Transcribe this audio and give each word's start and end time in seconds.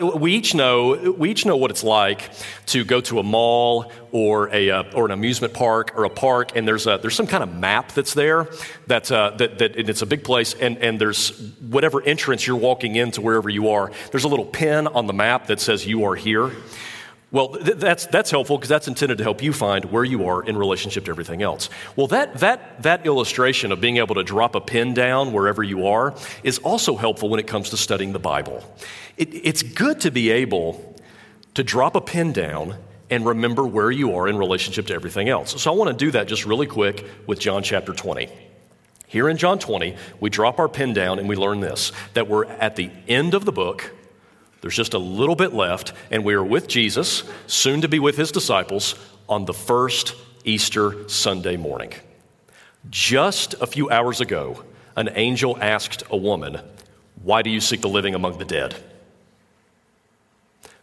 We 0.00 0.32
each 0.32 0.56
know 0.56 1.14
we 1.16 1.30
each 1.30 1.46
know 1.46 1.56
what 1.56 1.70
it's 1.70 1.84
like 1.84 2.30
to 2.66 2.84
go 2.84 3.00
to 3.02 3.20
a 3.20 3.22
mall 3.22 3.92
or 4.10 4.48
a 4.52 4.70
uh, 4.70 4.84
or 4.92 5.04
an 5.04 5.12
amusement 5.12 5.54
park 5.54 5.92
or 5.96 6.04
a 6.04 6.10
park, 6.10 6.56
and 6.56 6.66
there's 6.66 6.88
a 6.88 6.98
there's 7.00 7.14
some 7.14 7.28
kind 7.28 7.44
of 7.44 7.54
map 7.54 7.92
that's 7.92 8.12
there 8.12 8.48
that's 8.88 9.12
uh, 9.12 9.30
that 9.38 9.58
that 9.58 9.76
it's 9.76 10.02
a 10.02 10.06
big 10.06 10.24
place, 10.24 10.54
and 10.54 10.78
and 10.78 11.00
there's 11.00 11.30
whatever 11.60 12.02
entrance 12.02 12.44
you're 12.44 12.56
walking 12.56 12.96
into 12.96 13.20
wherever 13.20 13.48
you 13.48 13.68
are. 13.68 13.92
There's 14.10 14.24
a 14.24 14.28
little 14.28 14.44
pin 14.44 14.88
on 14.88 15.06
the 15.06 15.12
map 15.12 15.46
that 15.46 15.60
says 15.60 15.86
you 15.86 16.04
are 16.04 16.16
here. 16.16 16.50
Well, 17.34 17.48
th- 17.48 17.78
that's, 17.78 18.06
that's 18.06 18.30
helpful 18.30 18.56
because 18.58 18.68
that's 18.68 18.86
intended 18.86 19.18
to 19.18 19.24
help 19.24 19.42
you 19.42 19.52
find 19.52 19.86
where 19.86 20.04
you 20.04 20.28
are 20.28 20.44
in 20.44 20.56
relationship 20.56 21.06
to 21.06 21.10
everything 21.10 21.42
else. 21.42 21.68
Well, 21.96 22.06
that, 22.06 22.34
that, 22.38 22.80
that 22.84 23.06
illustration 23.06 23.72
of 23.72 23.80
being 23.80 23.96
able 23.96 24.14
to 24.14 24.22
drop 24.22 24.54
a 24.54 24.60
pin 24.60 24.94
down 24.94 25.32
wherever 25.32 25.60
you 25.60 25.88
are 25.88 26.14
is 26.44 26.58
also 26.58 26.96
helpful 26.96 27.28
when 27.28 27.40
it 27.40 27.48
comes 27.48 27.70
to 27.70 27.76
studying 27.76 28.12
the 28.12 28.20
Bible. 28.20 28.62
It, 29.16 29.34
it's 29.34 29.64
good 29.64 30.02
to 30.02 30.12
be 30.12 30.30
able 30.30 30.94
to 31.54 31.64
drop 31.64 31.96
a 31.96 32.00
pin 32.00 32.32
down 32.32 32.76
and 33.10 33.26
remember 33.26 33.66
where 33.66 33.90
you 33.90 34.14
are 34.14 34.28
in 34.28 34.36
relationship 34.36 34.86
to 34.86 34.94
everything 34.94 35.28
else. 35.28 35.60
So 35.60 35.72
I 35.72 35.74
want 35.74 35.90
to 35.90 36.04
do 36.04 36.12
that 36.12 36.28
just 36.28 36.46
really 36.46 36.68
quick 36.68 37.04
with 37.26 37.40
John 37.40 37.64
chapter 37.64 37.92
20. 37.92 38.28
Here 39.08 39.28
in 39.28 39.38
John 39.38 39.58
20, 39.58 39.96
we 40.20 40.30
drop 40.30 40.60
our 40.60 40.68
pin 40.68 40.92
down 40.92 41.18
and 41.18 41.28
we 41.28 41.34
learn 41.34 41.58
this 41.58 41.90
that 42.12 42.28
we're 42.28 42.44
at 42.44 42.76
the 42.76 42.92
end 43.08 43.34
of 43.34 43.44
the 43.44 43.52
book 43.52 43.92
there's 44.64 44.74
just 44.74 44.94
a 44.94 44.98
little 44.98 45.36
bit 45.36 45.52
left, 45.52 45.92
and 46.10 46.24
we 46.24 46.32
are 46.32 46.42
with 46.42 46.68
Jesus, 46.68 47.22
soon 47.46 47.82
to 47.82 47.88
be 47.88 47.98
with 47.98 48.16
his 48.16 48.32
disciples, 48.32 48.94
on 49.28 49.44
the 49.44 49.52
first 49.52 50.14
Easter 50.42 51.06
Sunday 51.06 51.58
morning. 51.58 51.92
Just 52.88 53.52
a 53.60 53.66
few 53.66 53.90
hours 53.90 54.22
ago, 54.22 54.64
an 54.96 55.10
angel 55.16 55.58
asked 55.60 56.04
a 56.08 56.16
woman, 56.16 56.62
Why 57.22 57.42
do 57.42 57.50
you 57.50 57.60
seek 57.60 57.82
the 57.82 57.90
living 57.90 58.14
among 58.14 58.38
the 58.38 58.46
dead? 58.46 58.74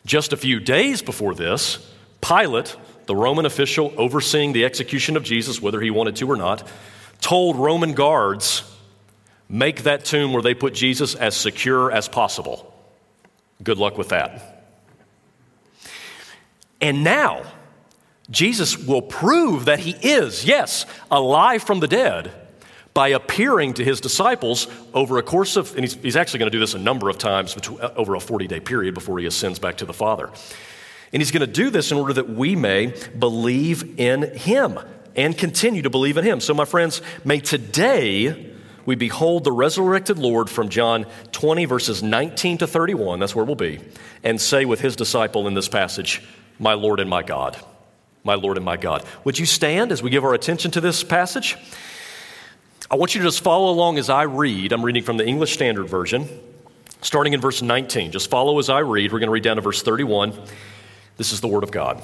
Just 0.06 0.32
a 0.32 0.38
few 0.38 0.60
days 0.60 1.02
before 1.02 1.34
this, 1.34 1.80
Pilate, 2.22 2.78
the 3.08 3.16
Roman 3.16 3.48
official 3.48 3.96
overseeing 3.98 4.54
the 4.54 4.66
execution 4.66 5.18
of 5.18 5.24
Jesus, 5.24 5.60
whether 5.60 5.82
he 5.82 5.90
wanted 5.90 6.18
to 6.18 6.30
or 6.30 6.36
not, 6.36 6.68
told 7.20 7.56
Roman 7.56 7.94
guards, 7.94 8.62
Make 9.50 9.82
that 9.86 10.06
tomb 10.06 10.34
where 10.34 10.44
they 10.44 10.54
put 10.54 10.76
Jesus 10.76 11.16
as 11.16 11.36
secure 11.36 11.92
as 11.92 12.08
possible. 12.08 12.72
Good 13.64 13.78
luck 13.78 13.98
with 13.98 14.10
that. 14.10 14.66
And 16.80 17.04
now, 17.04 17.44
Jesus 18.30 18.78
will 18.78 19.02
prove 19.02 19.66
that 19.66 19.80
he 19.80 19.92
is, 19.92 20.46
yes, 20.46 20.86
alive 21.12 21.64
from 21.64 21.80
the 21.80 21.88
dead 21.88 22.32
by 22.94 23.10
appearing 23.10 23.74
to 23.76 23.84
his 23.84 24.02
disciples 24.02 24.68
over 24.94 25.18
a 25.18 25.24
course 25.24 25.56
of, 25.56 25.74
and 25.76 25.82
he's, 25.82 25.94
he's 25.96 26.16
actually 26.16 26.40
going 26.40 26.52
to 26.52 26.56
do 26.56 26.60
this 26.60 26.74
a 26.74 26.80
number 26.80 27.10
of 27.10 27.18
times 27.18 27.54
between, 27.54 27.80
uh, 27.80 27.94
over 27.96 28.16
a 28.16 28.20
40 28.20 28.48
day 28.48 28.60
period 28.60 28.94
before 28.94 29.20
he 29.20 29.26
ascends 29.26 29.60
back 29.60 29.78
to 29.78 29.86
the 29.86 29.94
Father. 29.94 30.30
And 31.14 31.22
he's 31.22 31.32
going 31.32 31.46
to 31.46 31.52
do 31.52 31.70
this 31.70 31.92
in 31.92 31.98
order 31.98 32.14
that 32.14 32.30
we 32.30 32.56
may 32.56 32.94
believe 33.18 34.00
in 34.00 34.36
him 34.36 34.80
and 35.16 35.38
continue 35.38 35.82
to 35.82 35.90
believe 35.90 36.18
in 36.18 36.24
him. 36.24 36.40
So, 36.40 36.54
my 36.54 36.66
friends, 36.66 37.02
may 37.26 37.40
today 37.40 38.51
we 38.86 38.96
behold 38.96 39.44
the 39.44 39.52
resurrected 39.52 40.18
Lord 40.18 40.50
from 40.50 40.70
John 40.70 41.06
20, 41.32 41.66
verses 41.66 42.02
19 42.02 42.60
to 42.60 42.68
31, 42.68 43.20
that's 43.20 43.36
where 43.36 43.46
we'll 43.46 43.56
be, 43.56 43.80
and 44.24 44.40
say 44.40 44.66
with 44.66 44.82
his 44.82 44.96
disciple 44.96 45.48
in 45.48 45.54
this 45.54 45.68
passage, 45.68 46.24
My 46.60 46.74
Lord 46.74 47.00
and 47.00 47.10
my 47.10 47.24
God. 47.24 47.58
My 48.24 48.36
Lord 48.36 48.58
and 48.58 48.66
my 48.66 48.78
God. 48.78 49.04
Would 49.24 49.40
you 49.40 49.48
stand 49.48 49.92
as 49.92 50.04
we 50.04 50.12
give 50.12 50.24
our 50.24 50.34
attention 50.34 50.72
to 50.72 50.82
this 50.82 51.04
passage? 51.04 51.58
I 52.90 52.96
want 52.96 53.16
you 53.16 53.22
to 53.22 53.28
just 53.28 53.42
follow 53.42 53.72
along 53.72 53.98
as 53.98 54.10
I 54.10 54.24
read. 54.24 54.72
I'm 54.74 54.84
reading 54.84 55.02
from 55.04 55.18
the 55.18 55.26
English 55.26 55.54
Standard 55.54 55.88
Version, 55.88 56.28
starting 57.02 57.34
in 57.34 57.42
verse 57.42 57.62
19. 57.62 58.12
Just 58.12 58.30
follow 58.30 58.60
as 58.60 58.70
I 58.70 58.80
read. 58.80 59.12
We're 59.12 59.20
going 59.20 59.28
to 59.28 59.34
read 59.34 59.44
down 59.44 59.56
to 59.56 59.62
verse 59.62 59.82
31. 59.82 60.34
This 61.18 61.32
is 61.32 61.42
the 61.42 61.48
Word 61.48 61.64
of 61.64 61.72
God. 61.72 62.04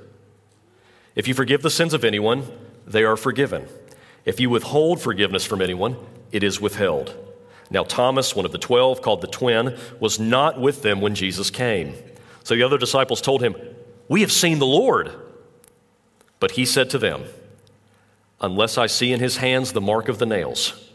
If 1.15 1.27
you 1.27 1.33
forgive 1.33 1.61
the 1.61 1.69
sins 1.69 1.93
of 1.93 2.03
anyone, 2.03 2.45
they 2.85 3.03
are 3.03 3.17
forgiven. 3.17 3.67
If 4.25 4.39
you 4.39 4.49
withhold 4.49 5.01
forgiveness 5.01 5.45
from 5.45 5.61
anyone, 5.61 5.97
it 6.31 6.43
is 6.43 6.61
withheld. 6.61 7.15
Now, 7.69 7.83
Thomas, 7.83 8.35
one 8.35 8.45
of 8.45 8.51
the 8.51 8.57
twelve, 8.57 9.01
called 9.01 9.21
the 9.21 9.27
twin, 9.27 9.77
was 9.99 10.19
not 10.19 10.59
with 10.59 10.81
them 10.81 11.01
when 11.01 11.15
Jesus 11.15 11.49
came. 11.49 11.95
So 12.43 12.55
the 12.55 12.63
other 12.63 12.77
disciples 12.77 13.21
told 13.21 13.41
him, 13.41 13.55
We 14.07 14.21
have 14.21 14.31
seen 14.31 14.59
the 14.59 14.65
Lord. 14.65 15.11
But 16.39 16.51
he 16.51 16.65
said 16.65 16.89
to 16.91 16.97
them, 16.97 17.23
Unless 18.41 18.77
I 18.77 18.87
see 18.87 19.13
in 19.13 19.19
his 19.19 19.37
hands 19.37 19.71
the 19.71 19.81
mark 19.81 20.09
of 20.09 20.17
the 20.17 20.25
nails, 20.25 20.89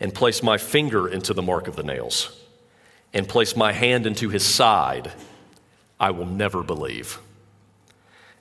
and 0.00 0.12
place 0.12 0.42
my 0.42 0.58
finger 0.58 1.08
into 1.08 1.32
the 1.32 1.42
mark 1.42 1.68
of 1.68 1.76
the 1.76 1.82
nails, 1.82 2.38
and 3.14 3.28
place 3.28 3.56
my 3.56 3.72
hand 3.72 4.06
into 4.06 4.28
his 4.28 4.44
side, 4.44 5.12
I 5.98 6.10
will 6.10 6.26
never 6.26 6.62
believe. 6.62 7.18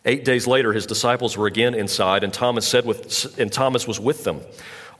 Eight 0.06 0.24
days 0.24 0.46
later, 0.46 0.72
his 0.72 0.86
disciples 0.86 1.36
were 1.36 1.48
again 1.48 1.74
inside, 1.74 2.24
and 2.24 2.32
Thomas, 2.32 2.68
said 2.68 2.86
with, 2.86 3.40
and 3.40 3.52
Thomas 3.52 3.88
was 3.88 4.00
with 4.00 4.24
them. 4.24 4.42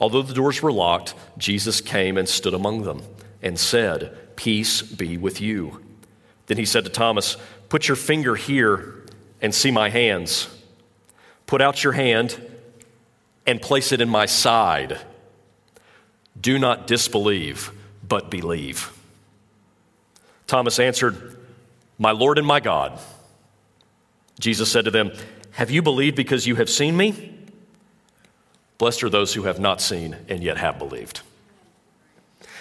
Although 0.00 0.22
the 0.22 0.34
doors 0.34 0.60
were 0.60 0.72
locked, 0.72 1.14
Jesus 1.38 1.80
came 1.80 2.18
and 2.18 2.28
stood 2.28 2.54
among 2.54 2.82
them 2.82 3.02
and 3.40 3.58
said, 3.58 4.18
Peace 4.36 4.82
be 4.82 5.16
with 5.16 5.40
you. 5.40 5.80
Then 6.46 6.58
he 6.58 6.66
said 6.66 6.84
to 6.84 6.90
Thomas, 6.90 7.36
Put 7.68 7.88
your 7.88 7.96
finger 7.96 8.34
here 8.34 9.04
and 9.40 9.54
see 9.54 9.70
my 9.70 9.90
hands. 9.90 10.48
Put 11.46 11.62
out 11.62 11.84
your 11.84 11.92
hand 11.92 12.40
and 13.46 13.62
place 13.62 13.92
it 13.92 14.00
in 14.00 14.08
my 14.08 14.26
side. 14.26 14.98
Do 16.38 16.58
not 16.58 16.86
disbelieve, 16.86 17.70
but 18.06 18.30
believe. 18.30 18.92
Thomas 20.46 20.78
answered, 20.78 21.38
My 21.98 22.10
Lord 22.10 22.38
and 22.38 22.46
my 22.46 22.60
God. 22.60 22.98
Jesus 24.38 24.70
said 24.70 24.84
to 24.84 24.90
them, 24.90 25.12
Have 25.52 25.70
you 25.70 25.82
believed 25.82 26.16
because 26.16 26.46
you 26.46 26.56
have 26.56 26.70
seen 26.70 26.96
me? 26.96 27.34
Blessed 28.78 29.02
are 29.04 29.08
those 29.08 29.34
who 29.34 29.44
have 29.44 29.58
not 29.58 29.80
seen 29.80 30.16
and 30.28 30.42
yet 30.42 30.58
have 30.58 30.78
believed. 30.78 31.22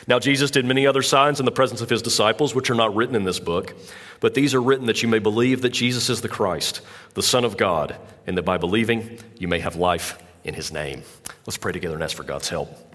Now, 0.08 0.20
Jesus 0.20 0.52
did 0.52 0.66
many 0.66 0.86
other 0.86 1.02
signs 1.02 1.40
in 1.40 1.46
the 1.46 1.52
presence 1.52 1.82
of 1.82 1.90
his 1.90 2.02
disciples, 2.02 2.54
which 2.54 2.70
are 2.70 2.76
not 2.76 2.96
written 2.96 3.16
in 3.16 3.24
this 3.24 3.40
book, 3.40 3.76
but 4.20 4.36
these 4.36 4.54
are 4.54 4.62
written 4.62 4.86
that 4.86 5.02
you 5.02 5.10
may 5.10 5.20
believe 5.20 5.62
that 5.64 5.70
Jesus 5.70 6.10
is 6.10 6.22
the 6.22 6.30
Christ, 6.30 6.82
the 7.16 7.24
Son 7.24 7.44
of 7.44 7.58
God, 7.58 7.96
and 8.28 8.38
that 8.38 8.44
by 8.44 8.58
believing 8.58 9.18
you 9.38 9.48
may 9.48 9.60
have 9.60 9.76
life 9.76 10.22
in 10.44 10.54
his 10.54 10.72
name. 10.72 11.02
Let's 11.48 11.58
pray 11.58 11.72
together 11.72 11.96
and 11.96 12.04
ask 12.04 12.16
for 12.16 12.24
God's 12.24 12.50
help. 12.50 12.95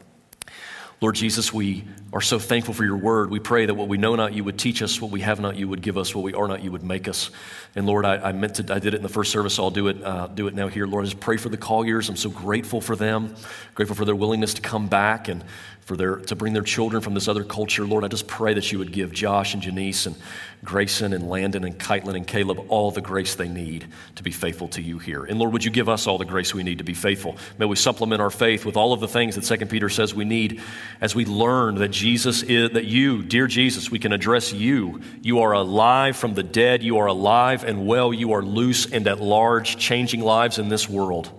Lord 1.00 1.14
Jesus, 1.14 1.50
we 1.50 1.84
are 2.12 2.20
so 2.20 2.38
thankful 2.38 2.74
for 2.74 2.84
your 2.84 2.98
word. 2.98 3.30
We 3.30 3.38
pray 3.38 3.64
that 3.64 3.72
what 3.72 3.88
we 3.88 3.96
know 3.96 4.16
not, 4.16 4.34
you 4.34 4.44
would 4.44 4.58
teach 4.58 4.82
us, 4.82 5.00
what 5.00 5.10
we 5.10 5.22
have 5.22 5.40
not, 5.40 5.56
you 5.56 5.66
would 5.66 5.80
give 5.80 5.96
us, 5.96 6.14
what 6.14 6.22
we 6.22 6.34
are 6.34 6.46
not, 6.46 6.62
you 6.62 6.70
would 6.72 6.82
make 6.82 7.08
us. 7.08 7.30
And 7.74 7.86
Lord, 7.86 8.04
I, 8.04 8.16
I 8.16 8.32
meant 8.32 8.56
to, 8.56 8.74
I 8.74 8.80
did 8.80 8.92
it 8.92 8.98
in 8.98 9.02
the 9.02 9.08
first 9.08 9.32
service, 9.32 9.54
so 9.54 9.64
I'll 9.64 9.70
do 9.70 9.88
it, 9.88 10.04
uh, 10.04 10.26
do 10.26 10.46
it 10.46 10.52
now 10.52 10.68
here. 10.68 10.86
Lord, 10.86 11.06
I 11.06 11.08
just 11.08 11.20
pray 11.20 11.38
for 11.38 11.48
the 11.48 11.56
Colliers. 11.56 12.10
I'm 12.10 12.16
so 12.16 12.28
grateful 12.28 12.82
for 12.82 12.96
them, 12.96 13.34
grateful 13.74 13.96
for 13.96 14.04
their 14.04 14.14
willingness 14.14 14.52
to 14.54 14.62
come 14.62 14.88
back 14.88 15.28
and 15.28 15.42
for 15.80 15.96
their, 15.96 16.16
to 16.16 16.36
bring 16.36 16.52
their 16.52 16.62
children 16.62 17.02
from 17.02 17.14
this 17.14 17.26
other 17.26 17.42
culture. 17.42 17.84
Lord, 17.84 18.04
I 18.04 18.08
just 18.08 18.28
pray 18.28 18.54
that 18.54 18.70
you 18.70 18.78
would 18.78 18.92
give 18.92 19.12
Josh 19.12 19.54
and 19.54 19.62
Janice 19.62 20.06
and 20.06 20.14
Grayson 20.62 21.12
and 21.12 21.28
Landon 21.28 21.64
and 21.64 21.78
Kaitlin 21.78 22.14
and 22.14 22.26
Caleb 22.26 22.66
all 22.68 22.90
the 22.90 23.00
grace 23.00 23.34
they 23.34 23.48
need 23.48 23.86
to 24.16 24.22
be 24.22 24.30
faithful 24.30 24.68
to 24.68 24.82
you 24.82 24.98
here. 24.98 25.24
And 25.24 25.38
Lord, 25.38 25.52
would 25.52 25.64
you 25.64 25.70
give 25.70 25.88
us 25.88 26.06
all 26.06 26.18
the 26.18 26.24
grace 26.24 26.54
we 26.54 26.62
need 26.62 26.78
to 26.78 26.84
be 26.84 26.94
faithful? 26.94 27.36
May 27.58 27.66
we 27.66 27.76
supplement 27.76 28.20
our 28.20 28.30
faith 28.30 28.64
with 28.64 28.76
all 28.76 28.92
of 28.92 29.00
the 29.00 29.08
things 29.08 29.34
that 29.34 29.58
2 29.58 29.66
Peter 29.66 29.88
says 29.88 30.14
we 30.14 30.24
need 30.24 30.60
as 31.00 31.14
we 31.14 31.24
learn 31.24 31.76
that 31.76 31.88
Jesus 31.88 32.42
is, 32.42 32.70
that 32.70 32.84
you, 32.84 33.22
dear 33.22 33.46
Jesus, 33.46 33.90
we 33.90 33.98
can 33.98 34.12
address 34.12 34.52
you. 34.52 35.00
You 35.22 35.40
are 35.40 35.52
alive 35.52 36.16
from 36.16 36.34
the 36.34 36.42
dead. 36.42 36.82
You 36.82 36.98
are 36.98 37.06
alive 37.06 37.64
and 37.64 37.86
well. 37.86 38.12
You 38.12 38.32
are 38.32 38.42
loose 38.42 38.86
and 38.90 39.08
at 39.08 39.20
large, 39.20 39.76
changing 39.78 40.20
lives 40.20 40.58
in 40.58 40.68
this 40.68 40.88
world. 40.88 41.30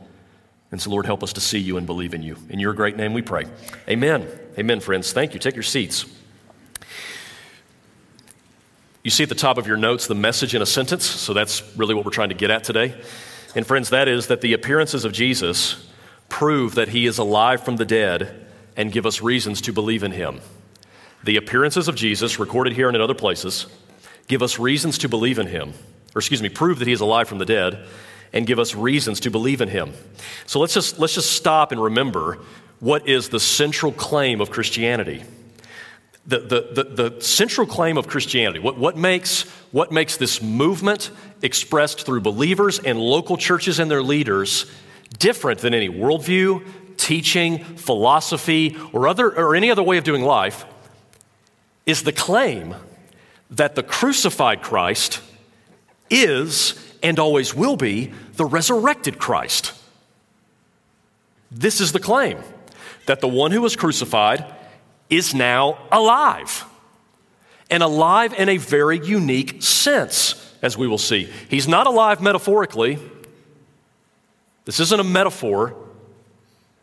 And 0.72 0.82
so, 0.82 0.90
Lord, 0.90 1.06
help 1.06 1.22
us 1.22 1.34
to 1.34 1.42
see 1.42 1.60
you 1.60 1.78
and 1.78 1.86
believe 1.86 2.14
in 2.14 2.24
you. 2.24 2.38
In 2.50 2.60
your 2.60 2.74
great 2.74 2.96
name 2.96 3.14
we 3.14 3.22
pray. 3.22 3.46
Amen. 3.90 4.41
Amen, 4.58 4.82
friends. 4.82 5.14
Thank 5.14 5.34
you. 5.34 5.40
Take 5.40 5.56
your 5.56 5.64
seats. 5.64 6.06
You 9.04 9.10
see 9.10 9.24
at 9.24 9.30
the 9.30 9.36
top 9.36 9.58
of 9.58 9.66
your 9.66 9.78
notes 9.78 10.08
the 10.08 10.16
message 10.16 10.54
in 10.54 10.62
a 10.62 10.66
sentence, 10.66 11.06
so 11.06 11.34
that's 11.34 11.64
really 11.76 11.96
what 11.96 12.06
we're 12.06 12.12
trying 12.12 12.30
to 12.30 12.36
get 12.36 12.52
at 12.52 12.64
today. 12.64 12.94
And, 13.56 13.66
friends, 13.66 13.90
that 13.90 14.08
is 14.08 14.28
that 14.28 14.42
the 14.42 14.54
appearances 14.54 15.06
of 15.06 15.14
Jesus 15.14 15.88
prove 16.30 16.76
that 16.76 16.90
he 16.90 17.06
is 17.06 17.18
alive 17.18 17.64
from 17.64 17.78
the 17.78 17.86
dead 17.86 18.46
and 18.78 18.92
give 18.92 19.06
us 19.06 19.22
reasons 19.22 19.62
to 19.62 19.74
believe 19.74 20.04
in 20.04 20.12
him. 20.12 20.42
The 21.24 21.38
appearances 21.38 21.88
of 21.88 21.96
Jesus, 21.96 22.40
recorded 22.40 22.74
here 22.74 22.88
and 22.88 22.96
in 22.96 23.02
other 23.02 23.14
places, 23.14 23.68
give 24.28 24.42
us 24.42 24.60
reasons 24.60 24.98
to 25.00 25.10
believe 25.10 25.40
in 25.40 25.48
him, 25.48 25.74
or 26.14 26.20
excuse 26.20 26.42
me, 26.42 26.50
prove 26.50 26.80
that 26.80 26.88
he 26.88 26.94
is 26.94 27.02
alive 27.02 27.28
from 27.28 27.38
the 27.38 27.46
dead, 27.46 27.86
and 28.34 28.48
give 28.48 28.60
us 28.60 28.76
reasons 28.76 29.20
to 29.22 29.32
believe 29.32 29.62
in 29.62 29.70
him. 29.70 29.94
So 30.46 30.60
let's 30.60 30.74
just, 30.74 31.00
let's 31.00 31.16
just 31.16 31.32
stop 31.32 31.72
and 31.72 31.82
remember 31.82 32.40
what 32.82 33.08
is 33.08 33.30
the 33.30 33.40
central 33.40 33.94
claim 33.94 34.42
of 34.42 34.50
Christianity. 34.50 35.24
The, 36.26 36.40
the, 36.40 36.84
the, 36.84 37.10
the, 37.10 37.22
central 37.22 37.66
claim 37.66 37.98
of 37.98 38.08
Christianity, 38.08 38.60
what, 38.60 38.78
what, 38.78 38.98
makes, 38.98 39.44
what 39.72 39.92
makes 39.92 40.18
this 40.18 40.42
movement 40.42 41.12
expressed 41.42 42.06
through 42.06 42.22
believers 42.22 42.80
and 42.80 43.00
local 43.00 43.38
churches 43.38 43.80
and 43.80 43.90
their 43.90 44.04
leaders 44.04 44.70
different 45.18 45.60
than 45.60 45.74
any 45.74 45.90
worldview, 45.90 46.66
teaching, 46.98 47.64
philosophy, 47.64 48.78
or, 48.94 49.08
other, 49.08 49.36
or 49.36 49.56
any 49.56 49.72
other 49.72 49.84
way 49.84 49.98
of 49.98 50.04
doing 50.04 50.24
life, 50.24 50.66
is 51.86 52.04
the 52.04 52.12
claim 52.12 52.76
that 53.52 53.76
the 53.76 53.84
crucified 53.84 54.62
Christ 54.62 55.22
is 56.10 56.76
and 57.04 57.20
always 57.20 57.54
will 57.54 57.78
be 57.78 58.12
the 58.34 58.46
resurrected 58.46 59.20
Christ. 59.20 59.74
This 61.52 61.82
is 61.82 61.92
the 61.92 62.00
claim 62.00 62.40
that 63.12 63.20
the 63.20 63.28
one 63.28 63.52
who 63.52 63.62
was 63.62 63.76
crucified 63.76 64.46
is 65.10 65.36
now 65.36 65.78
alive. 65.92 66.64
And 67.70 67.84
alive 67.84 68.34
in 68.34 68.48
a 68.48 68.56
very 68.56 69.06
unique 69.06 69.62
sense, 69.62 70.56
as 70.62 70.78
we 70.78 70.88
will 70.88 70.98
see. 70.98 71.30
He's 71.50 71.68
not 71.68 71.88
alive 71.88 72.22
metaphorically. 72.22 73.00
This 74.64 74.80
isn't 74.80 74.98
a 74.98 75.04
metaphor. 75.04 75.76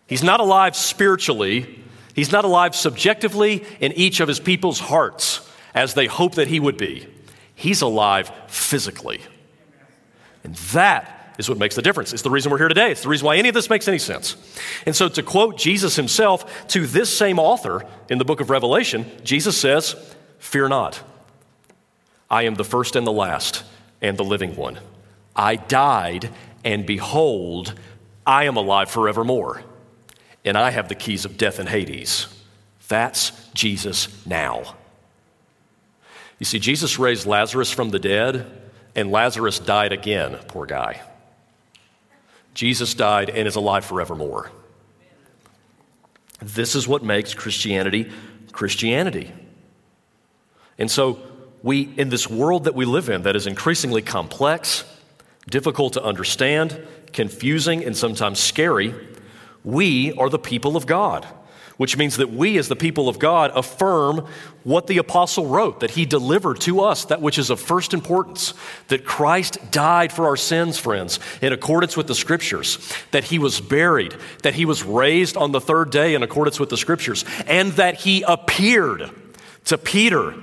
He's 0.06 0.22
not 0.22 0.40
alive 0.40 0.76
spiritually. 0.76 1.82
He's 2.14 2.30
not 2.30 2.44
alive 2.44 2.76
subjectively 2.76 3.64
in 3.80 3.92
each 3.92 4.20
of 4.20 4.28
his 4.28 4.38
people's 4.38 4.80
hearts 4.80 5.50
as 5.74 5.94
they 5.94 6.04
hope 6.04 6.34
that 6.34 6.48
he 6.48 6.60
would 6.60 6.76
be. 6.76 7.08
He's 7.54 7.80
alive 7.80 8.30
physically. 8.48 9.22
And 10.44 10.54
that 10.56 11.17
is 11.38 11.48
what 11.48 11.56
makes 11.56 11.76
the 11.76 11.82
difference. 11.82 12.12
It's 12.12 12.22
the 12.22 12.30
reason 12.30 12.50
we're 12.50 12.58
here 12.58 12.68
today. 12.68 12.90
It's 12.90 13.02
the 13.02 13.08
reason 13.08 13.26
why 13.26 13.36
any 13.36 13.48
of 13.48 13.54
this 13.54 13.70
makes 13.70 13.88
any 13.88 13.98
sense. 13.98 14.36
And 14.84 14.94
so, 14.94 15.08
to 15.08 15.22
quote 15.22 15.56
Jesus 15.56 15.96
himself 15.96 16.68
to 16.68 16.86
this 16.86 17.16
same 17.16 17.38
author 17.38 17.86
in 18.10 18.18
the 18.18 18.24
book 18.24 18.40
of 18.40 18.50
Revelation, 18.50 19.06
Jesus 19.22 19.56
says, 19.56 19.94
Fear 20.38 20.68
not. 20.68 21.00
I 22.30 22.42
am 22.42 22.56
the 22.56 22.64
first 22.64 22.96
and 22.96 23.06
the 23.06 23.12
last 23.12 23.64
and 24.02 24.18
the 24.18 24.24
living 24.24 24.56
one. 24.56 24.78
I 25.34 25.56
died, 25.56 26.30
and 26.64 26.84
behold, 26.84 27.74
I 28.26 28.44
am 28.44 28.56
alive 28.56 28.90
forevermore. 28.90 29.62
And 30.44 30.56
I 30.58 30.70
have 30.70 30.88
the 30.88 30.94
keys 30.94 31.24
of 31.24 31.38
death 31.38 31.58
and 31.58 31.68
Hades. 31.68 32.26
That's 32.88 33.32
Jesus 33.54 34.26
now. 34.26 34.76
You 36.38 36.46
see, 36.46 36.58
Jesus 36.58 36.98
raised 36.98 37.26
Lazarus 37.26 37.70
from 37.70 37.90
the 37.90 37.98
dead, 37.98 38.46
and 38.94 39.10
Lazarus 39.10 39.58
died 39.58 39.92
again, 39.92 40.38
poor 40.48 40.66
guy. 40.66 41.00
Jesus 42.58 42.92
died 42.92 43.30
and 43.30 43.46
is 43.46 43.54
alive 43.54 43.84
forevermore. 43.84 44.50
This 46.42 46.74
is 46.74 46.88
what 46.88 47.04
makes 47.04 47.32
Christianity 47.32 48.10
Christianity. 48.50 49.32
And 50.76 50.90
so, 50.90 51.20
we, 51.62 51.82
in 51.96 52.08
this 52.08 52.28
world 52.28 52.64
that 52.64 52.74
we 52.74 52.84
live 52.84 53.08
in 53.10 53.22
that 53.22 53.36
is 53.36 53.46
increasingly 53.46 54.02
complex, 54.02 54.82
difficult 55.48 55.92
to 55.92 56.02
understand, 56.02 56.84
confusing, 57.12 57.84
and 57.84 57.96
sometimes 57.96 58.40
scary, 58.40 58.92
we 59.62 60.12
are 60.14 60.28
the 60.28 60.40
people 60.40 60.76
of 60.76 60.84
God 60.84 61.28
which 61.78 61.96
means 61.96 62.18
that 62.18 62.30
we, 62.30 62.58
as 62.58 62.68
the 62.68 62.76
people 62.76 63.08
of 63.08 63.18
God, 63.18 63.50
affirm 63.54 64.26
what 64.64 64.88
the 64.88 64.98
apostle 64.98 65.46
wrote, 65.46 65.80
that 65.80 65.92
he 65.92 66.04
delivered 66.04 66.60
to 66.60 66.80
us 66.80 67.06
that 67.06 67.22
which 67.22 67.38
is 67.38 67.48
of 67.50 67.60
first 67.60 67.94
importance, 67.94 68.52
that 68.88 69.04
Christ 69.04 69.58
died 69.70 70.12
for 70.12 70.26
our 70.26 70.36
sins, 70.36 70.76
friends, 70.76 71.18
in 71.40 71.52
accordance 71.52 71.96
with 71.96 72.08
the 72.08 72.14
scriptures, 72.14 72.92
that 73.12 73.24
he 73.24 73.38
was 73.38 73.60
buried, 73.60 74.14
that 74.42 74.54
he 74.54 74.64
was 74.64 74.82
raised 74.82 75.36
on 75.36 75.52
the 75.52 75.60
third 75.60 75.90
day 75.90 76.14
in 76.14 76.22
accordance 76.22 76.60
with 76.60 76.68
the 76.68 76.76
scriptures, 76.76 77.24
and 77.46 77.72
that 77.72 77.94
he 77.94 78.22
appeared 78.22 79.10
to 79.66 79.78
Peter 79.78 80.34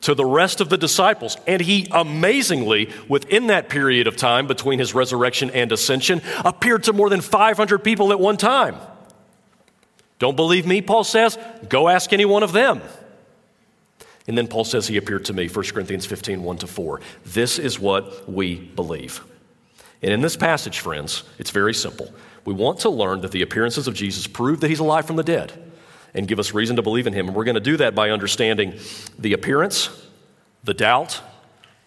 to 0.00 0.14
the 0.14 0.24
rest 0.24 0.60
of 0.60 0.70
the 0.70 0.78
disciples. 0.78 1.36
And 1.46 1.60
he 1.60 1.86
amazingly, 1.90 2.90
within 3.08 3.48
that 3.48 3.68
period 3.68 4.06
of 4.06 4.16
time 4.16 4.46
between 4.46 4.78
his 4.78 4.94
resurrection 4.94 5.50
and 5.50 5.70
ascension, 5.70 6.22
appeared 6.44 6.84
to 6.84 6.94
more 6.94 7.10
than 7.10 7.20
500 7.20 7.80
people 7.80 8.10
at 8.10 8.18
one 8.18 8.38
time. 8.38 8.76
Don't 10.18 10.36
believe 10.36 10.66
me, 10.66 10.82
Paul 10.82 11.04
says? 11.04 11.38
Go 11.68 11.88
ask 11.88 12.12
any 12.12 12.24
one 12.24 12.42
of 12.42 12.52
them. 12.52 12.82
And 14.26 14.36
then 14.36 14.46
Paul 14.46 14.64
says 14.64 14.86
he 14.86 14.96
appeared 14.96 15.24
to 15.26 15.32
me, 15.32 15.48
1 15.48 15.64
Corinthians 15.66 16.04
15, 16.04 16.42
1 16.42 16.58
to 16.58 16.66
4. 16.66 17.00
This 17.24 17.58
is 17.58 17.80
what 17.80 18.28
we 18.30 18.56
believe. 18.56 19.22
And 20.02 20.12
in 20.12 20.20
this 20.20 20.36
passage, 20.36 20.80
friends, 20.80 21.24
it's 21.38 21.50
very 21.50 21.72
simple. 21.72 22.12
We 22.44 22.52
want 22.52 22.80
to 22.80 22.90
learn 22.90 23.22
that 23.22 23.32
the 23.32 23.42
appearances 23.42 23.88
of 23.88 23.94
Jesus 23.94 24.26
prove 24.26 24.60
that 24.60 24.68
he's 24.68 24.80
alive 24.80 25.06
from 25.06 25.16
the 25.16 25.22
dead 25.22 25.52
and 26.14 26.28
give 26.28 26.38
us 26.38 26.52
reason 26.52 26.76
to 26.76 26.82
believe 26.82 27.06
in 27.06 27.12
him. 27.12 27.26
And 27.28 27.36
we're 27.36 27.44
going 27.44 27.54
to 27.54 27.60
do 27.60 27.76
that 27.78 27.94
by 27.94 28.10
understanding 28.10 28.74
the 29.18 29.32
appearance, 29.32 29.88
the 30.64 30.74
doubt, 30.74 31.22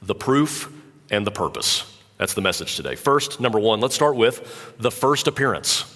the 0.01 0.15
proof, 0.15 0.71
and 1.09 1.27
the 1.27 1.31
purpose. 1.31 1.85
That's 2.17 2.33
the 2.33 2.41
message 2.41 2.75
today. 2.75 2.95
First, 2.95 3.39
number 3.39 3.59
one, 3.59 3.81
let's 3.81 3.95
start 3.95 4.15
with 4.15 4.75
the 4.77 4.91
first 4.91 5.27
appearance 5.27 5.90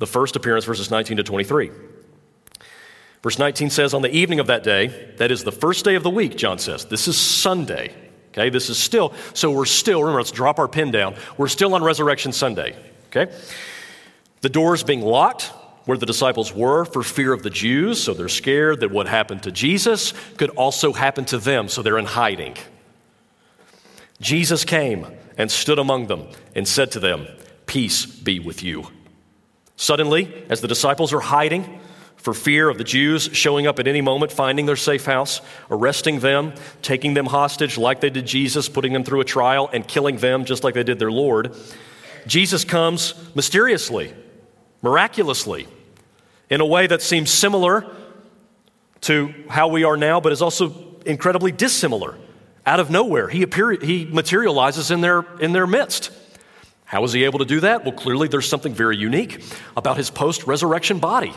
the 0.00 0.06
first 0.06 0.34
appearance, 0.34 0.64
verses 0.64 0.90
19 0.90 1.18
to 1.18 1.22
23. 1.22 1.70
Verse 3.22 3.38
19 3.38 3.68
says, 3.68 3.92
On 3.92 4.02
the 4.02 4.10
evening 4.10 4.40
of 4.40 4.46
that 4.46 4.64
day, 4.64 5.12
that 5.18 5.30
is 5.30 5.44
the 5.44 5.52
first 5.52 5.84
day 5.84 5.94
of 5.94 6.02
the 6.02 6.10
week, 6.10 6.36
John 6.36 6.58
says, 6.58 6.86
this 6.86 7.06
is 7.06 7.16
Sunday. 7.18 7.94
Okay, 8.30 8.48
this 8.48 8.70
is 8.70 8.78
still, 8.78 9.12
so 9.34 9.50
we're 9.50 9.66
still, 9.66 10.00
remember, 10.00 10.20
let's 10.20 10.30
drop 10.30 10.58
our 10.58 10.68
pen 10.68 10.90
down. 10.90 11.16
We're 11.36 11.48
still 11.48 11.74
on 11.74 11.84
Resurrection 11.84 12.32
Sunday. 12.32 12.76
Okay? 13.08 13.32
The 14.40 14.48
doors 14.48 14.82
being 14.82 15.02
locked 15.02 15.52
where 15.84 15.98
the 15.98 16.06
disciples 16.06 16.54
were 16.54 16.84
for 16.84 17.02
fear 17.02 17.32
of 17.32 17.42
the 17.42 17.50
Jews, 17.50 18.02
so 18.02 18.14
they're 18.14 18.28
scared 18.28 18.80
that 18.80 18.90
what 18.90 19.06
happened 19.06 19.42
to 19.42 19.50
Jesus 19.50 20.14
could 20.36 20.50
also 20.50 20.92
happen 20.92 21.24
to 21.26 21.38
them, 21.38 21.68
so 21.68 21.82
they're 21.82 21.98
in 21.98 22.06
hiding. 22.06 22.56
Jesus 24.20 24.64
came 24.64 25.06
and 25.36 25.50
stood 25.50 25.78
among 25.78 26.06
them 26.06 26.28
and 26.54 26.66
said 26.66 26.92
to 26.92 27.00
them, 27.00 27.26
Peace 27.66 28.06
be 28.06 28.38
with 28.38 28.62
you. 28.62 28.86
Suddenly, 29.80 30.44
as 30.50 30.60
the 30.60 30.68
disciples 30.68 31.10
are 31.14 31.20
hiding 31.20 31.80
for 32.16 32.34
fear 32.34 32.68
of 32.68 32.76
the 32.76 32.84
Jews 32.84 33.30
showing 33.32 33.66
up 33.66 33.78
at 33.78 33.88
any 33.88 34.02
moment, 34.02 34.30
finding 34.30 34.66
their 34.66 34.76
safe 34.76 35.06
house, 35.06 35.40
arresting 35.70 36.20
them, 36.20 36.52
taking 36.82 37.14
them 37.14 37.24
hostage 37.24 37.78
like 37.78 38.02
they 38.02 38.10
did 38.10 38.26
Jesus, 38.26 38.68
putting 38.68 38.92
them 38.92 39.04
through 39.04 39.22
a 39.22 39.24
trial, 39.24 39.70
and 39.72 39.88
killing 39.88 40.18
them 40.18 40.44
just 40.44 40.64
like 40.64 40.74
they 40.74 40.82
did 40.82 40.98
their 40.98 41.10
Lord, 41.10 41.56
Jesus 42.26 42.62
comes 42.62 43.14
mysteriously, 43.34 44.12
miraculously, 44.82 45.66
in 46.50 46.60
a 46.60 46.66
way 46.66 46.86
that 46.86 47.00
seems 47.00 47.30
similar 47.30 47.90
to 49.00 49.32
how 49.48 49.68
we 49.68 49.84
are 49.84 49.96
now, 49.96 50.20
but 50.20 50.30
is 50.30 50.42
also 50.42 50.74
incredibly 51.06 51.52
dissimilar. 51.52 52.18
Out 52.66 52.80
of 52.80 52.90
nowhere, 52.90 53.28
he, 53.28 53.42
appear, 53.42 53.70
he 53.70 54.04
materializes 54.04 54.90
in 54.90 55.00
their, 55.00 55.24
in 55.40 55.52
their 55.52 55.66
midst. 55.66 56.10
How 56.90 57.00
was 57.00 57.12
he 57.12 57.22
able 57.22 57.38
to 57.38 57.44
do 57.44 57.60
that? 57.60 57.84
Well, 57.84 57.92
clearly 57.92 58.26
there's 58.26 58.48
something 58.48 58.74
very 58.74 58.96
unique 58.96 59.44
about 59.76 59.96
his 59.96 60.10
post 60.10 60.48
resurrection 60.48 60.98
body 60.98 61.32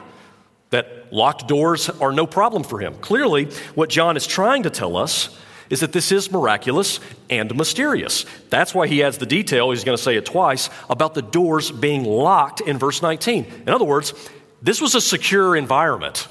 that 0.71 1.13
locked 1.13 1.47
doors 1.47 1.91
are 1.91 2.11
no 2.11 2.25
problem 2.25 2.63
for 2.63 2.79
him. 2.79 2.95
Clearly, 2.95 3.45
what 3.75 3.87
John 3.87 4.17
is 4.17 4.25
trying 4.25 4.63
to 4.63 4.71
tell 4.71 4.97
us 4.97 5.37
is 5.69 5.81
that 5.81 5.91
this 5.91 6.11
is 6.11 6.31
miraculous 6.31 6.99
and 7.29 7.55
mysterious. 7.55 8.25
That's 8.49 8.73
why 8.73 8.87
he 8.87 9.03
adds 9.03 9.19
the 9.19 9.27
detail, 9.27 9.69
he's 9.69 9.83
going 9.83 9.95
to 9.95 10.01
say 10.01 10.17
it 10.17 10.25
twice, 10.25 10.71
about 10.89 11.13
the 11.13 11.21
doors 11.21 11.69
being 11.69 12.03
locked 12.03 12.59
in 12.59 12.79
verse 12.79 13.03
19. 13.03 13.45
In 13.45 13.69
other 13.69 13.85
words, 13.85 14.15
this 14.59 14.81
was 14.81 14.95
a 14.95 15.01
secure 15.01 15.55
environment, 15.55 16.27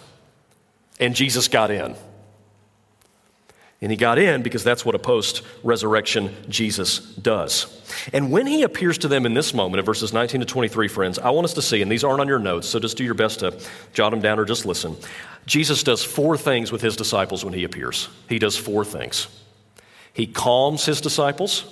and 0.99 1.14
Jesus 1.14 1.47
got 1.47 1.71
in. 1.71 1.95
And 3.81 3.93
he 3.93 3.97
got 3.97 4.19
in 4.19 4.43
because 4.43 4.64
that's 4.64 4.85
what 4.85 4.97
a 4.97 4.99
post 4.99 5.43
resurrection 5.62 6.35
Jesus 6.49 6.99
does. 6.99 7.82
And 8.13 8.31
when 8.31 8.47
he 8.47 8.63
appears 8.63 8.99
to 8.99 9.09
them 9.09 9.27
in 9.27 9.35
this 9.35 9.55
moment, 9.55 9.81
in 9.81 9.85
verses 9.85 10.13
19 10.13 10.41
to 10.41 10.47
23, 10.47 10.89
friends, 10.89 11.19
I 11.19 11.31
want 11.31 11.45
us 11.45 11.55
to 11.55 11.63
see, 11.63 11.83
and 11.83 11.91
these 11.91 12.05
aren't 12.05 12.21
on 12.21 12.29
your 12.29 12.39
notes, 12.39 12.69
so 12.69 12.79
just 12.79 12.97
do 12.97 13.05
your 13.05 13.15
best 13.15 13.41
to 13.41 13.59
jot 13.93 14.11
them 14.11 14.21
down 14.21 14.39
or 14.39 14.45
just 14.45 14.67
listen. 14.67 14.97
Jesus 15.47 15.83
does 15.83 16.05
four 16.05 16.37
things 16.37 16.71
with 16.71 16.83
his 16.83 16.97
disciples 16.97 17.45
when 17.45 17.55
he 17.55 17.65
appears. 17.65 18.09
He 18.29 18.39
does 18.39 18.57
four 18.57 18.85
things. 18.85 19.29
He 20.13 20.27
calms 20.27 20.85
his 20.85 21.01
disciples, 21.01 21.65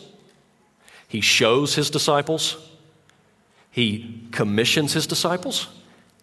he 1.08 1.20
shows 1.20 1.74
his 1.74 1.90
disciples, 1.90 2.56
he 3.70 4.28
commissions 4.32 4.92
his 4.92 5.06
disciples, 5.06 5.68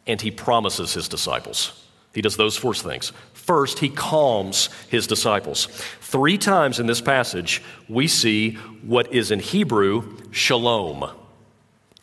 and 0.08 0.20
he 0.20 0.32
promises 0.32 0.94
his 0.94 1.08
disciples. 1.08 1.86
He 2.13 2.22
does 2.22 2.38
those 2.38 2.58
four 2.58 2.74
things. 2.74 3.12
First, 3.48 3.80
he 3.80 3.88
calms 3.88 4.70
his 4.89 5.08
disciples. 5.08 5.68
Three 6.01 6.38
times 6.38 6.82
in 6.82 6.86
this 6.86 7.00
passage, 7.00 7.63
we 7.88 8.06
see 8.08 8.56
what 8.84 9.13
is 9.13 9.32
in 9.32 9.39
Hebrew 9.39 10.18
shalom. 10.32 11.00
Do 11.00 11.08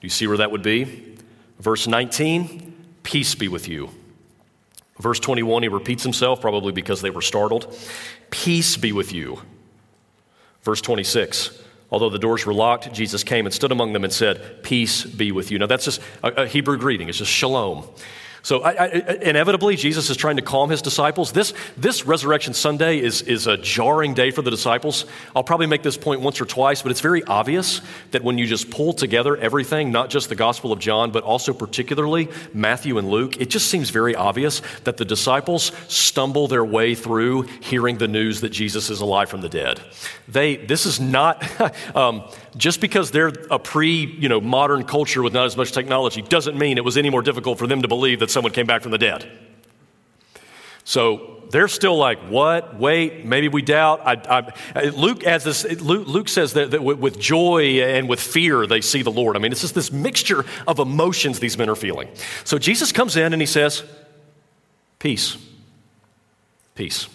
you 0.00 0.08
see 0.08 0.26
where 0.26 0.38
that 0.38 0.50
would 0.50 0.62
be? 0.62 1.16
Verse 1.60 1.86
19, 1.86 2.96
peace 3.02 3.34
be 3.34 3.48
with 3.48 3.68
you. 3.68 3.90
Verse 4.98 5.20
21, 5.20 5.64
he 5.64 5.68
repeats 5.68 6.02
himself, 6.02 6.40
probably 6.40 6.72
because 6.72 7.02
they 7.02 7.10
were 7.10 7.20
startled. 7.20 7.76
Peace 8.30 8.78
be 8.78 8.92
with 8.92 9.12
you. 9.12 9.42
Verse 10.62 10.80
26. 10.80 11.62
Although 11.90 12.08
the 12.08 12.18
doors 12.18 12.46
were 12.46 12.54
locked, 12.54 12.90
Jesus 12.94 13.22
came 13.22 13.44
and 13.44 13.54
stood 13.54 13.70
among 13.70 13.92
them 13.92 14.02
and 14.02 14.12
said, 14.12 14.62
Peace 14.62 15.04
be 15.04 15.30
with 15.30 15.50
you. 15.50 15.58
Now, 15.58 15.66
that's 15.66 15.84
just 15.84 16.00
a, 16.22 16.44
a 16.44 16.46
Hebrew 16.46 16.78
greeting, 16.78 17.10
it's 17.10 17.18
just 17.18 17.30
shalom. 17.30 17.86
So, 18.44 18.60
I, 18.60 18.72
I, 18.72 18.86
inevitably, 19.22 19.76
Jesus 19.76 20.10
is 20.10 20.18
trying 20.18 20.36
to 20.36 20.42
calm 20.42 20.68
his 20.68 20.82
disciples. 20.82 21.32
This, 21.32 21.54
this 21.78 22.04
Resurrection 22.04 22.52
Sunday 22.52 22.98
is, 22.98 23.22
is 23.22 23.46
a 23.46 23.56
jarring 23.56 24.12
day 24.12 24.30
for 24.30 24.42
the 24.42 24.50
disciples. 24.50 25.06
I'll 25.34 25.42
probably 25.42 25.66
make 25.66 25.82
this 25.82 25.96
point 25.96 26.20
once 26.20 26.42
or 26.42 26.44
twice, 26.44 26.82
but 26.82 26.90
it's 26.90 27.00
very 27.00 27.24
obvious 27.24 27.80
that 28.10 28.22
when 28.22 28.36
you 28.36 28.46
just 28.46 28.70
pull 28.70 28.92
together 28.92 29.34
everything, 29.38 29.90
not 29.90 30.10
just 30.10 30.28
the 30.28 30.34
Gospel 30.34 30.72
of 30.72 30.78
John, 30.78 31.10
but 31.10 31.24
also 31.24 31.54
particularly 31.54 32.28
Matthew 32.52 32.98
and 32.98 33.08
Luke, 33.08 33.40
it 33.40 33.48
just 33.48 33.68
seems 33.68 33.88
very 33.88 34.14
obvious 34.14 34.60
that 34.84 34.98
the 34.98 35.06
disciples 35.06 35.72
stumble 35.88 36.46
their 36.46 36.66
way 36.66 36.94
through 36.94 37.42
hearing 37.62 37.96
the 37.96 38.08
news 38.08 38.42
that 38.42 38.50
Jesus 38.50 38.90
is 38.90 39.00
alive 39.00 39.30
from 39.30 39.40
the 39.40 39.48
dead. 39.48 39.80
They, 40.28 40.56
this 40.56 40.84
is 40.84 41.00
not, 41.00 41.42
um, 41.96 42.28
just 42.58 42.82
because 42.82 43.10
they're 43.10 43.32
a 43.50 43.58
pre 43.58 44.04
you 44.04 44.28
know, 44.28 44.42
modern 44.42 44.84
culture 44.84 45.22
with 45.22 45.32
not 45.32 45.46
as 45.46 45.56
much 45.56 45.72
technology 45.72 46.20
doesn't 46.20 46.58
mean 46.58 46.76
it 46.76 46.84
was 46.84 46.98
any 46.98 47.08
more 47.08 47.22
difficult 47.22 47.58
for 47.58 47.66
them 47.66 47.80
to 47.80 47.88
believe 47.88 48.20
that 48.20 48.33
someone 48.34 48.52
came 48.52 48.66
back 48.66 48.82
from 48.82 48.92
the 48.92 48.98
dead. 48.98 49.26
So 50.84 51.42
they're 51.50 51.68
still 51.68 51.96
like, 51.96 52.18
what? 52.28 52.78
Wait, 52.78 53.24
maybe 53.24 53.48
we 53.48 53.62
doubt. 53.62 54.00
I, 54.04 54.52
I, 54.74 54.88
Luke 54.90 55.24
adds 55.24 55.44
this. 55.44 55.64
Luke, 55.80 56.06
Luke 56.06 56.28
says 56.28 56.52
that, 56.54 56.72
that, 56.72 56.82
with 56.82 57.18
joy 57.18 57.80
and 57.80 58.08
with 58.08 58.20
fear 58.20 58.66
they 58.66 58.80
see 58.80 59.02
the 59.02 59.10
Lord. 59.10 59.36
I 59.36 59.38
mean, 59.38 59.52
it's 59.52 59.62
just 59.62 59.74
this 59.74 59.90
mixture 59.90 60.44
of 60.66 60.78
emotions 60.78 61.40
these 61.40 61.56
men 61.56 61.70
are 61.70 61.76
feeling. 61.76 62.08
So 62.44 62.58
Jesus 62.58 62.92
comes 62.92 63.16
in 63.16 63.32
and 63.32 63.40
he 63.40 63.46
says, 63.46 63.82
"Peace, 64.98 65.38
peace." 66.74 67.08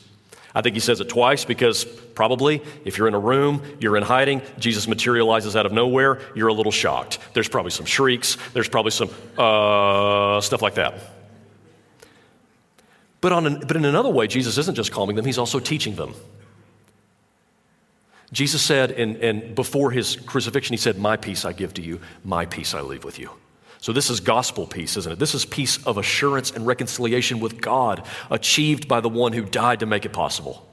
I 0.56 0.62
think 0.62 0.74
he 0.74 0.80
says 0.80 1.00
it 1.00 1.10
twice 1.10 1.46
because 1.46 1.86
probably 2.20 2.62
if 2.84 2.98
you're 2.98 3.08
in 3.08 3.14
a 3.14 3.20
room, 3.20 3.62
you're 3.80 3.96
in 3.96 4.04
hiding, 4.04 4.42
Jesus 4.58 4.90
materializes 4.90 5.56
out 5.56 5.66
of 5.66 5.72
nowhere, 5.72 6.20
you're 6.36 6.50
a 6.50 6.54
little 6.54 6.70
shocked. 6.70 7.18
There's 7.34 7.48
probably 7.48 7.72
some 7.72 7.86
shrieks, 7.86 8.36
there's 8.52 8.68
probably 8.68 8.92
some 8.92 9.10
uh, 9.38 10.42
stuff 10.42 10.62
like 10.62 10.76
that. 10.76 10.96
But, 13.22 13.32
on 13.32 13.48
an, 13.48 13.64
but 13.66 13.78
in 13.78 13.86
another 13.86 14.10
way, 14.10 14.28
Jesus 14.28 14.58
isn't 14.58 14.76
just 14.76 14.92
calming 14.92 15.16
them, 15.16 15.24
he's 15.24 15.38
also 15.38 15.62
teaching 15.62 15.96
them. 15.96 16.14
Jesus 18.34 18.62
said, 18.62 18.92
and, 18.92 19.16
and 19.24 19.56
before 19.56 19.90
his 19.92 20.18
crucifixion, 20.18 20.74
he 20.74 20.78
said, 20.78 20.98
My 20.98 21.16
peace 21.16 21.46
I 21.46 21.54
give 21.54 21.74
to 21.76 21.82
you, 21.82 22.02
my 22.26 22.46
peace 22.46 22.74
I 22.74 22.82
leave 22.82 23.06
with 23.06 23.18
you. 23.18 23.30
So, 23.80 23.94
this 23.94 24.10
is 24.10 24.20
gospel 24.20 24.68
peace, 24.68 24.98
isn't 24.98 25.14
it? 25.14 25.20
This 25.20 25.34
is 25.34 25.46
peace 25.46 25.82
of 25.86 25.98
assurance 25.98 26.52
and 26.52 26.68
reconciliation 26.68 27.40
with 27.40 27.62
God, 27.62 28.06
achieved 28.30 28.90
by 28.90 29.00
the 29.00 29.08
one 29.08 29.32
who 29.32 29.46
died 29.46 29.80
to 29.80 29.86
make 29.86 30.06
it 30.06 30.12
possible. 30.12 30.69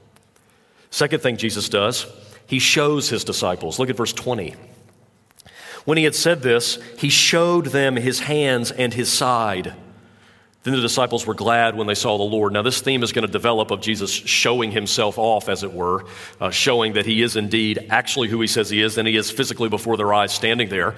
Second 0.89 1.21
thing 1.21 1.37
Jesus 1.37 1.69
does, 1.69 2.05
he 2.45 2.59
shows 2.59 3.09
his 3.09 3.23
disciples. 3.23 3.79
Look 3.79 3.89
at 3.89 3.97
verse 3.97 4.13
20. 4.13 4.55
When 5.85 5.97
he 5.97 6.03
had 6.03 6.15
said 6.15 6.41
this, 6.41 6.79
he 6.97 7.09
showed 7.09 7.67
them 7.67 7.95
his 7.95 8.19
hands 8.19 8.71
and 8.71 8.93
his 8.93 9.11
side. 9.11 9.73
Then 10.63 10.75
the 10.75 10.81
disciples 10.81 11.25
were 11.25 11.33
glad 11.33 11.75
when 11.75 11.87
they 11.87 11.95
saw 11.95 12.17
the 12.17 12.25
Lord. 12.25 12.51
Now, 12.51 12.61
this 12.61 12.81
theme 12.81 13.03
is 13.03 13.13
going 13.13 13.25
to 13.25 13.31
develop 13.31 13.71
of 13.71 13.79
Jesus 13.79 14.11
showing 14.11 14.71
himself 14.71 15.17
off, 15.17 15.47
as 15.47 15.63
it 15.63 15.71
were, 15.71 16.03
uh, 16.41 16.49
showing 16.49 16.91
that 16.93 17.05
he 17.05 17.21
is 17.21 17.37
indeed 17.37 17.87
actually 17.89 18.27
who 18.27 18.41
he 18.41 18.47
says 18.47 18.69
he 18.69 18.81
is, 18.81 18.97
and 18.97 19.07
he 19.07 19.15
is 19.15 19.31
physically 19.31 19.69
before 19.69 19.95
their 19.95 20.13
eyes 20.13 20.33
standing 20.33 20.67
there. 20.67 20.95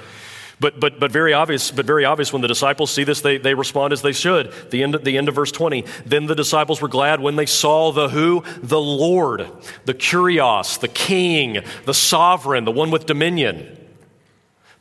But, 0.60 0.80
but, 0.80 1.00
but 1.00 1.12
very 1.12 1.34
obvious, 1.34 1.72
but 1.72 1.86
very 1.86 2.04
obvious 2.04 2.34
when 2.34 2.42
the 2.42 2.48
disciples 2.48 2.92
see 2.92 3.06
this, 3.06 3.22
they, 3.22 3.38
they 3.38 3.54
respond 3.54 3.94
as 3.94 4.02
they 4.02 4.12
should. 4.12 4.52
The 4.72 4.84
end, 4.84 4.94
the 5.04 5.18
end 5.18 5.30
of 5.30 5.36
verse 5.36 5.54
20. 5.54 5.86
Then 6.06 6.26
the 6.26 6.36
disciples 6.36 6.82
were 6.82 6.90
glad 6.90 7.22
when 7.22 7.38
they 7.38 7.46
saw 7.46 7.94
the 7.94 8.10
who? 8.10 8.44
The 8.62 8.80
Lord, 8.80 9.50
the 9.86 9.94
Kurios, 9.94 10.80
the 10.80 10.90
King, 10.90 11.64
the 11.86 11.94
Sovereign, 11.94 12.66
the 12.66 12.72
one 12.72 12.92
with 12.92 13.06
dominion. 13.06 13.78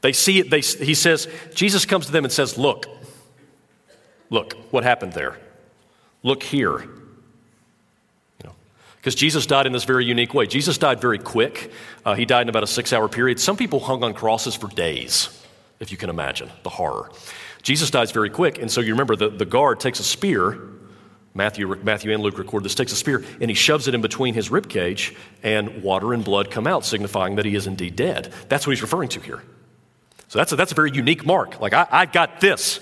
They 0.00 0.12
see 0.12 0.40
it, 0.40 0.50
they, 0.50 0.60
he 0.60 0.94
says, 0.94 1.28
Jesus 1.54 1.84
comes 1.84 2.06
to 2.06 2.12
them 2.12 2.24
and 2.24 2.32
says, 2.32 2.58
Look, 2.58 2.86
look, 4.30 4.54
what 4.70 4.82
happened 4.82 5.12
there? 5.12 5.38
Look 6.24 6.42
here. 6.42 6.88
Because 8.96 9.14
Jesus 9.14 9.46
died 9.46 9.66
in 9.66 9.72
this 9.72 9.84
very 9.84 10.04
unique 10.04 10.34
way. 10.34 10.46
Jesus 10.46 10.76
died 10.76 11.00
very 11.00 11.20
quick. 11.20 11.70
Uh, 12.04 12.14
he 12.14 12.24
died 12.24 12.42
in 12.42 12.48
about 12.48 12.64
a 12.64 12.66
six 12.66 12.92
hour 12.92 13.08
period. 13.08 13.38
Some 13.38 13.56
people 13.56 13.78
hung 13.78 14.02
on 14.02 14.12
crosses 14.12 14.56
for 14.56 14.66
days 14.66 15.37
if 15.80 15.90
you 15.90 15.96
can 15.96 16.10
imagine 16.10 16.50
the 16.62 16.70
horror. 16.70 17.10
Jesus 17.62 17.90
dies 17.90 18.10
very 18.12 18.30
quick, 18.30 18.58
and 18.58 18.70
so 18.70 18.80
you 18.80 18.92
remember 18.92 19.16
the, 19.16 19.28
the 19.28 19.44
guard 19.44 19.80
takes 19.80 20.00
a 20.00 20.04
spear. 20.04 20.58
Matthew, 21.34 21.74
Matthew 21.82 22.12
and 22.12 22.22
Luke 22.22 22.38
record 22.38 22.64
this, 22.64 22.74
takes 22.74 22.92
a 22.92 22.96
spear 22.96 23.24
and 23.40 23.50
he 23.50 23.54
shoves 23.54 23.86
it 23.86 23.94
in 23.94 24.00
between 24.00 24.34
his 24.34 24.50
rib 24.50 24.68
cage, 24.68 25.14
and 25.42 25.82
water 25.82 26.12
and 26.12 26.24
blood 26.24 26.50
come 26.50 26.66
out, 26.66 26.84
signifying 26.84 27.36
that 27.36 27.44
he 27.44 27.54
is 27.54 27.66
indeed 27.66 27.96
dead. 27.96 28.32
That's 28.48 28.66
what 28.66 28.72
he's 28.72 28.82
referring 28.82 29.08
to 29.10 29.20
here. 29.20 29.42
So 30.28 30.38
that's 30.38 30.52
a, 30.52 30.56
that's 30.56 30.72
a 30.72 30.74
very 30.74 30.90
unique 30.90 31.24
mark. 31.24 31.60
Like, 31.60 31.72
I, 31.72 31.86
I 31.90 32.06
got 32.06 32.40
this. 32.40 32.80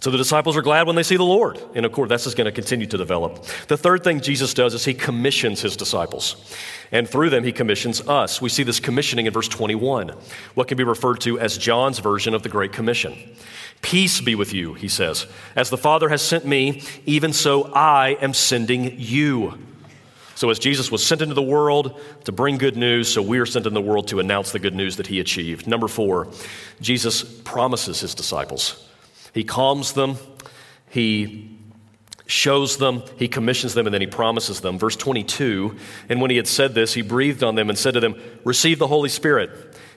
So 0.00 0.10
the 0.10 0.18
disciples 0.18 0.56
are 0.56 0.62
glad 0.62 0.86
when 0.86 0.96
they 0.96 1.02
see 1.02 1.16
the 1.16 1.22
Lord. 1.22 1.58
And 1.74 1.86
of 1.86 1.92
course, 1.92 2.08
this 2.08 2.26
is 2.26 2.34
going 2.34 2.46
to 2.46 2.52
continue 2.52 2.86
to 2.86 2.98
develop. 2.98 3.44
The 3.68 3.76
third 3.76 4.04
thing 4.04 4.20
Jesus 4.20 4.52
does 4.52 4.74
is 4.74 4.84
he 4.84 4.92
commissions 4.92 5.62
his 5.62 5.76
disciples. 5.76 6.54
And 6.92 7.08
through 7.08 7.30
them, 7.30 7.44
he 7.44 7.52
commissions 7.52 8.06
us. 8.06 8.42
We 8.42 8.48
see 8.48 8.64
this 8.64 8.80
commissioning 8.80 9.26
in 9.26 9.32
verse 9.32 9.48
21, 9.48 10.12
what 10.54 10.68
can 10.68 10.76
be 10.76 10.84
referred 10.84 11.20
to 11.22 11.38
as 11.38 11.56
John's 11.56 12.00
version 12.00 12.34
of 12.34 12.42
the 12.42 12.48
Great 12.48 12.72
Commission. 12.72 13.16
Peace 13.82 14.20
be 14.20 14.34
with 14.34 14.52
you, 14.52 14.74
he 14.74 14.88
says. 14.88 15.26
As 15.56 15.70
the 15.70 15.78
Father 15.78 16.08
has 16.08 16.22
sent 16.22 16.44
me, 16.44 16.82
even 17.06 17.32
so 17.32 17.72
I 17.72 18.16
am 18.20 18.34
sending 18.34 18.98
you. 18.98 19.58
So, 20.34 20.50
as 20.50 20.58
Jesus 20.58 20.90
was 20.90 21.06
sent 21.06 21.22
into 21.22 21.34
the 21.34 21.42
world 21.42 22.00
to 22.24 22.32
bring 22.32 22.58
good 22.58 22.76
news, 22.76 23.12
so 23.12 23.22
we 23.22 23.38
are 23.38 23.46
sent 23.46 23.66
into 23.66 23.80
the 23.80 23.86
world 23.86 24.08
to 24.08 24.18
announce 24.18 24.50
the 24.50 24.58
good 24.58 24.74
news 24.74 24.96
that 24.96 25.06
he 25.06 25.20
achieved. 25.20 25.66
Number 25.68 25.86
four, 25.86 26.28
Jesus 26.80 27.22
promises 27.22 28.00
his 28.00 28.14
disciples. 28.14 28.83
He 29.34 29.44
calms 29.44 29.92
them, 29.92 30.16
he 30.88 31.58
shows 32.26 32.78
them, 32.78 33.02
he 33.18 33.28
commissions 33.28 33.74
them, 33.74 33.86
and 33.86 33.92
then 33.92 34.00
he 34.00 34.06
promises 34.06 34.60
them. 34.60 34.78
Verse 34.78 34.96
22 34.96 35.76
And 36.08 36.20
when 36.20 36.30
he 36.30 36.36
had 36.36 36.46
said 36.48 36.74
this, 36.74 36.94
he 36.94 37.02
breathed 37.02 37.42
on 37.42 37.54
them 37.54 37.68
and 37.68 37.78
said 37.78 37.94
to 37.94 38.00
them, 38.00 38.14
Receive 38.44 38.78
the 38.78 38.86
Holy 38.86 39.08
Spirit. 39.08 39.50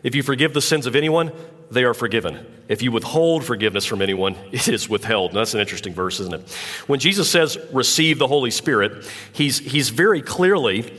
If 0.03 0.15
you 0.15 0.24
forgive 0.24 0.53
the 0.53 0.62
sins 0.62 0.86
of 0.86 0.96
anyone, 0.96 1.32
they 1.70 1.84
are 1.84 1.94
forgiven. 1.94 2.46
If 2.67 2.82
you 2.82 2.91
withhold 2.91 3.46
forgiveness 3.46 3.86
from 3.86 4.01
anyone, 4.01 4.36
it 4.51 4.67
is 4.67 4.89
withheld. 4.89 5.32
And 5.32 5.39
that's 5.39 5.53
an 5.53 5.60
interesting 5.60 5.94
verse, 5.94 6.20
isn't 6.20 6.34
it? 6.34 6.51
When 6.88 7.00
Jesus 7.00 7.29
says, 7.29 7.58
receive 7.72 8.20
the 8.20 8.27
Holy 8.27 8.51
Spirit, 8.51 9.10
he's, 9.34 9.60
he's 9.60 9.89
very 9.89 10.22
clearly 10.22 10.94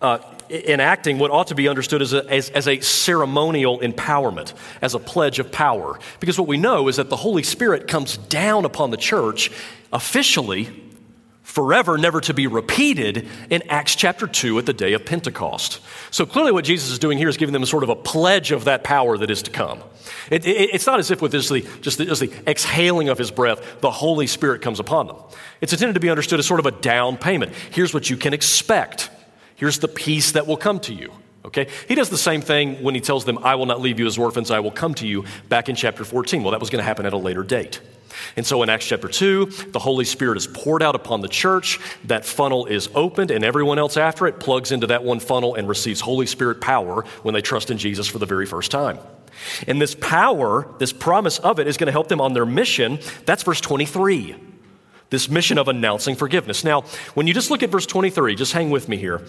uh, 0.00 0.18
enacting 0.50 1.18
what 1.18 1.30
ought 1.30 1.46
to 1.48 1.54
be 1.54 1.68
understood 1.68 2.02
as 2.02 2.12
a, 2.12 2.28
as, 2.30 2.50
as 2.50 2.66
a 2.66 2.80
ceremonial 2.80 3.78
empowerment, 3.80 4.52
as 4.82 4.94
a 4.94 4.98
pledge 4.98 5.38
of 5.38 5.52
power. 5.52 5.98
Because 6.18 6.38
what 6.38 6.48
we 6.48 6.56
know 6.56 6.88
is 6.88 6.96
that 6.96 7.08
the 7.08 7.16
Holy 7.16 7.42
Spirit 7.42 7.86
comes 7.86 8.16
down 8.16 8.64
upon 8.64 8.90
the 8.90 8.96
church 8.96 9.50
officially 9.92 10.68
forever, 11.42 11.98
never 11.98 12.20
to 12.20 12.32
be 12.32 12.46
repeated 12.46 13.28
in 13.50 13.62
Acts 13.68 13.96
chapter 13.96 14.26
2 14.26 14.58
at 14.58 14.66
the 14.66 14.72
day 14.72 14.92
of 14.92 15.04
Pentecost. 15.04 15.80
So 16.10 16.24
clearly, 16.24 16.52
what 16.52 16.64
Jesus 16.64 16.90
is 16.90 16.98
doing 16.98 17.18
here 17.18 17.28
is 17.28 17.36
giving 17.36 17.52
them 17.52 17.64
sort 17.66 17.82
of 17.82 17.88
a 17.88 17.96
pledge 17.96 18.52
of 18.52 18.64
that 18.64 18.84
power 18.84 19.18
that 19.18 19.30
is 19.30 19.42
to 19.42 19.50
come. 19.50 19.82
It, 20.30 20.46
it, 20.46 20.74
it's 20.74 20.86
not 20.86 21.00
as 21.00 21.10
if 21.10 21.20
with 21.20 21.32
this, 21.32 21.48
the, 21.48 21.66
just, 21.80 21.98
the, 21.98 22.06
just 22.06 22.20
the 22.20 22.32
exhaling 22.48 23.08
of 23.08 23.18
his 23.18 23.30
breath, 23.30 23.80
the 23.80 23.90
Holy 23.90 24.28
Spirit 24.28 24.62
comes 24.62 24.78
upon 24.78 25.08
them. 25.08 25.16
It's 25.60 25.72
intended 25.72 25.94
to 25.94 26.00
be 26.00 26.10
understood 26.10 26.38
as 26.38 26.46
sort 26.46 26.60
of 26.60 26.66
a 26.66 26.70
down 26.70 27.16
payment. 27.16 27.52
Here's 27.72 27.92
what 27.92 28.08
you 28.08 28.16
can 28.16 28.32
expect 28.32 29.10
Here's 29.60 29.78
the 29.78 29.88
peace 29.88 30.32
that 30.32 30.46
will 30.46 30.56
come 30.56 30.80
to 30.80 30.94
you. 30.94 31.12
Okay? 31.44 31.68
He 31.86 31.94
does 31.94 32.08
the 32.08 32.16
same 32.16 32.40
thing 32.40 32.82
when 32.82 32.94
he 32.94 33.00
tells 33.02 33.26
them, 33.26 33.36
I 33.44 33.56
will 33.56 33.66
not 33.66 33.78
leave 33.78 34.00
you 34.00 34.06
as 34.06 34.16
orphans, 34.16 34.50
I 34.50 34.60
will 34.60 34.70
come 34.70 34.94
to 34.94 35.06
you, 35.06 35.26
back 35.50 35.68
in 35.68 35.76
chapter 35.76 36.02
14. 36.02 36.42
Well, 36.42 36.52
that 36.52 36.60
was 36.60 36.70
going 36.70 36.80
to 36.80 36.84
happen 36.86 37.04
at 37.04 37.12
a 37.12 37.18
later 37.18 37.42
date. 37.42 37.78
And 38.38 38.46
so 38.46 38.62
in 38.62 38.70
Acts 38.70 38.86
chapter 38.86 39.06
2, 39.06 39.44
the 39.68 39.78
Holy 39.78 40.06
Spirit 40.06 40.38
is 40.38 40.46
poured 40.46 40.82
out 40.82 40.94
upon 40.94 41.20
the 41.20 41.28
church. 41.28 41.78
That 42.04 42.24
funnel 42.24 42.64
is 42.64 42.88
opened, 42.94 43.30
and 43.30 43.44
everyone 43.44 43.78
else 43.78 43.98
after 43.98 44.26
it 44.26 44.40
plugs 44.40 44.72
into 44.72 44.86
that 44.86 45.04
one 45.04 45.20
funnel 45.20 45.56
and 45.56 45.68
receives 45.68 46.00
Holy 46.00 46.24
Spirit 46.24 46.62
power 46.62 47.04
when 47.22 47.34
they 47.34 47.42
trust 47.42 47.70
in 47.70 47.76
Jesus 47.76 48.08
for 48.08 48.18
the 48.18 48.24
very 48.24 48.46
first 48.46 48.70
time. 48.70 48.98
And 49.68 49.78
this 49.78 49.94
power, 49.94 50.68
this 50.78 50.94
promise 50.94 51.38
of 51.38 51.60
it, 51.60 51.66
is 51.66 51.76
going 51.76 51.88
to 51.88 51.92
help 51.92 52.08
them 52.08 52.22
on 52.22 52.32
their 52.32 52.46
mission. 52.46 52.98
That's 53.26 53.42
verse 53.42 53.60
23 53.60 54.36
this 55.10 55.28
mission 55.28 55.58
of 55.58 55.68
announcing 55.68 56.16
forgiveness. 56.16 56.64
Now, 56.64 56.82
when 57.14 57.26
you 57.26 57.34
just 57.34 57.50
look 57.50 57.62
at 57.62 57.70
verse 57.70 57.86
23, 57.86 58.34
just 58.36 58.52
hang 58.52 58.70
with 58.70 58.88
me 58.88 58.96
here. 58.96 59.22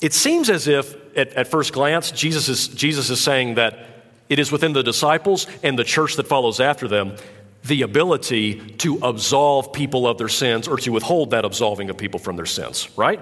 It 0.00 0.12
seems 0.12 0.50
as 0.50 0.66
if, 0.66 0.96
at, 1.16 1.32
at 1.34 1.48
first 1.48 1.72
glance, 1.72 2.10
Jesus 2.10 2.48
is, 2.48 2.68
Jesus 2.68 3.08
is 3.08 3.20
saying 3.20 3.54
that 3.54 3.86
it 4.28 4.38
is 4.38 4.50
within 4.50 4.72
the 4.72 4.82
disciples 4.82 5.46
and 5.62 5.78
the 5.78 5.84
church 5.84 6.16
that 6.16 6.26
follows 6.26 6.58
after 6.58 6.88
them 6.88 7.16
the 7.64 7.82
ability 7.82 8.58
to 8.78 8.98
absolve 9.02 9.72
people 9.72 10.06
of 10.06 10.18
their 10.18 10.28
sins 10.28 10.66
or 10.66 10.76
to 10.78 10.90
withhold 10.90 11.30
that 11.30 11.44
absolving 11.44 11.90
of 11.90 11.96
people 11.96 12.18
from 12.18 12.34
their 12.34 12.46
sins, 12.46 12.88
right? 12.96 13.20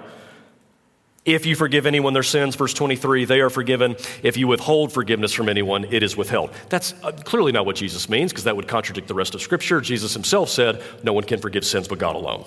If 1.23 1.45
you 1.45 1.55
forgive 1.55 1.85
anyone 1.85 2.13
their 2.13 2.23
sins, 2.23 2.55
verse 2.55 2.73
23, 2.73 3.25
they 3.25 3.41
are 3.41 3.51
forgiven. 3.51 3.95
If 4.23 4.37
you 4.37 4.47
withhold 4.47 4.91
forgiveness 4.91 5.31
from 5.31 5.49
anyone, 5.49 5.85
it 5.85 6.01
is 6.01 6.17
withheld. 6.17 6.49
That's 6.69 6.95
uh, 7.03 7.11
clearly 7.11 7.51
not 7.51 7.67
what 7.67 7.75
Jesus 7.75 8.09
means 8.09 8.31
because 8.31 8.45
that 8.45 8.55
would 8.55 8.67
contradict 8.67 9.07
the 9.07 9.13
rest 9.13 9.35
of 9.35 9.41
Scripture. 9.41 9.81
Jesus 9.81 10.13
himself 10.13 10.49
said, 10.49 10.81
No 11.03 11.13
one 11.13 11.23
can 11.23 11.39
forgive 11.39 11.63
sins 11.63 11.87
but 11.87 11.99
God 11.99 12.15
alone. 12.15 12.43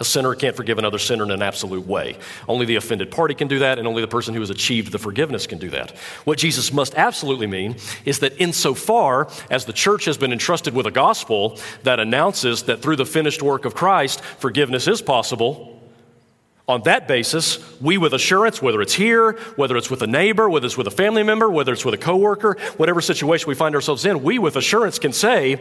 A 0.00 0.06
sinner 0.06 0.34
can't 0.34 0.56
forgive 0.56 0.78
another 0.78 0.98
sinner 0.98 1.22
in 1.22 1.30
an 1.30 1.42
absolute 1.42 1.86
way. 1.86 2.16
Only 2.48 2.64
the 2.64 2.76
offended 2.76 3.10
party 3.10 3.34
can 3.34 3.46
do 3.46 3.58
that, 3.58 3.78
and 3.78 3.86
only 3.86 4.00
the 4.00 4.08
person 4.08 4.32
who 4.32 4.40
has 4.40 4.48
achieved 4.48 4.90
the 4.90 4.98
forgiveness 4.98 5.46
can 5.46 5.58
do 5.58 5.68
that. 5.68 5.90
What 6.24 6.38
Jesus 6.38 6.72
must 6.72 6.94
absolutely 6.94 7.46
mean 7.46 7.76
is 8.06 8.20
that 8.20 8.40
insofar 8.40 9.28
as 9.50 9.66
the 9.66 9.72
church 9.74 10.06
has 10.06 10.16
been 10.16 10.32
entrusted 10.32 10.72
with 10.72 10.86
a 10.86 10.90
gospel 10.90 11.58
that 11.82 12.00
announces 12.00 12.62
that 12.64 12.80
through 12.80 12.96
the 12.96 13.04
finished 13.04 13.42
work 13.42 13.66
of 13.66 13.74
Christ, 13.74 14.22
forgiveness 14.22 14.88
is 14.88 15.02
possible, 15.02 15.78
on 16.68 16.82
that 16.82 17.08
basis, 17.08 17.58
we 17.80 17.98
with 17.98 18.14
assurance, 18.14 18.62
whether 18.62 18.80
it's 18.80 18.94
here, 18.94 19.32
whether 19.56 19.76
it's 19.76 19.90
with 19.90 20.02
a 20.02 20.06
neighbor, 20.06 20.48
whether 20.48 20.66
it's 20.66 20.76
with 20.76 20.86
a 20.86 20.92
family 20.92 21.22
member, 21.22 21.50
whether 21.50 21.72
it's 21.72 21.84
with 21.84 21.94
a 21.94 21.98
coworker, 21.98 22.56
whatever 22.76 23.00
situation 23.00 23.48
we 23.48 23.54
find 23.54 23.74
ourselves 23.74 24.04
in, 24.04 24.22
we 24.22 24.38
with 24.38 24.56
assurance 24.56 24.98
can 24.98 25.12
say, 25.12 25.60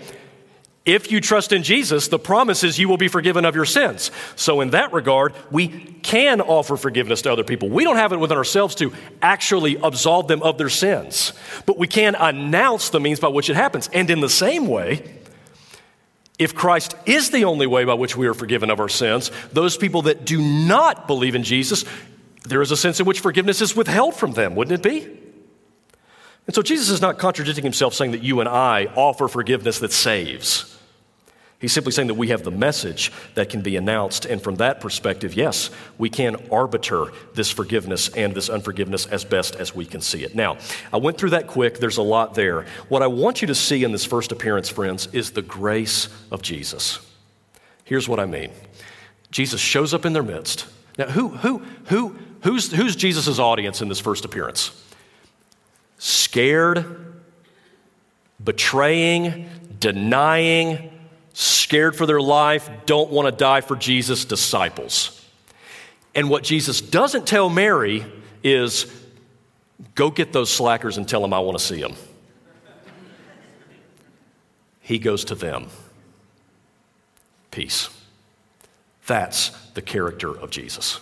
if 0.84 1.12
you 1.12 1.22
trust 1.22 1.52
in 1.52 1.62
Jesus, 1.62 2.08
the 2.08 2.18
promise 2.18 2.64
is 2.64 2.80
you 2.80 2.90
will 2.90 2.98
be 2.98 3.08
forgiven 3.08 3.46
of 3.46 3.56
your 3.56 3.66
sins. 3.66 4.10
So, 4.36 4.62
in 4.62 4.72
that 4.72 4.94
regard, 4.94 5.36
we 5.52 5.68
can 5.68 6.42
offer 6.42 6.76
forgiveness 6.76 7.22
to 7.24 7.32
other 7.32 7.44
people. 7.44 7.70
We 7.70 7.84
don't 7.84 7.98
have 7.98 8.14
it 8.14 8.18
within 8.18 8.38
ourselves 8.38 8.74
to 8.76 8.92
actually 9.22 9.76
absolve 9.76 10.28
them 10.28 10.42
of 10.42 10.58
their 10.58 10.70
sins, 10.70 11.34
but 11.68 11.78
we 11.78 11.88
can 11.88 12.16
announce 12.16 12.90
the 12.90 13.00
means 13.00 13.20
by 13.20 13.28
which 13.28 13.50
it 13.52 13.56
happens. 13.56 13.90
And 13.94 14.10
in 14.10 14.22
the 14.22 14.30
same 14.30 14.66
way, 14.66 15.04
if 16.42 16.56
Christ 16.56 16.96
is 17.06 17.30
the 17.30 17.46
only 17.46 17.68
way 17.68 17.86
by 17.86 17.94
which 17.94 18.18
we 18.18 18.26
are 18.26 18.34
forgiven 18.34 18.72
of 18.72 18.80
our 18.80 18.90
sins, 18.90 19.30
those 19.54 19.78
people 19.78 20.02
that 20.04 20.26
do 20.26 20.42
not 20.42 21.06
believe 21.06 21.36
in 21.36 21.44
Jesus, 21.44 21.86
there 22.46 22.64
is 22.64 22.72
a 22.72 22.78
sense 22.78 23.00
in 23.00 23.06
which 23.06 23.20
forgiveness 23.20 23.62
is 23.62 23.76
withheld 23.76 24.16
from 24.16 24.32
them, 24.32 24.56
wouldn't 24.56 24.84
it 24.84 24.90
be? 24.90 25.04
And 26.48 26.56
so 26.56 26.64
Jesus 26.64 26.90
is 26.90 27.00
not 27.00 27.20
contradicting 27.20 27.64
himself 27.64 27.94
saying 27.94 28.14
that 28.14 28.24
you 28.24 28.40
and 28.40 28.50
I 28.50 28.88
offer 28.96 29.28
forgiveness 29.28 29.78
that 29.80 29.94
saves. 29.94 30.80
He's 31.62 31.72
simply 31.72 31.92
saying 31.92 32.08
that 32.08 32.16
we 32.16 32.30
have 32.30 32.44
the 32.44 32.52
message 32.52 33.12
that 33.36 33.50
can 33.50 33.62
be 33.62 33.76
announced. 33.76 34.26
And 34.26 34.42
from 34.42 34.56
that 34.56 34.82
perspective, 34.82 35.36
yes, 35.36 35.70
we 36.00 36.10
can 36.10 36.36
arbiter 36.52 37.12
this 37.36 37.52
forgiveness 37.52 38.10
and 38.10 38.34
this 38.34 38.50
unforgiveness 38.50 39.06
as 39.06 39.24
best 39.24 39.56
as 39.56 39.76
we 39.76 39.86
can 39.86 40.02
see 40.02 40.24
it. 40.24 40.34
Now, 40.34 40.58
I 40.92 40.98
went 40.98 41.20
through 41.20 41.30
that 41.30 41.46
quick. 41.46 41.78
There's 41.78 41.98
a 41.98 42.02
lot 42.02 42.34
there. 42.34 42.66
What 42.90 43.04
I 43.04 43.08
want 43.08 43.42
you 43.44 43.48
to 43.48 43.54
see 43.54 43.84
in 43.84 43.92
this 43.92 44.04
first 44.04 44.32
appearance, 44.32 44.70
friends, 44.70 45.08
is 45.14 45.32
the 45.32 45.44
grace 45.44 46.10
of 46.32 46.42
Jesus. 46.42 47.00
Here's 47.84 48.10
what 48.10 48.20
I 48.20 48.26
mean 48.26 48.52
Jesus 49.30 49.62
shows 49.62 49.94
up 49.94 50.04
in 50.04 50.14
their 50.14 50.24
midst. 50.24 50.66
Now, 50.98 51.10
who, 51.10 51.30
who, 51.30 51.60
who, 51.86 52.18
who's, 52.42 52.72
who's 52.72 52.96
Jesus' 52.96 53.38
audience 53.38 53.84
in 53.84 53.88
this 53.88 54.00
first 54.00 54.26
appearance? 54.26 54.72
Scared, 56.00 57.22
betraying, 58.44 59.48
denying, 59.80 60.92
scared 61.34 61.96
for 61.96 62.06
their 62.06 62.22
life, 62.22 62.70
don't 62.86 63.10
want 63.10 63.28
to 63.28 63.32
die 63.32 63.62
for 63.62 63.76
Jesus 63.76 64.26
disciples. 64.26 65.18
And 66.14 66.30
what 66.30 66.44
Jesus 66.44 66.82
doesn't 66.82 67.26
tell 67.26 67.50
Mary 67.50 68.06
is 68.44 68.86
go 69.96 70.12
get 70.12 70.34
those 70.34 70.50
slackers 70.50 70.98
and 70.98 71.08
tell 71.08 71.22
them 71.22 71.34
I 71.34 71.40
want 71.40 71.58
to 71.58 71.64
see 71.64 71.80
them. 71.80 71.96
He 74.82 75.00
goes 75.00 75.26
to 75.26 75.36
them. 75.36 75.68
Peace. 77.50 77.90
That's 79.08 79.50
the 79.74 79.82
character 79.82 80.30
of 80.30 80.50
Jesus. 80.50 81.00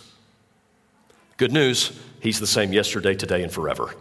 Good 1.36 1.52
news, 1.52 1.98
he's 2.20 2.38
the 2.38 2.46
same 2.46 2.72
yesterday, 2.72 3.14
today, 3.14 3.42
and 3.42 3.52
forever. 3.52 3.94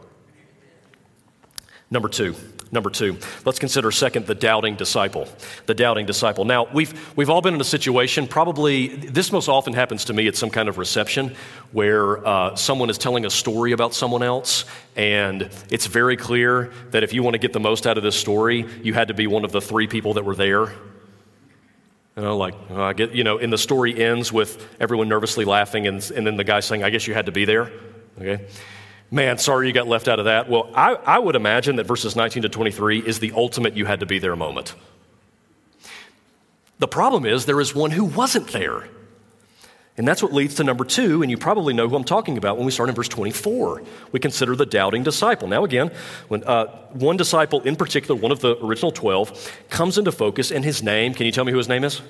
Number 1.89 2.09
two, 2.09 2.35
Number 2.71 2.91
two, 2.91 3.17
let's 3.45 3.57
consider 3.57 3.89
second 3.89 4.27
the 4.27 4.35
doubting 4.35 4.75
disciple. 4.75 5.27
The 5.65 5.73
doubting 5.73 6.05
disciple. 6.05 6.45
Now, 6.45 6.67
we've, 6.71 7.17
we've 7.17 7.29
all 7.29 7.41
been 7.41 7.55
in 7.55 7.61
a 7.61 7.63
situation, 7.65 8.27
probably, 8.27 8.89
this 8.89 9.31
most 9.31 9.49
often 9.49 9.73
happens 9.73 10.05
to 10.05 10.13
me 10.13 10.27
at 10.27 10.35
some 10.35 10.51
kind 10.51 10.69
of 10.69 10.77
reception 10.77 11.35
where 11.71 12.25
uh, 12.27 12.55
someone 12.55 12.91
is 12.91 12.99
telling 12.99 13.25
a 13.25 13.29
story 13.29 13.71
about 13.71 13.95
someone 13.95 14.21
else, 14.21 14.65
and 14.95 15.49
it's 15.71 15.87
very 15.87 16.15
clear 16.15 16.71
that 16.91 17.01
if 17.01 17.11
you 17.11 17.23
want 17.23 17.33
to 17.33 17.39
get 17.39 17.53
the 17.53 17.59
most 17.59 17.87
out 17.87 17.97
of 17.97 18.03
this 18.03 18.15
story, 18.15 18.67
you 18.83 18.93
had 18.93 19.07
to 19.07 19.15
be 19.15 19.25
one 19.25 19.43
of 19.45 19.51
the 19.51 19.61
three 19.61 19.87
people 19.87 20.13
that 20.13 20.25
were 20.25 20.35
there. 20.35 20.69
You 22.15 22.25
know, 22.25 22.37
like, 22.37 22.53
uh, 22.69 22.83
I 22.83 22.93
get, 22.93 23.13
you 23.13 23.23
know, 23.23 23.39
and 23.39 23.51
the 23.51 23.57
story 23.57 23.99
ends 23.99 24.31
with 24.31 24.75
everyone 24.79 25.09
nervously 25.09 25.45
laughing, 25.45 25.87
and, 25.87 26.11
and 26.11 26.27
then 26.27 26.37
the 26.37 26.43
guy 26.43 26.59
saying, 26.59 26.83
I 26.83 26.91
guess 26.91 27.07
you 27.07 27.15
had 27.15 27.25
to 27.25 27.31
be 27.31 27.45
there. 27.45 27.71
Okay? 28.19 28.45
Man, 29.11 29.37
sorry 29.39 29.67
you 29.67 29.73
got 29.73 29.87
left 29.87 30.07
out 30.07 30.19
of 30.19 30.25
that. 30.25 30.49
Well, 30.49 30.69
I, 30.75 30.93
I 30.93 31.19
would 31.19 31.35
imagine 31.35 31.77
that 31.77 31.85
verses 31.85 32.15
19 32.15 32.43
to 32.43 32.49
23 32.49 32.99
is 32.99 33.19
the 33.19 33.31
ultimate 33.31 33.75
you 33.75 33.85
had 33.85 34.01
to 34.01 34.05
be 34.05 34.19
there 34.19 34.35
moment. 34.35 34.75
The 36.77 36.87
problem 36.87 37.25
is 37.25 37.45
there 37.45 37.59
is 37.59 37.73
one 37.73 37.91
who 37.91 38.05
wasn't 38.05 38.49
there. 38.49 38.87
And 39.97 40.07
that's 40.07 40.23
what 40.23 40.31
leads 40.31 40.55
to 40.55 40.63
number 40.63 40.85
two, 40.85 41.21
and 41.21 41.29
you 41.29 41.37
probably 41.37 41.73
know 41.73 41.89
who 41.89 41.95
I'm 41.97 42.05
talking 42.05 42.37
about 42.37 42.55
when 42.55 42.65
we 42.65 42.71
start 42.71 42.87
in 42.87 42.95
verse 42.95 43.09
24. 43.09 43.83
We 44.13 44.19
consider 44.21 44.55
the 44.55 44.65
doubting 44.65 45.03
disciple. 45.03 45.49
Now, 45.49 45.65
again, 45.65 45.91
when 46.29 46.41
uh, 46.45 46.67
one 46.93 47.17
disciple 47.17 47.59
in 47.63 47.75
particular, 47.75 48.17
one 48.17 48.31
of 48.31 48.39
the 48.39 48.55
original 48.63 48.91
12, 48.91 49.65
comes 49.69 49.97
into 49.97 50.13
focus, 50.13 50.51
and 50.51 50.63
his 50.63 50.81
name, 50.81 51.13
can 51.13 51.25
you 51.25 51.33
tell 51.33 51.43
me 51.43 51.51
who 51.51 51.57
his 51.57 51.67
name 51.67 51.83
is? 51.83 52.01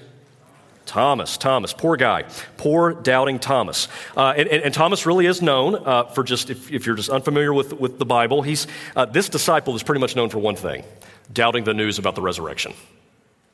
Thomas, 0.90 1.38
Thomas, 1.38 1.72
poor 1.72 1.96
guy, 1.98 2.24
poor 2.58 2.94
doubting 2.94 3.38
Thomas. 3.38 3.88
Uh, 4.18 4.34
and, 4.36 4.50
and, 4.50 4.64
and, 4.64 4.74
Thomas 4.74 5.06
really 5.06 5.28
is 5.28 5.40
known 5.40 5.76
uh, 5.76 6.06
for 6.06 6.24
just, 6.24 6.50
if, 6.50 6.72
if, 6.72 6.88
you're 6.88 6.96
just 6.96 7.12
unfamiliar 7.12 7.54
with, 7.54 7.74
with 7.74 8.00
the 8.00 8.08
Bible, 8.08 8.42
he's, 8.42 8.66
uh, 8.96 9.06
this 9.06 9.30
disciple 9.30 9.76
is 9.76 9.84
pretty 9.84 10.02
much 10.02 10.16
known 10.16 10.30
for 10.30 10.40
one 10.40 10.56
thing 10.56 10.84
doubting 11.32 11.64
the 11.64 11.76
news 11.76 12.00
about 12.00 12.16
the 12.16 12.24
resurrection. 12.24 12.74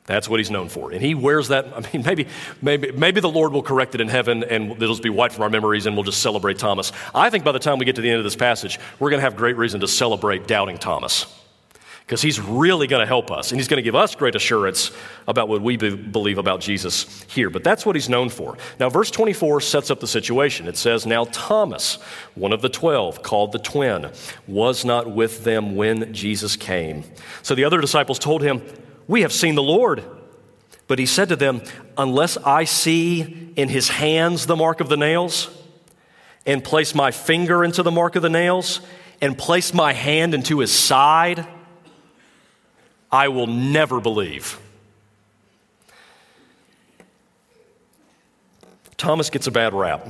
That's 0.06 0.30
what 0.30 0.40
he's 0.40 0.50
known 0.50 0.70
for. 0.70 0.92
And 0.92 1.02
he 1.02 1.14
wears 1.14 1.48
that. 1.48 1.66
I 1.76 1.80
mean, 1.92 2.06
maybe, 2.06 2.26
maybe, 2.62 2.90
maybe 2.92 3.20
the 3.20 3.28
Lord 3.28 3.52
will 3.52 3.62
correct 3.62 3.94
it 3.94 4.00
in 4.00 4.08
heaven 4.08 4.42
and 4.42 4.72
it'll 4.72 4.88
just 4.88 5.02
be 5.02 5.10
wiped 5.10 5.34
from 5.34 5.42
our 5.42 5.50
memories 5.50 5.84
and 5.84 5.94
we'll 5.94 6.04
just 6.04 6.22
celebrate 6.22 6.58
Thomas. 6.58 6.90
I 7.14 7.28
think 7.28 7.44
by 7.44 7.52
the 7.52 7.58
time 7.58 7.78
we 7.78 7.84
get 7.84 7.96
to 7.96 8.02
the 8.02 8.08
end 8.08 8.18
of 8.18 8.24
this 8.24 8.36
passage, 8.36 8.80
we're 8.98 9.10
going 9.10 9.20
to 9.20 9.24
have 9.24 9.36
great 9.36 9.58
reason 9.58 9.80
to 9.80 9.88
celebrate 9.88 10.46
doubting 10.46 10.78
Thomas 10.78 11.26
because 12.06 12.22
he's 12.22 12.38
really 12.38 12.86
going 12.86 13.00
to 13.00 13.06
help 13.06 13.32
us 13.32 13.50
and 13.50 13.58
he's 13.58 13.66
going 13.66 13.78
to 13.78 13.82
give 13.82 13.96
us 13.96 14.14
great 14.14 14.36
assurance 14.36 14.92
about 15.26 15.48
what 15.48 15.60
we 15.60 15.76
be- 15.76 15.96
believe 15.96 16.38
about 16.38 16.60
Jesus 16.60 17.24
here. 17.24 17.50
But 17.50 17.64
that's 17.64 17.84
what 17.84 17.96
he's 17.96 18.08
known 18.08 18.28
for. 18.28 18.56
Now, 18.78 18.88
verse 18.88 19.10
24 19.10 19.60
sets 19.60 19.90
up 19.90 19.98
the 19.98 20.06
situation. 20.06 20.68
It 20.68 20.76
says, 20.76 21.04
Now 21.04 21.24
Thomas, 21.24 21.96
one 22.36 22.52
of 22.52 22.62
the 22.62 22.68
twelve, 22.68 23.24
called 23.24 23.50
the 23.50 23.58
twin, 23.58 24.12
was 24.46 24.84
not 24.84 25.10
with 25.10 25.42
them 25.42 25.74
when 25.74 26.14
Jesus 26.14 26.54
came. 26.54 27.02
So 27.42 27.56
the 27.56 27.64
other 27.64 27.80
disciples 27.80 28.20
told 28.20 28.40
him, 28.40 28.62
We 29.08 29.22
have 29.22 29.32
seen 29.32 29.56
the 29.56 29.62
Lord. 29.62 30.04
But 30.86 31.00
he 31.00 31.06
said 31.06 31.30
to 31.30 31.36
them, 31.36 31.60
Unless 31.98 32.36
I 32.36 32.64
see 32.64 33.52
in 33.56 33.68
his 33.68 33.88
hands 33.88 34.46
the 34.46 34.54
mark 34.54 34.80
of 34.80 34.88
the 34.88 34.96
nails, 34.96 35.50
and 36.46 36.62
place 36.62 36.94
my 36.94 37.10
finger 37.10 37.64
into 37.64 37.82
the 37.82 37.90
mark 37.90 38.14
of 38.14 38.22
the 38.22 38.30
nails, 38.30 38.80
and 39.20 39.36
place 39.36 39.74
my 39.74 39.92
hand 39.92 40.34
into 40.34 40.60
his 40.60 40.72
side, 40.72 41.44
I 43.16 43.28
will 43.28 43.46
never 43.46 43.98
believe. 43.98 44.60
Thomas 48.98 49.30
gets 49.30 49.46
a 49.46 49.50
bad 49.50 49.72
rap. 49.72 50.08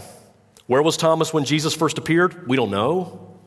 Where 0.67 0.83
was 0.83 0.97
Thomas 0.97 1.33
when 1.33 1.45
Jesus 1.45 1.73
first 1.73 1.99
appeared? 1.99 2.49
We 2.49 2.57
don't 2.57 2.73
know. 2.73 3.39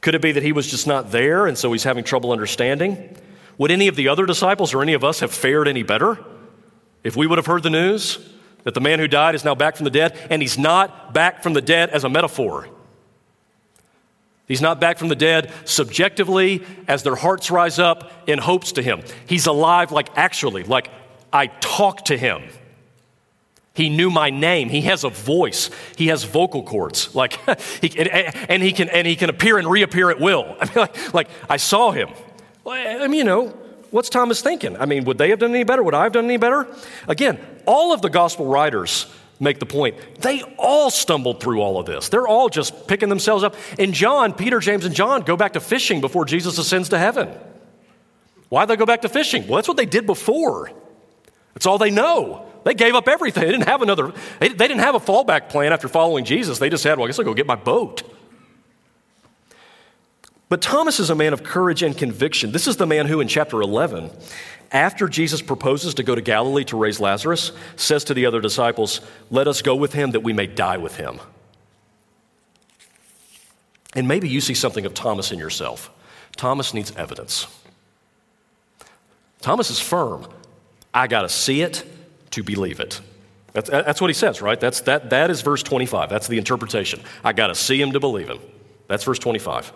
Could 0.00 0.14
it 0.14 0.22
be 0.22 0.30
that 0.30 0.44
he 0.44 0.52
was 0.52 0.70
just 0.70 0.86
not 0.86 1.10
there 1.10 1.48
and 1.48 1.58
so 1.58 1.72
he's 1.72 1.82
having 1.82 2.04
trouble 2.04 2.30
understanding? 2.30 3.16
Would 3.58 3.72
any 3.72 3.88
of 3.88 3.96
the 3.96 4.06
other 4.06 4.26
disciples 4.26 4.72
or 4.72 4.80
any 4.80 4.92
of 4.92 5.02
us 5.02 5.18
have 5.18 5.32
fared 5.32 5.66
any 5.66 5.82
better 5.82 6.24
if 7.02 7.16
we 7.16 7.26
would 7.26 7.38
have 7.38 7.46
heard 7.46 7.64
the 7.64 7.70
news 7.70 8.32
that 8.62 8.74
the 8.74 8.80
man 8.80 9.00
who 9.00 9.08
died 9.08 9.34
is 9.34 9.44
now 9.44 9.56
back 9.56 9.74
from 9.74 9.86
the 9.86 9.90
dead 9.90 10.16
and 10.30 10.40
he's 10.40 10.56
not 10.56 11.12
back 11.12 11.42
from 11.42 11.52
the 11.52 11.62
dead 11.62 11.90
as 11.90 12.04
a 12.04 12.08
metaphor? 12.08 12.68
He's 14.48 14.62
not 14.62 14.80
back 14.80 14.96
from 14.98 15.08
the 15.08 15.14
dead 15.14 15.52
subjectively 15.66 16.64
as 16.88 17.02
their 17.02 17.14
hearts 17.14 17.50
rise 17.50 17.78
up 17.78 18.10
in 18.26 18.38
hopes 18.38 18.72
to 18.72 18.82
him. 18.82 19.02
He's 19.26 19.46
alive, 19.46 19.92
like 19.92 20.08
actually, 20.16 20.64
like 20.64 20.90
I 21.32 21.48
talk 21.48 22.06
to 22.06 22.16
him. 22.16 22.42
He 23.74 23.90
knew 23.90 24.10
my 24.10 24.30
name. 24.30 24.70
He 24.70 24.80
has 24.82 25.04
a 25.04 25.10
voice. 25.10 25.70
He 25.96 26.08
has 26.08 26.24
vocal 26.24 26.64
cords. 26.64 27.14
Like, 27.14 27.34
he, 27.80 27.96
and, 27.96 28.08
and, 28.50 28.62
he 28.62 28.72
can 28.72 28.88
and 28.88 29.06
he 29.06 29.14
can 29.14 29.30
appear 29.30 29.58
and 29.58 29.70
reappear 29.70 30.10
at 30.10 30.18
will. 30.18 30.56
I 30.60 30.64
mean, 30.64 30.74
like, 30.74 31.14
like 31.14 31.28
I 31.48 31.58
saw 31.58 31.92
him. 31.92 32.08
I 32.66 33.06
mean, 33.06 33.18
you 33.18 33.24
know, 33.24 33.48
what's 33.90 34.08
Thomas 34.08 34.40
thinking? 34.40 34.76
I 34.76 34.86
mean, 34.86 35.04
would 35.04 35.18
they 35.18 35.30
have 35.30 35.38
done 35.38 35.50
any 35.50 35.62
better? 35.62 35.82
Would 35.82 35.94
I 35.94 36.04
have 36.04 36.12
done 36.12 36.24
any 36.24 36.38
better? 36.38 36.66
Again, 37.06 37.38
all 37.66 37.92
of 37.92 38.02
the 38.02 38.10
gospel 38.10 38.46
writers 38.46 39.06
make 39.40 39.58
the 39.58 39.66
point. 39.66 39.96
They 40.20 40.42
all 40.58 40.90
stumbled 40.90 41.40
through 41.40 41.60
all 41.60 41.78
of 41.78 41.86
this. 41.86 42.08
They're 42.08 42.26
all 42.26 42.48
just 42.48 42.86
picking 42.88 43.08
themselves 43.08 43.44
up. 43.44 43.54
And 43.78 43.94
John, 43.94 44.32
Peter, 44.32 44.60
James, 44.60 44.84
and 44.84 44.94
John 44.94 45.22
go 45.22 45.36
back 45.36 45.52
to 45.54 45.60
fishing 45.60 46.00
before 46.00 46.24
Jesus 46.24 46.58
ascends 46.58 46.88
to 46.90 46.98
heaven. 46.98 47.28
Why 48.48 48.64
they 48.64 48.76
go 48.76 48.86
back 48.86 49.02
to 49.02 49.08
fishing? 49.08 49.46
Well, 49.46 49.56
that's 49.56 49.68
what 49.68 49.76
they 49.76 49.86
did 49.86 50.06
before. 50.06 50.70
That's 51.54 51.66
all 51.66 51.78
they 51.78 51.90
know. 51.90 52.46
They 52.64 52.74
gave 52.74 52.94
up 52.94 53.08
everything. 53.08 53.44
They 53.44 53.52
didn't 53.52 53.68
have 53.68 53.82
another, 53.82 54.12
they, 54.40 54.48
they 54.48 54.68
didn't 54.68 54.80
have 54.80 54.94
a 54.94 55.00
fallback 55.00 55.48
plan 55.48 55.72
after 55.72 55.88
following 55.88 56.24
Jesus. 56.24 56.58
They 56.58 56.70
just 56.70 56.84
had, 56.84 56.98
well, 56.98 57.04
I 57.04 57.08
guess 57.08 57.18
I'll 57.18 57.24
go 57.24 57.34
get 57.34 57.46
my 57.46 57.56
boat. 57.56 58.02
But 60.48 60.62
Thomas 60.62 60.98
is 60.98 61.10
a 61.10 61.14
man 61.14 61.32
of 61.32 61.42
courage 61.42 61.82
and 61.82 61.96
conviction. 61.96 62.52
This 62.52 62.66
is 62.66 62.76
the 62.76 62.86
man 62.86 63.06
who, 63.06 63.20
in 63.20 63.28
chapter 63.28 63.60
11, 63.60 64.10
after 64.72 65.08
Jesus 65.08 65.42
proposes 65.42 65.94
to 65.94 66.02
go 66.02 66.14
to 66.14 66.20
Galilee 66.20 66.64
to 66.64 66.76
raise 66.76 67.00
Lazarus, 67.00 67.52
says 67.76 68.04
to 68.04 68.14
the 68.14 68.26
other 68.26 68.40
disciples, 68.40 69.00
Let 69.30 69.46
us 69.46 69.62
go 69.62 69.74
with 69.74 69.92
him 69.92 70.12
that 70.12 70.20
we 70.20 70.32
may 70.32 70.46
die 70.46 70.78
with 70.78 70.96
him. 70.96 71.20
And 73.94 74.08
maybe 74.08 74.28
you 74.28 74.40
see 74.40 74.54
something 74.54 74.86
of 74.86 74.94
Thomas 74.94 75.32
in 75.32 75.38
yourself. 75.38 75.90
Thomas 76.36 76.72
needs 76.72 76.94
evidence. 76.96 77.46
Thomas 79.40 79.70
is 79.70 79.80
firm. 79.80 80.26
I 80.92 81.06
got 81.06 81.22
to 81.22 81.28
see 81.28 81.62
it 81.62 81.84
to 82.30 82.42
believe 82.42 82.80
it. 82.80 83.00
That's, 83.52 83.70
that's 83.70 84.00
what 84.00 84.08
he 84.08 84.14
says, 84.14 84.42
right? 84.42 84.60
That's, 84.60 84.82
that, 84.82 85.10
that 85.10 85.30
is 85.30 85.40
verse 85.40 85.62
25. 85.62 86.10
That's 86.10 86.28
the 86.28 86.38
interpretation. 86.38 87.00
I 87.24 87.32
got 87.32 87.48
to 87.48 87.54
see 87.54 87.80
him 87.80 87.92
to 87.92 88.00
believe 88.00 88.28
him. 88.28 88.38
That's 88.88 89.04
verse 89.04 89.18
25. 89.18 89.72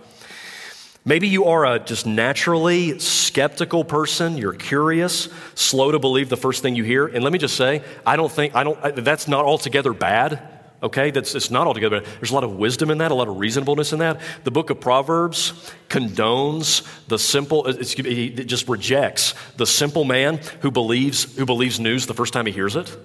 Maybe 1.04 1.26
you 1.26 1.46
are 1.46 1.66
a 1.66 1.78
just 1.80 2.06
naturally 2.06 2.98
skeptical 3.00 3.82
person. 3.84 4.38
You're 4.38 4.52
curious, 4.52 5.28
slow 5.56 5.90
to 5.90 5.98
believe 5.98 6.28
the 6.28 6.36
first 6.36 6.62
thing 6.62 6.76
you 6.76 6.84
hear. 6.84 7.06
And 7.06 7.24
let 7.24 7.32
me 7.32 7.40
just 7.40 7.56
say, 7.56 7.82
I 8.06 8.14
don't 8.14 8.30
think, 8.30 8.54
I 8.54 8.62
don't, 8.62 8.96
that's 8.96 9.26
not 9.26 9.44
altogether 9.44 9.92
bad. 9.92 10.48
Okay, 10.80 11.12
that's 11.12 11.34
it's 11.34 11.50
not 11.50 11.66
altogether 11.66 12.00
bad. 12.00 12.08
There's 12.20 12.30
a 12.30 12.34
lot 12.34 12.44
of 12.44 12.56
wisdom 12.56 12.90
in 12.90 12.98
that, 12.98 13.10
a 13.10 13.14
lot 13.14 13.28
of 13.28 13.38
reasonableness 13.38 13.92
in 13.92 14.00
that. 14.00 14.20
The 14.44 14.50
book 14.50 14.70
of 14.70 14.80
Proverbs 14.80 15.72
condones 15.88 16.86
the 17.06 17.18
simple. 17.18 17.66
It 17.66 18.44
just 18.44 18.68
rejects 18.68 19.34
the 19.56 19.66
simple 19.66 20.04
man 20.04 20.40
who 20.60 20.72
believes 20.72 21.36
who 21.36 21.46
believes 21.46 21.78
news 21.78 22.06
the 22.06 22.14
first 22.14 22.32
time 22.32 22.46
he 22.46 22.52
hears 22.52 22.74
it. 22.74 22.96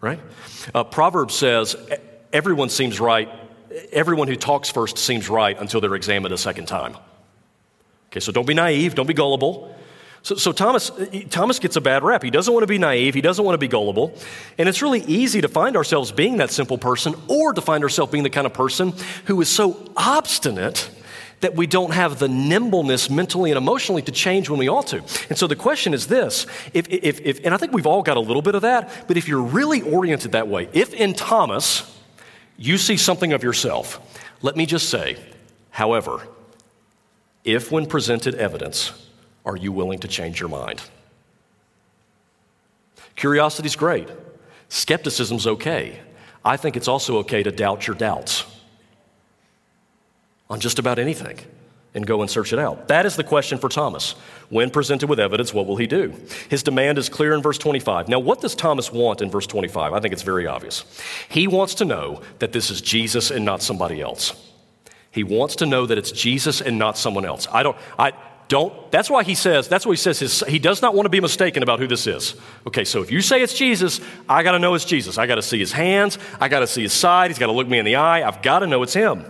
Right? 0.00 0.18
Uh, 0.74 0.82
Proverbs 0.82 1.34
says 1.34 1.76
everyone 2.32 2.68
seems 2.68 2.98
right. 2.98 3.28
Everyone 3.92 4.26
who 4.26 4.34
talks 4.34 4.68
first 4.68 4.98
seems 4.98 5.28
right 5.28 5.56
until 5.56 5.80
they're 5.80 5.94
examined 5.94 6.34
a 6.34 6.38
second 6.38 6.66
time. 6.66 6.96
Okay, 8.10 8.20
so 8.20 8.32
don't 8.32 8.46
be 8.46 8.54
naive, 8.54 8.94
don't 8.94 9.06
be 9.06 9.14
gullible. 9.14 9.74
So, 10.22 10.34
so, 10.34 10.52
Thomas, 10.52 10.90
Thomas 11.30 11.58
gets 11.58 11.76
a 11.76 11.80
bad 11.80 12.02
rap. 12.02 12.22
He 12.22 12.30
doesn't 12.30 12.52
want 12.52 12.62
to 12.62 12.66
be 12.66 12.76
naive. 12.76 13.14
He 13.14 13.22
doesn't 13.22 13.42
want 13.42 13.54
to 13.54 13.58
be 13.58 13.68
gullible. 13.68 14.14
And 14.58 14.68
it's 14.68 14.82
really 14.82 15.00
easy 15.00 15.40
to 15.40 15.48
find 15.48 15.76
ourselves 15.76 16.12
being 16.12 16.36
that 16.38 16.50
simple 16.50 16.76
person 16.76 17.14
or 17.26 17.54
to 17.54 17.60
find 17.62 17.82
ourselves 17.82 18.12
being 18.12 18.24
the 18.24 18.30
kind 18.30 18.46
of 18.46 18.52
person 18.52 18.92
who 19.24 19.40
is 19.40 19.48
so 19.48 19.90
obstinate 19.96 20.90
that 21.40 21.56
we 21.56 21.66
don't 21.66 21.92
have 21.92 22.18
the 22.18 22.28
nimbleness 22.28 23.08
mentally 23.08 23.50
and 23.50 23.56
emotionally 23.56 24.02
to 24.02 24.12
change 24.12 24.50
when 24.50 24.58
we 24.58 24.68
ought 24.68 24.88
to. 24.88 24.98
And 25.30 25.38
so 25.38 25.46
the 25.46 25.56
question 25.56 25.94
is 25.94 26.06
this 26.06 26.46
if, 26.74 26.86
if, 26.90 27.20
if, 27.22 27.40
and 27.44 27.54
I 27.54 27.56
think 27.56 27.72
we've 27.72 27.86
all 27.86 28.02
got 28.02 28.18
a 28.18 28.20
little 28.20 28.42
bit 28.42 28.54
of 28.54 28.62
that, 28.62 29.06
but 29.08 29.16
if 29.16 29.26
you're 29.26 29.42
really 29.42 29.80
oriented 29.80 30.32
that 30.32 30.48
way, 30.48 30.68
if 30.74 30.92
in 30.92 31.14
Thomas 31.14 31.98
you 32.58 32.76
see 32.76 32.98
something 32.98 33.32
of 33.32 33.42
yourself, 33.42 33.98
let 34.42 34.54
me 34.54 34.66
just 34.66 34.90
say, 34.90 35.16
however, 35.70 36.20
if 37.44 37.72
when 37.72 37.86
presented 37.86 38.34
evidence, 38.34 38.92
are 39.44 39.56
you 39.56 39.72
willing 39.72 39.98
to 40.00 40.08
change 40.08 40.40
your 40.40 40.48
mind? 40.48 40.82
Curiosity's 43.16 43.76
great. 43.76 44.08
Skepticism's 44.68 45.46
okay. 45.46 46.00
I 46.44 46.56
think 46.56 46.76
it's 46.76 46.88
also 46.88 47.18
okay 47.18 47.42
to 47.42 47.50
doubt 47.50 47.86
your 47.86 47.96
doubts 47.96 48.44
on 50.48 50.60
just 50.60 50.78
about 50.78 50.98
anything 50.98 51.38
and 51.94 52.06
go 52.06 52.22
and 52.22 52.30
search 52.30 52.52
it 52.52 52.58
out. 52.58 52.88
That 52.88 53.04
is 53.04 53.16
the 53.16 53.24
question 53.24 53.58
for 53.58 53.68
Thomas. 53.68 54.12
When 54.48 54.70
presented 54.70 55.08
with 55.08 55.18
evidence, 55.18 55.52
what 55.52 55.66
will 55.66 55.76
he 55.76 55.86
do? 55.86 56.14
His 56.48 56.62
demand 56.62 56.98
is 56.98 57.08
clear 57.08 57.34
in 57.34 57.42
verse 57.42 57.58
25. 57.58 58.08
Now, 58.08 58.20
what 58.20 58.40
does 58.40 58.54
Thomas 58.54 58.92
want 58.92 59.22
in 59.22 59.30
verse 59.30 59.46
25? 59.46 59.92
I 59.92 60.00
think 60.00 60.12
it's 60.12 60.22
very 60.22 60.46
obvious. 60.46 60.84
He 61.28 61.46
wants 61.46 61.74
to 61.76 61.84
know 61.84 62.22
that 62.38 62.52
this 62.52 62.70
is 62.70 62.80
Jesus 62.80 63.30
and 63.30 63.44
not 63.44 63.62
somebody 63.62 64.00
else. 64.00 64.49
He 65.10 65.24
wants 65.24 65.56
to 65.56 65.66
know 65.66 65.86
that 65.86 65.98
it's 65.98 66.12
Jesus 66.12 66.60
and 66.60 66.78
not 66.78 66.96
someone 66.96 67.24
else. 67.24 67.48
I 67.50 67.62
don't, 67.62 67.76
I 67.98 68.12
don't, 68.48 68.90
that's 68.90 69.08
why 69.08 69.22
he 69.22 69.34
says, 69.34 69.68
that's 69.68 69.86
what 69.86 69.92
he 69.92 69.96
says, 69.96 70.18
his, 70.18 70.40
he 70.48 70.58
does 70.58 70.82
not 70.82 70.94
want 70.94 71.06
to 71.06 71.10
be 71.10 71.20
mistaken 71.20 71.62
about 71.62 71.78
who 71.78 71.86
this 71.86 72.06
is. 72.06 72.34
Okay, 72.66 72.84
so 72.84 73.00
if 73.00 73.10
you 73.10 73.20
say 73.20 73.42
it's 73.42 73.54
Jesus, 73.54 74.00
I 74.28 74.42
got 74.42 74.52
to 74.52 74.58
know 74.58 74.74
it's 74.74 74.84
Jesus. 74.84 75.18
I 75.18 75.26
got 75.26 75.36
to 75.36 75.42
see 75.42 75.58
his 75.58 75.72
hands, 75.72 76.18
I 76.40 76.48
got 76.48 76.60
to 76.60 76.66
see 76.66 76.82
his 76.82 76.92
side, 76.92 77.30
he's 77.30 77.38
got 77.38 77.46
to 77.46 77.52
look 77.52 77.68
me 77.68 77.78
in 77.78 77.84
the 77.84 77.96
eye, 77.96 78.26
I've 78.26 78.42
got 78.42 78.60
to 78.60 78.66
know 78.66 78.82
it's 78.82 78.94
him. 78.94 79.24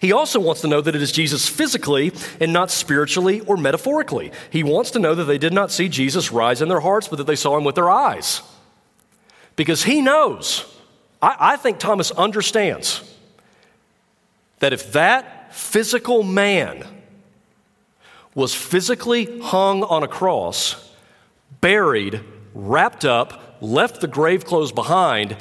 He 0.00 0.12
also 0.12 0.38
wants 0.38 0.60
to 0.60 0.68
know 0.68 0.80
that 0.80 0.94
it 0.94 1.02
is 1.02 1.10
Jesus 1.10 1.48
physically 1.48 2.12
and 2.38 2.52
not 2.52 2.70
spiritually 2.70 3.40
or 3.40 3.56
metaphorically. 3.56 4.30
He 4.50 4.62
wants 4.62 4.90
to 4.92 4.98
know 4.98 5.14
that 5.14 5.24
they 5.24 5.38
did 5.38 5.52
not 5.52 5.72
see 5.72 5.88
Jesus 5.88 6.30
rise 6.30 6.60
in 6.60 6.68
their 6.68 6.80
hearts, 6.80 7.08
but 7.08 7.16
that 7.16 7.26
they 7.26 7.36
saw 7.36 7.56
him 7.56 7.64
with 7.64 7.76
their 7.76 7.90
eyes. 7.90 8.42
Because 9.56 9.84
he 9.84 10.02
knows, 10.02 10.64
I, 11.22 11.36
I 11.40 11.56
think 11.56 11.78
Thomas 11.78 12.10
understands 12.10 13.15
that 14.58 14.72
if 14.72 14.92
that 14.92 15.54
physical 15.54 16.22
man 16.22 16.84
was 18.34 18.54
physically 18.54 19.40
hung 19.40 19.82
on 19.82 20.02
a 20.02 20.08
cross, 20.08 20.92
buried, 21.60 22.20
wrapped 22.54 23.04
up, 23.04 23.56
left 23.60 24.00
the 24.00 24.08
grave 24.08 24.44
clothes 24.44 24.72
behind, 24.72 25.36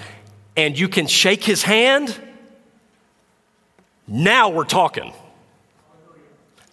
and 0.55 0.79
you 0.79 0.87
can 0.87 1.07
shake 1.07 1.43
his 1.43 1.63
hand, 1.63 2.17
now 4.07 4.49
we're 4.49 4.63
talking. 4.63 5.13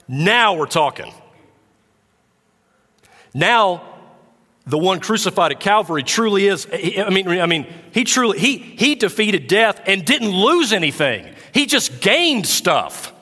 Now 0.07 0.55
we're 0.55 0.67
talking. 0.67 1.13
Now, 3.35 3.83
the 4.67 4.79
one 4.79 5.01
crucified 5.01 5.53
at 5.53 5.61
Calvary 5.61 6.03
truly 6.03 6.47
is, 6.47 6.67
I 6.73 7.09
mean, 7.11 7.29
I 7.29 7.47
mean, 7.47 7.67
he 7.93 8.05
truly, 8.05 8.39
he, 8.39 8.59
he 8.59 8.95
defeated 8.95 9.49
death 9.49 9.81
and 9.87 10.05
didn't 10.05 10.31
lose 10.31 10.73
anything. 10.73 11.35
He 11.53 11.67
just 11.67 12.01
gained 12.01 12.47
stuff. 12.47 13.13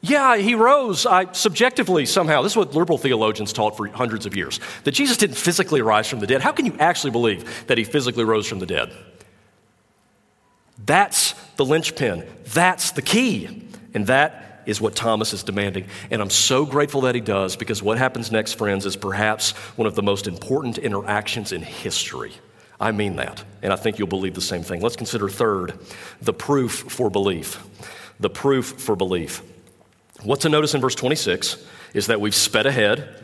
Yeah, 0.00 0.36
he 0.36 0.54
rose 0.54 1.04
I, 1.04 1.32
subjectively 1.32 2.06
somehow. 2.06 2.42
This 2.42 2.52
is 2.52 2.56
what 2.56 2.74
liberal 2.74 2.98
theologians 2.98 3.52
taught 3.52 3.76
for 3.76 3.88
hundreds 3.88 4.24
of 4.24 4.36
years 4.36 4.60
that 4.84 4.92
Jesus 4.92 5.16
didn't 5.16 5.36
physically 5.36 5.82
rise 5.82 6.08
from 6.08 6.20
the 6.20 6.26
dead. 6.26 6.42
How 6.42 6.52
can 6.52 6.66
you 6.66 6.76
actually 6.78 7.10
believe 7.10 7.66
that 7.66 7.76
he 7.76 7.84
physically 7.84 8.24
rose 8.24 8.46
from 8.46 8.60
the 8.60 8.66
dead? 8.66 8.92
That's 10.84 11.32
the 11.56 11.64
linchpin. 11.64 12.24
That's 12.44 12.92
the 12.92 13.02
key. 13.02 13.68
And 13.94 14.06
that 14.06 14.62
is 14.66 14.80
what 14.80 14.94
Thomas 14.94 15.32
is 15.32 15.42
demanding. 15.42 15.86
And 16.10 16.20
I'm 16.20 16.30
so 16.30 16.66
grateful 16.66 17.02
that 17.02 17.14
he 17.14 17.20
does 17.20 17.56
because 17.56 17.82
what 17.82 17.98
happens 17.98 18.30
next, 18.30 18.54
friends, 18.54 18.86
is 18.86 18.96
perhaps 18.96 19.52
one 19.76 19.86
of 19.86 19.94
the 19.94 20.02
most 20.02 20.26
important 20.26 20.78
interactions 20.78 21.52
in 21.52 21.62
history. 21.62 22.32
I 22.80 22.92
mean 22.92 23.16
that, 23.16 23.42
and 23.62 23.72
I 23.72 23.76
think 23.76 23.98
you'll 23.98 24.08
believe 24.08 24.34
the 24.34 24.40
same 24.40 24.62
thing. 24.62 24.80
Let's 24.80 24.96
consider 24.96 25.28
third, 25.28 25.78
the 26.20 26.32
proof 26.34 26.72
for 26.72 27.10
belief. 27.10 27.64
The 28.20 28.30
proof 28.30 28.66
for 28.80 28.96
belief. 28.96 29.42
What 30.22 30.40
to 30.40 30.48
notice 30.48 30.74
in 30.74 30.80
verse 30.80 30.94
26 30.94 31.64
is 31.94 32.06
that 32.08 32.20
we've 32.20 32.34
sped 32.34 32.66
ahead. 32.66 33.22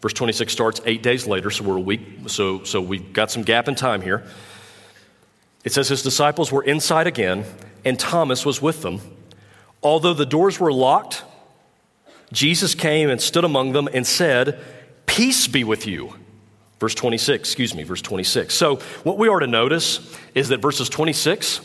Verse 0.00 0.12
26 0.14 0.52
starts 0.52 0.80
eight 0.86 1.02
days 1.02 1.26
later, 1.26 1.50
so 1.50 1.64
we're 1.64 1.76
a 1.76 1.80
week, 1.80 2.00
so, 2.26 2.64
so 2.64 2.80
we've 2.80 3.12
got 3.12 3.30
some 3.30 3.42
gap 3.42 3.68
in 3.68 3.74
time 3.74 4.00
here. 4.00 4.24
It 5.64 5.72
says 5.72 5.88
his 5.88 6.02
disciples 6.02 6.50
were 6.50 6.62
inside 6.62 7.06
again, 7.06 7.44
and 7.84 7.98
Thomas 7.98 8.46
was 8.46 8.62
with 8.62 8.82
them. 8.82 9.00
Although 9.82 10.14
the 10.14 10.26
doors 10.26 10.58
were 10.58 10.72
locked, 10.72 11.22
Jesus 12.32 12.74
came 12.74 13.10
and 13.10 13.20
stood 13.20 13.44
among 13.44 13.72
them 13.72 13.88
and 13.92 14.06
said, 14.06 14.60
Peace 15.06 15.46
be 15.48 15.64
with 15.64 15.86
you. 15.86 16.14
Verse 16.80 16.94
26, 16.94 17.46
excuse 17.46 17.74
me, 17.74 17.82
verse 17.82 18.00
26. 18.00 18.54
So, 18.54 18.76
what 19.04 19.18
we 19.18 19.28
are 19.28 19.38
to 19.38 19.46
notice 19.46 20.16
is 20.34 20.48
that 20.48 20.58
verses 20.58 20.88
26 20.88 21.60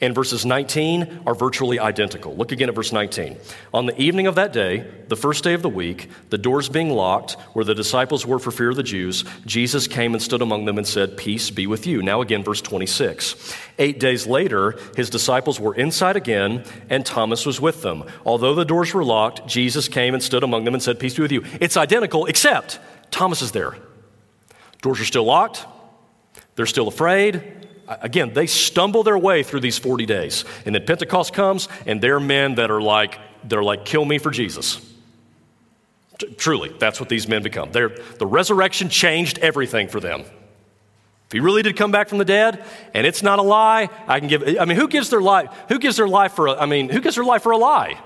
and 0.00 0.14
verses 0.14 0.46
19 0.46 1.22
are 1.26 1.34
virtually 1.34 1.78
identical. 1.78 2.34
Look 2.34 2.52
again 2.52 2.68
at 2.68 2.74
verse 2.74 2.92
19. 2.92 3.36
On 3.74 3.86
the 3.86 4.00
evening 4.00 4.28
of 4.28 4.36
that 4.36 4.52
day, 4.52 4.88
the 5.08 5.16
first 5.16 5.44
day 5.44 5.54
of 5.54 5.62
the 5.62 5.68
week, 5.68 6.08
the 6.30 6.38
doors 6.38 6.68
being 6.68 6.88
locked, 6.90 7.32
where 7.52 7.64
the 7.64 7.74
disciples 7.74 8.24
were 8.24 8.38
for 8.38 8.50
fear 8.52 8.70
of 8.70 8.76
the 8.76 8.82
Jews, 8.82 9.24
Jesus 9.44 9.86
came 9.86 10.14
and 10.14 10.22
stood 10.22 10.40
among 10.40 10.64
them 10.64 10.78
and 10.78 10.86
said, 10.86 11.16
Peace 11.16 11.50
be 11.50 11.66
with 11.66 11.86
you. 11.86 12.00
Now, 12.00 12.22
again, 12.22 12.42
verse 12.42 12.62
26. 12.62 13.54
Eight 13.78 13.98
days 13.98 14.26
later, 14.26 14.78
his 14.96 15.10
disciples 15.10 15.60
were 15.60 15.74
inside 15.74 16.16
again, 16.16 16.64
and 16.88 17.04
Thomas 17.04 17.44
was 17.44 17.60
with 17.60 17.82
them. 17.82 18.04
Although 18.24 18.54
the 18.54 18.64
doors 18.64 18.94
were 18.94 19.04
locked, 19.04 19.46
Jesus 19.46 19.88
came 19.88 20.14
and 20.14 20.22
stood 20.22 20.44
among 20.44 20.64
them 20.64 20.74
and 20.74 20.82
said, 20.82 21.00
Peace 21.00 21.16
be 21.16 21.22
with 21.22 21.32
you. 21.32 21.44
It's 21.60 21.76
identical, 21.76 22.26
except 22.26 22.78
Thomas 23.10 23.42
is 23.42 23.50
there. 23.50 23.76
Doors 24.82 25.00
are 25.00 25.04
still 25.04 25.24
locked. 25.24 25.66
They're 26.56 26.66
still 26.66 26.88
afraid. 26.88 27.42
Again, 27.88 28.32
they 28.32 28.46
stumble 28.46 29.02
their 29.02 29.18
way 29.18 29.42
through 29.42 29.60
these 29.60 29.78
40 29.78 30.06
days. 30.06 30.44
And 30.64 30.74
then 30.74 30.84
Pentecost 30.84 31.32
comes, 31.32 31.68
and 31.86 32.00
they're 32.00 32.20
men 32.20 32.54
that 32.54 32.70
are 32.70 32.80
like, 32.80 33.18
they're 33.44 33.62
like, 33.62 33.84
kill 33.84 34.04
me 34.04 34.18
for 34.18 34.30
Jesus. 34.30 34.80
T- 36.18 36.32
truly, 36.34 36.70
that's 36.78 37.00
what 37.00 37.08
these 37.08 37.26
men 37.26 37.42
become. 37.42 37.72
They're, 37.72 37.96
the 38.18 38.26
resurrection 38.26 38.88
changed 38.88 39.38
everything 39.38 39.88
for 39.88 39.98
them. 39.98 40.20
If 40.20 41.32
he 41.32 41.40
really 41.40 41.62
did 41.62 41.76
come 41.76 41.92
back 41.92 42.08
from 42.08 42.18
the 42.18 42.24
dead, 42.24 42.64
and 42.92 43.06
it's 43.06 43.22
not 43.22 43.38
a 43.38 43.42
lie, 43.42 43.88
I 44.06 44.18
can 44.18 44.28
give. 44.28 44.42
I 44.60 44.64
mean, 44.64 44.76
who 44.76 44.88
gives 44.88 45.10
their 45.10 45.20
life? 45.20 45.48
Who 45.68 45.78
gives 45.78 45.96
their 45.96 46.08
life 46.08 46.32
for? 46.32 46.48
A, 46.48 46.54
I 46.54 46.66
mean, 46.66 46.88
who 46.88 47.00
gives 47.00 47.14
their 47.14 47.24
life 47.24 47.42
for 47.42 47.52
a 47.52 47.56
lie? 47.56 48.00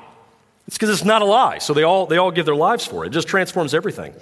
It's 0.67 0.77
because 0.77 0.91
it's 0.91 1.05
not 1.05 1.21
a 1.21 1.27
lie. 1.27 1.59
So 1.59 1.75
they 1.75 1.83
all, 1.83 2.07
they 2.07 2.17
all 2.17 2.31
give 2.31 2.47
their 2.47 2.55
lives 2.55 2.87
for 2.87 3.05
it. 3.05 3.09
It 3.09 3.11
just 3.11 3.29
transforms 3.29 3.75
everything. 3.75 4.15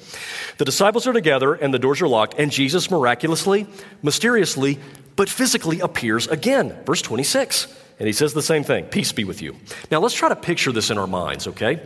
The 0.58 0.64
disciples 0.64 1.06
are 1.06 1.12
together 1.12 1.54
and 1.54 1.72
the 1.72 1.78
doors 1.78 2.02
are 2.02 2.08
locked, 2.08 2.34
and 2.38 2.50
Jesus 2.50 2.90
miraculously, 2.90 3.66
mysteriously, 4.02 4.78
but 5.14 5.28
physically 5.28 5.80
appears 5.80 6.26
again. 6.26 6.76
Verse 6.84 7.02
26. 7.02 7.78
And 7.98 8.06
he 8.08 8.12
says 8.12 8.34
the 8.34 8.42
same 8.42 8.64
thing 8.64 8.86
Peace 8.86 9.12
be 9.12 9.24
with 9.24 9.40
you. 9.40 9.56
Now 9.90 10.00
let's 10.00 10.14
try 10.14 10.28
to 10.28 10.36
picture 10.36 10.72
this 10.72 10.90
in 10.90 10.98
our 10.98 11.06
minds, 11.06 11.46
okay? 11.46 11.80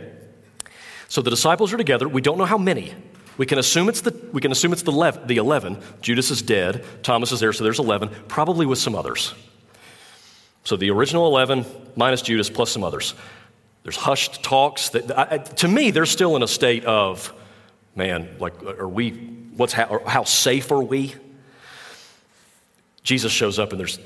So 1.07 1.21
the 1.21 1.29
disciples 1.29 1.71
are 1.73 1.77
together. 1.77 2.07
We 2.07 2.21
don't 2.21 2.37
know 2.37 2.45
how 2.45 2.57
many. 2.57 2.93
We 3.37 3.45
can 3.45 3.59
assume 3.59 3.87
it's 3.87 4.01
the, 4.01 4.19
we 4.33 4.41
can 4.41 4.51
assume 4.51 4.73
it's 4.73 4.81
the, 4.81 5.21
the 5.25 5.37
11. 5.37 5.77
Judas 6.01 6.31
is 6.31 6.41
dead. 6.41 6.83
Thomas 7.03 7.31
is 7.31 7.39
there, 7.39 7.53
so 7.53 7.63
there's 7.63 7.79
11, 7.79 8.09
probably 8.27 8.65
with 8.65 8.79
some 8.79 8.95
others. 8.95 9.35
So 10.63 10.75
the 10.75 10.89
original 10.89 11.27
11 11.27 11.65
minus 11.95 12.23
Judas 12.23 12.49
plus 12.49 12.71
some 12.71 12.83
others. 12.83 13.13
There's 13.87 13.95
hushed 13.95 14.43
talks. 14.43 14.89
That, 14.89 15.17
I, 15.17 15.37
to 15.37 15.67
me, 15.69 15.91
they're 15.91 16.05
still 16.05 16.35
in 16.35 16.43
a 16.43 16.47
state 16.47 16.83
of, 16.83 17.33
man, 17.95 18.35
like, 18.37 18.61
are 18.61 18.85
we, 18.85 19.11
what's, 19.11 19.71
how, 19.71 20.01
how 20.05 20.25
safe 20.25 20.73
are 20.73 20.83
we? 20.83 21.15
Jesus 23.01 23.31
shows 23.31 23.57
up 23.59 23.71
and 23.71 23.79
there's, 23.79 23.97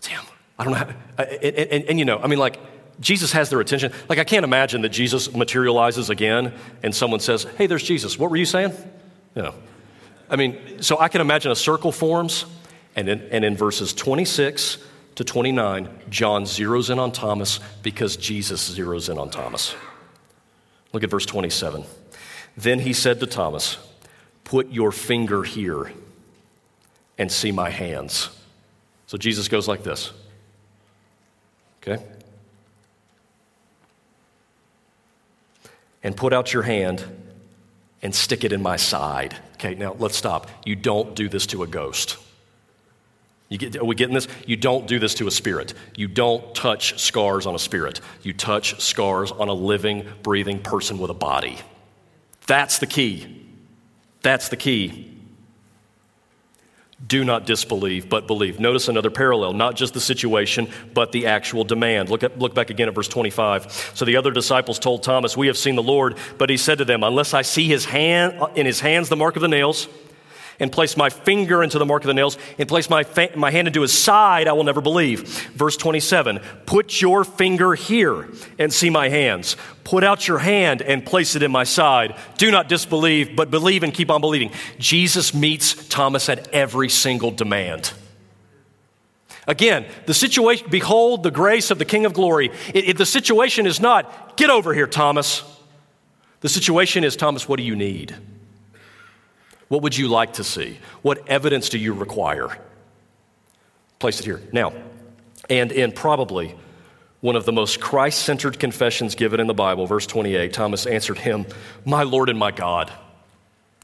damn, 0.00 0.24
I 0.58 0.64
don't 0.64 0.72
know. 0.72 0.78
How, 1.18 1.24
and, 1.24 1.54
and, 1.54 1.84
and, 1.84 1.98
you 1.98 2.06
know, 2.06 2.18
I 2.18 2.28
mean, 2.28 2.38
like, 2.38 2.58
Jesus 2.98 3.30
has 3.32 3.50
their 3.50 3.60
attention. 3.60 3.92
Like, 4.08 4.18
I 4.18 4.24
can't 4.24 4.44
imagine 4.44 4.80
that 4.80 4.88
Jesus 4.88 5.30
materializes 5.34 6.08
again 6.08 6.54
and 6.82 6.94
someone 6.94 7.20
says, 7.20 7.46
Hey, 7.58 7.66
there's 7.66 7.82
Jesus. 7.82 8.18
What 8.18 8.30
were 8.30 8.38
you 8.38 8.46
saying? 8.46 8.72
You 9.34 9.42
know. 9.42 9.54
I 10.30 10.36
mean, 10.36 10.80
so 10.80 10.98
I 10.98 11.08
can 11.08 11.20
imagine 11.20 11.52
a 11.52 11.56
circle 11.56 11.92
forms, 11.92 12.46
and 12.96 13.10
in, 13.10 13.20
and 13.30 13.44
in 13.44 13.54
verses 13.54 13.92
26 13.92 14.78
to 15.16 15.24
29, 15.24 15.88
John 16.08 16.44
zeroes 16.44 16.90
in 16.90 16.98
on 16.98 17.12
Thomas 17.12 17.60
because 17.82 18.16
Jesus 18.16 18.74
zeroes 18.74 19.10
in 19.10 19.18
on 19.18 19.30
Thomas. 19.30 19.74
Look 20.92 21.02
at 21.02 21.10
verse 21.10 21.26
27. 21.26 21.84
Then 22.56 22.80
he 22.80 22.92
said 22.92 23.20
to 23.20 23.26
Thomas, 23.26 23.78
Put 24.44 24.70
your 24.70 24.92
finger 24.92 25.42
here 25.42 25.92
and 27.16 27.30
see 27.30 27.52
my 27.52 27.70
hands. 27.70 28.28
So 29.06 29.16
Jesus 29.16 29.48
goes 29.48 29.68
like 29.68 29.82
this. 29.82 30.12
Okay? 31.82 32.02
and 36.02 36.16
put 36.16 36.32
out 36.32 36.52
your 36.52 36.62
hand 36.62 37.04
and 38.02 38.14
stick 38.14 38.44
it 38.44 38.52
in 38.52 38.62
my 38.62 38.76
side. 38.76 39.36
Okay, 39.54 39.74
now 39.74 39.94
let's 39.98 40.16
stop. 40.16 40.48
You 40.64 40.74
don't 40.74 41.14
do 41.14 41.28
this 41.28 41.46
to 41.48 41.62
a 41.62 41.66
ghost. 41.66 42.16
You 43.52 43.58
get, 43.58 43.76
are 43.76 43.84
we 43.84 43.94
getting 43.94 44.14
this? 44.14 44.28
You 44.46 44.56
don't 44.56 44.86
do 44.86 44.98
this 44.98 45.14
to 45.14 45.26
a 45.26 45.30
spirit. 45.30 45.74
You 45.96 46.08
don't 46.08 46.54
touch 46.54 46.98
scars 46.98 47.46
on 47.46 47.54
a 47.54 47.58
spirit. 47.58 48.00
You 48.22 48.32
touch 48.32 48.80
scars 48.80 49.30
on 49.30 49.48
a 49.48 49.54
living, 49.54 50.06
breathing 50.22 50.60
person 50.60 50.98
with 50.98 51.10
a 51.10 51.14
body. 51.14 51.58
That's 52.46 52.78
the 52.78 52.86
key. 52.86 53.46
That's 54.22 54.48
the 54.48 54.56
key 54.56 55.12
do 57.06 57.24
not 57.24 57.46
disbelieve, 57.46 58.08
but 58.08 58.26
believe. 58.26 58.60
Notice 58.60 58.88
another 58.88 59.10
parallel, 59.10 59.54
not 59.54 59.74
just 59.74 59.94
the 59.94 60.00
situation, 60.00 60.68
but 60.94 61.12
the 61.12 61.26
actual 61.26 61.64
demand. 61.64 62.08
Look, 62.08 62.22
at, 62.22 62.38
look 62.38 62.54
back 62.54 62.70
again 62.70 62.88
at 62.88 62.94
verse 62.94 63.08
25. 63.08 63.92
So 63.94 64.04
the 64.04 64.16
other 64.16 64.30
disciples 64.30 64.78
told 64.78 65.02
Thomas, 65.02 65.36
We 65.36 65.48
have 65.48 65.58
seen 65.58 65.74
the 65.74 65.82
Lord, 65.82 66.16
but 66.38 66.48
he 66.48 66.56
said 66.56 66.78
to 66.78 66.84
them, 66.84 67.02
Unless 67.02 67.34
I 67.34 67.42
see 67.42 67.66
his 67.66 67.84
hand, 67.84 68.40
in 68.54 68.66
his 68.66 68.80
hands 68.80 69.08
the 69.08 69.16
mark 69.16 69.36
of 69.36 69.42
the 69.42 69.48
nails, 69.48 69.88
and 70.62 70.70
place 70.70 70.96
my 70.96 71.10
finger 71.10 71.60
into 71.62 71.76
the 71.76 71.84
mark 71.84 72.04
of 72.04 72.06
the 72.06 72.14
nails 72.14 72.38
and 72.56 72.68
place 72.68 72.88
my, 72.88 73.02
fa- 73.02 73.32
my 73.34 73.50
hand 73.50 73.66
into 73.66 73.82
his 73.82 73.92
side, 73.92 74.46
I 74.46 74.52
will 74.52 74.62
never 74.62 74.80
believe. 74.80 75.28
Verse 75.50 75.76
27 75.76 76.38
Put 76.66 77.02
your 77.02 77.24
finger 77.24 77.74
here 77.74 78.28
and 78.60 78.72
see 78.72 78.88
my 78.88 79.08
hands. 79.08 79.56
Put 79.82 80.04
out 80.04 80.28
your 80.28 80.38
hand 80.38 80.80
and 80.80 81.04
place 81.04 81.34
it 81.34 81.42
in 81.42 81.50
my 81.50 81.64
side. 81.64 82.16
Do 82.38 82.52
not 82.52 82.68
disbelieve, 82.68 83.34
but 83.34 83.50
believe 83.50 83.82
and 83.82 83.92
keep 83.92 84.08
on 84.08 84.20
believing. 84.20 84.52
Jesus 84.78 85.34
meets 85.34 85.88
Thomas 85.88 86.28
at 86.28 86.46
every 86.54 86.88
single 86.88 87.32
demand. 87.32 87.92
Again, 89.48 89.84
the 90.06 90.14
situation, 90.14 90.68
behold 90.70 91.24
the 91.24 91.32
grace 91.32 91.72
of 91.72 91.78
the 91.80 91.84
King 91.84 92.06
of 92.06 92.12
glory. 92.12 92.52
It, 92.72 92.90
it, 92.90 92.96
the 92.98 93.06
situation 93.06 93.66
is 93.66 93.80
not, 93.80 94.36
get 94.36 94.48
over 94.48 94.72
here, 94.72 94.86
Thomas. 94.86 95.42
The 96.38 96.48
situation 96.48 97.02
is, 97.02 97.16
Thomas, 97.16 97.48
what 97.48 97.56
do 97.56 97.64
you 97.64 97.74
need? 97.74 98.14
What 99.72 99.80
would 99.80 99.96
you 99.96 100.08
like 100.08 100.34
to 100.34 100.44
see? 100.44 100.76
What 101.00 101.26
evidence 101.26 101.70
do 101.70 101.78
you 101.78 101.94
require? 101.94 102.58
Place 104.00 104.20
it 104.20 104.26
here. 104.26 104.42
Now, 104.52 104.74
and 105.48 105.72
in 105.72 105.92
probably 105.92 106.54
one 107.22 107.36
of 107.36 107.46
the 107.46 107.52
most 107.52 107.80
Christ 107.80 108.20
centered 108.20 108.58
confessions 108.58 109.14
given 109.14 109.40
in 109.40 109.46
the 109.46 109.54
Bible, 109.54 109.86
verse 109.86 110.06
28, 110.06 110.52
Thomas 110.52 110.84
answered 110.84 111.16
him, 111.16 111.46
My 111.86 112.02
Lord 112.02 112.28
and 112.28 112.38
my 112.38 112.50
God. 112.50 112.92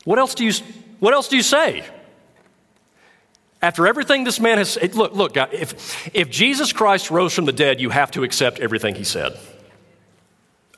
What 0.05 0.19
else 0.19 0.35
do 0.35 0.45
you, 0.45 0.53
what 0.99 1.15
else 1.15 1.29
do 1.29 1.39
you 1.39 1.43
say? 1.43 1.83
After 3.63 3.87
everything 3.87 4.25
this 4.25 4.41
man 4.41 4.59
has 4.59 4.73
said, 4.73 4.95
look, 4.95 5.15
look, 5.15 5.39
if, 5.39 6.15
if 6.15 6.29
Jesus 6.29 6.71
Christ 6.71 7.11
rose 7.11 7.33
from 7.33 7.47
the 7.47 7.53
dead, 7.53 7.81
you 7.81 7.89
have 7.89 8.11
to 8.11 8.25
accept 8.25 8.59
everything 8.59 8.95
he 8.95 9.05
said. 9.05 9.39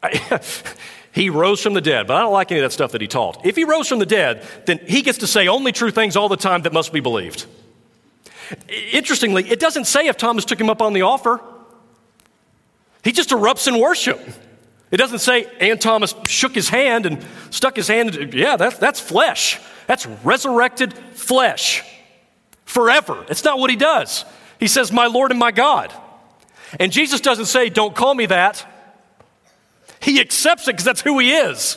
He 1.13 1.29
rose 1.29 1.61
from 1.61 1.75
the 1.75 1.81
dead, 1.81 2.07
but 2.07 2.17
I 2.17 2.21
don't 2.21 2.33
like 2.33 2.53
any 2.53 2.61
of 2.61 2.65
that 2.65 2.73
stuff 2.73 2.93
that 2.93 3.01
he 3.01 3.09
taught. 3.09 3.45
If 3.45 3.57
he 3.57 3.65
rose 3.65 3.89
from 3.89 3.99
the 3.99 4.07
dead, 4.07 4.47
then 4.67 4.79
he 4.87 5.03
gets 5.03 5.19
to 5.19 5.27
say 5.27 5.49
only 5.49 5.73
true 5.73 5.91
things 5.91 6.17
all 6.17 6.29
the 6.29 6.37
time 6.37 6.63
that 6.63 6.73
must 6.73 6.93
be 6.93 7.01
believed. 7.01 7.47
Interestingly, 8.93 9.49
it 9.49 9.61
doesn't 9.61 9.87
say 9.87 10.07
if 10.07 10.17
Thomas 10.17 10.45
took 10.45 10.61
him 10.61 10.71
up 10.71 10.81
on 10.81 10.93
the 10.93 11.03
offer. 11.03 11.41
He 13.03 13.13
just 13.13 13.31
erupts 13.31 13.67
in 13.67 13.79
worship. 13.81 14.21
It 14.91 14.97
doesn't 14.97 15.21
say, 15.21 15.47
and 15.61 15.81
Thomas 15.81 16.15
shook 16.27 16.55
his 16.55 16.69
hand 16.69 17.07
and 17.07 17.25
stuck 17.51 17.77
his 17.77 17.89
hand. 17.89 18.35
Yeah, 18.35 18.57
that's 18.57 19.01
flesh. 19.01 19.61
That's 19.87 20.07
resurrected 20.07 20.93
flesh 21.15 21.83
forever. 22.65 23.25
It's 23.29 23.45
not 23.45 23.59
what 23.59 23.71
he 23.71 23.77
does. 23.77 24.25
He 24.59 24.67
says, 24.67 24.93
My 24.93 25.07
Lord 25.07 25.31
and 25.31 25.41
my 25.41 25.51
God. 25.51 25.93
And 26.79 26.93
Jesus 26.93 27.21
doesn't 27.21 27.47
say, 27.47 27.69
Don't 27.69 27.95
call 27.95 28.15
me 28.15 28.27
that. 28.27 28.67
He 30.01 30.21
accepts 30.21 30.67
it 30.67 30.73
because 30.73 30.85
that's 30.85 31.01
who 31.01 31.19
he 31.19 31.33
is. 31.33 31.77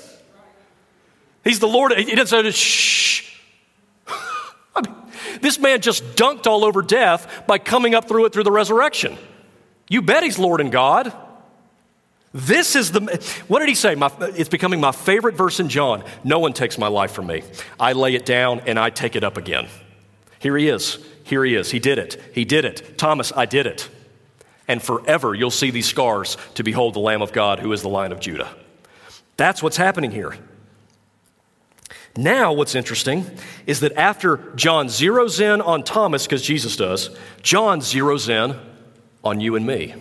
He's 1.44 1.60
the 1.60 1.68
Lord. 1.68 1.92
He 1.98 2.16
doesn't 2.16 2.44
say, 2.44 2.52
shh. 2.52 3.38
I 4.76 4.82
mean, 4.82 4.96
this 5.42 5.60
man 5.60 5.82
just 5.82 6.04
dunked 6.16 6.48
all 6.48 6.64
over 6.64 6.82
death 6.82 7.44
by 7.48 7.58
coming 7.58 7.94
up 7.94 8.08
through 8.08 8.26
it 8.26 8.34
through 8.34 8.44
the 8.44 8.52
resurrection. 8.52 9.18
You 9.90 10.02
bet 10.02 10.24
he's 10.24 10.40
Lord 10.40 10.62
and 10.62 10.72
God. 10.72 11.14
This 12.34 12.76
is 12.76 12.92
the, 12.92 13.02
what 13.48 13.60
did 13.60 13.70
he 13.70 13.76
say? 13.76 13.94
My, 13.94 14.12
it's 14.20 14.50
becoming 14.50 14.80
my 14.80 14.92
favorite 14.92 15.36
verse 15.36 15.60
in 15.60 15.70
John. 15.70 16.04
No 16.24 16.40
one 16.40 16.54
takes 16.54 16.78
my 16.78 16.88
life 16.88 17.12
from 17.12 17.28
me. 17.28 17.44
I 17.80 17.94
lay 17.94 18.16
it 18.16 18.26
down 18.26 18.62
and 18.62 18.80
I 18.80 18.90
take 18.90 19.16
it 19.16 19.24
up 19.24 19.38
again. 19.38 19.68
Here 20.40 20.58
he 20.58 20.68
is. 20.68 20.98
Here 21.26 21.46
he 21.46 21.56
is. 21.56 21.70
He 21.70 21.80
did 21.80 22.00
it. 22.00 22.20
He 22.34 22.44
did 22.44 22.66
it. 22.66 22.98
Thomas, 22.98 23.32
I 23.36 23.46
did 23.46 23.68
it 23.68 23.90
and 24.68 24.82
forever 24.82 25.34
you'll 25.34 25.52
see 25.52 25.72
these 25.72 25.88
scars 25.88 26.38
to 26.56 26.64
behold 26.64 26.94
the 26.94 27.00
Lamb 27.00 27.22
of 27.22 27.34
God 27.34 27.60
who 27.60 27.72
is 27.72 27.82
the 27.82 27.90
Lion 27.90 28.12
of 28.12 28.20
Judah. 28.20 28.54
That's 29.38 29.64
what's 29.64 29.78
happening 29.78 30.12
here. 30.12 30.38
Now, 32.16 32.54
what's 32.54 32.76
interesting 32.76 33.26
is 33.66 33.80
that 33.80 33.94
after 33.94 34.38
John 34.56 34.88
zeroes 34.88 35.42
in 35.42 35.62
on 35.62 35.84
Thomas, 35.84 36.26
because 36.26 36.44
Jesus 36.44 36.76
does, 36.76 37.10
John 37.42 37.80
zeroes 37.80 38.30
in 38.30 38.60
on 39.24 39.40
you 39.40 39.56
and 39.56 39.66
me. 39.66 39.96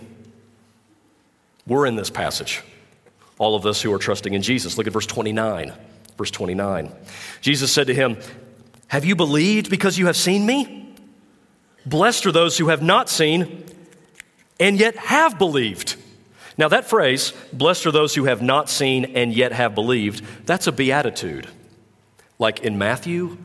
We're 1.66 1.86
in 1.86 1.96
this 1.96 2.10
passage. 2.10 2.62
All 3.38 3.54
of 3.54 3.64
us 3.64 3.80
who 3.80 3.92
are 3.94 3.98
trusting 3.98 4.34
in 4.34 4.42
Jesus. 4.42 4.76
Look 4.76 4.86
at 4.86 4.92
verse 4.92 5.06
29. 5.06 5.72
Verse 6.18 6.30
29. 6.30 6.92
Jesus 7.40 7.72
said 7.72 7.86
to 7.86 7.94
him, 7.94 8.18
Have 8.88 9.06
you 9.06 9.16
believed 9.16 9.70
because 9.70 9.96
you 9.96 10.06
have 10.06 10.16
seen 10.16 10.44
me? 10.44 10.94
Blessed 11.86 12.26
are 12.26 12.32
those 12.32 12.58
who 12.58 12.68
have 12.68 12.82
not 12.82 13.08
seen 13.08 13.64
and 14.58 14.78
yet 14.78 14.96
have 14.96 15.38
believed. 15.38 15.96
Now, 16.58 16.68
that 16.68 16.84
phrase, 16.84 17.32
blessed 17.52 17.86
are 17.86 17.92
those 17.92 18.14
who 18.14 18.24
have 18.24 18.42
not 18.42 18.68
seen 18.68 19.16
and 19.16 19.34
yet 19.34 19.52
have 19.52 19.74
believed, 19.74 20.24
that's 20.46 20.66
a 20.66 20.72
beatitude. 20.72 21.48
Like 22.38 22.60
in 22.60 22.78
Matthew, 22.78 23.38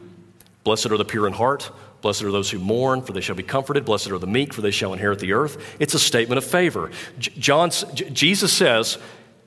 blessed 0.64 0.88
are 0.88 0.98
the 0.98 1.06
pure 1.06 1.26
in 1.28 1.34
heart, 1.34 1.72
blessed 2.02 2.24
are 2.24 2.32
those 2.32 2.52
who 2.52 2.60
mourn, 2.60 3.02
for 3.02 3.14
they 3.14 3.22
shall 3.22 3.36
be 3.36 3.44
comforted, 3.44 3.86
blessed 3.86 4.12
are 4.12 4.20
the 4.20 4.28
meek, 4.28 4.54
for 4.54 4.62
they 4.62 4.72
shall 4.72 4.94
inherit 4.94 5.20
the 5.20 5.34
earth. 5.34 5.76
It's 5.80 5.94
a 5.94 6.00
statement 6.00 6.38
of 6.38 6.44
favor. 6.44 6.92
John, 7.20 7.72
Jesus 7.94 8.52
says 8.52 8.98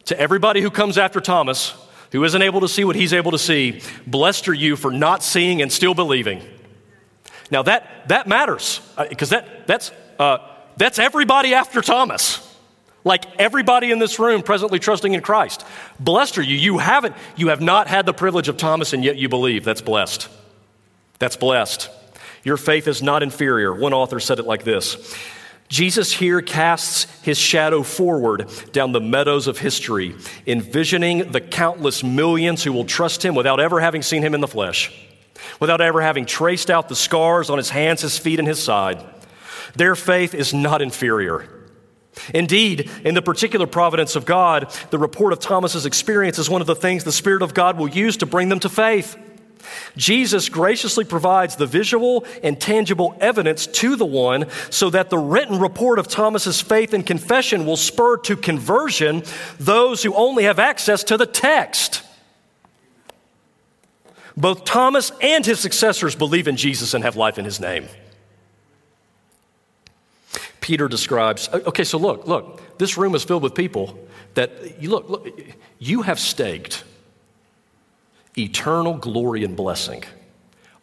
to 0.06 0.18
everybody 0.18 0.62
who 0.62 0.70
comes 0.70 0.96
after 0.96 1.20
Thomas, 1.20 1.74
who 2.12 2.24
isn't 2.24 2.42
able 2.42 2.60
to 2.60 2.68
see 2.68 2.84
what 2.84 2.96
he's 2.96 3.12
able 3.12 3.30
to 3.32 3.38
see, 3.38 3.82
blessed 4.06 4.48
are 4.48 4.54
you 4.54 4.74
for 4.74 4.90
not 4.90 5.22
seeing 5.22 5.62
and 5.62 5.70
still 5.70 5.94
believing. 5.94 6.42
Now, 7.50 7.62
that, 7.62 8.08
that 8.08 8.26
matters, 8.26 8.80
because 9.08 9.32
uh, 9.32 9.40
that, 9.40 9.66
that's. 9.66 9.92
Uh, 10.18 10.38
that's 10.80 10.98
everybody 10.98 11.52
after 11.52 11.82
Thomas. 11.82 12.46
Like 13.04 13.24
everybody 13.38 13.90
in 13.90 13.98
this 13.98 14.18
room 14.18 14.42
presently 14.42 14.78
trusting 14.78 15.12
in 15.12 15.20
Christ. 15.20 15.64
Blessed 15.98 16.38
are 16.38 16.42
you. 16.42 16.56
You 16.56 16.78
haven't, 16.78 17.14
you 17.36 17.48
have 17.48 17.60
not 17.60 17.86
had 17.86 18.06
the 18.06 18.14
privilege 18.14 18.48
of 18.48 18.56
Thomas 18.56 18.94
and 18.94 19.04
yet 19.04 19.18
you 19.18 19.28
believe. 19.28 19.62
That's 19.62 19.82
blessed. 19.82 20.28
That's 21.18 21.36
blessed. 21.36 21.90
Your 22.44 22.56
faith 22.56 22.88
is 22.88 23.02
not 23.02 23.22
inferior. 23.22 23.74
One 23.74 23.92
author 23.92 24.20
said 24.20 24.38
it 24.38 24.46
like 24.46 24.64
this 24.64 25.14
Jesus 25.68 26.14
here 26.14 26.40
casts 26.40 27.04
his 27.20 27.36
shadow 27.36 27.82
forward 27.82 28.50
down 28.72 28.92
the 28.92 29.02
meadows 29.02 29.48
of 29.48 29.58
history, 29.58 30.14
envisioning 30.46 31.30
the 31.30 31.42
countless 31.42 32.02
millions 32.02 32.64
who 32.64 32.72
will 32.72 32.86
trust 32.86 33.22
him 33.22 33.34
without 33.34 33.60
ever 33.60 33.80
having 33.80 34.00
seen 34.00 34.22
him 34.22 34.34
in 34.34 34.40
the 34.40 34.48
flesh, 34.48 34.90
without 35.60 35.82
ever 35.82 36.00
having 36.00 36.24
traced 36.24 36.70
out 36.70 36.88
the 36.88 36.96
scars 36.96 37.50
on 37.50 37.58
his 37.58 37.68
hands, 37.68 38.00
his 38.00 38.16
feet, 38.16 38.38
and 38.38 38.48
his 38.48 38.62
side. 38.62 39.04
Their 39.74 39.94
faith 39.94 40.34
is 40.34 40.52
not 40.52 40.82
inferior. 40.82 41.48
Indeed, 42.34 42.90
in 43.04 43.14
the 43.14 43.22
particular 43.22 43.66
providence 43.66 44.16
of 44.16 44.26
God, 44.26 44.72
the 44.90 44.98
report 44.98 45.32
of 45.32 45.38
Thomas's 45.38 45.86
experience 45.86 46.38
is 46.38 46.50
one 46.50 46.60
of 46.60 46.66
the 46.66 46.74
things 46.74 47.04
the 47.04 47.12
Spirit 47.12 47.42
of 47.42 47.54
God 47.54 47.78
will 47.78 47.88
use 47.88 48.16
to 48.18 48.26
bring 48.26 48.48
them 48.48 48.60
to 48.60 48.68
faith. 48.68 49.16
Jesus 49.96 50.48
graciously 50.48 51.04
provides 51.04 51.56
the 51.56 51.66
visual 51.66 52.24
and 52.42 52.60
tangible 52.60 53.16
evidence 53.20 53.66
to 53.66 53.96
the 53.96 54.06
one 54.06 54.46
so 54.70 54.90
that 54.90 55.10
the 55.10 55.18
written 55.18 55.58
report 55.58 55.98
of 55.98 56.08
Thomas's 56.08 56.60
faith 56.60 56.94
and 56.94 57.06
confession 57.06 57.66
will 57.66 57.76
spur 57.76 58.16
to 58.18 58.36
conversion 58.36 59.22
those 59.58 60.02
who 60.02 60.14
only 60.14 60.44
have 60.44 60.58
access 60.58 61.04
to 61.04 61.16
the 61.16 61.26
text. 61.26 62.02
Both 64.36 64.64
Thomas 64.64 65.12
and 65.20 65.44
his 65.44 65.60
successors 65.60 66.14
believe 66.14 66.48
in 66.48 66.56
Jesus 66.56 66.94
and 66.94 67.04
have 67.04 67.16
life 67.16 67.38
in 67.38 67.44
his 67.44 67.60
name. 67.60 67.86
Peter 70.60 70.88
describes 70.88 71.48
okay, 71.48 71.84
so 71.84 71.98
look, 71.98 72.26
look, 72.26 72.78
this 72.78 72.96
room 72.96 73.14
is 73.14 73.24
filled 73.24 73.42
with 73.42 73.54
people 73.54 73.98
that, 74.34 74.80
you 74.80 74.90
look, 74.90 75.08
look, 75.08 75.28
you 75.78 76.02
have 76.02 76.20
staked 76.20 76.84
eternal 78.36 78.94
glory 78.94 79.44
and 79.44 79.56
blessing 79.56 80.04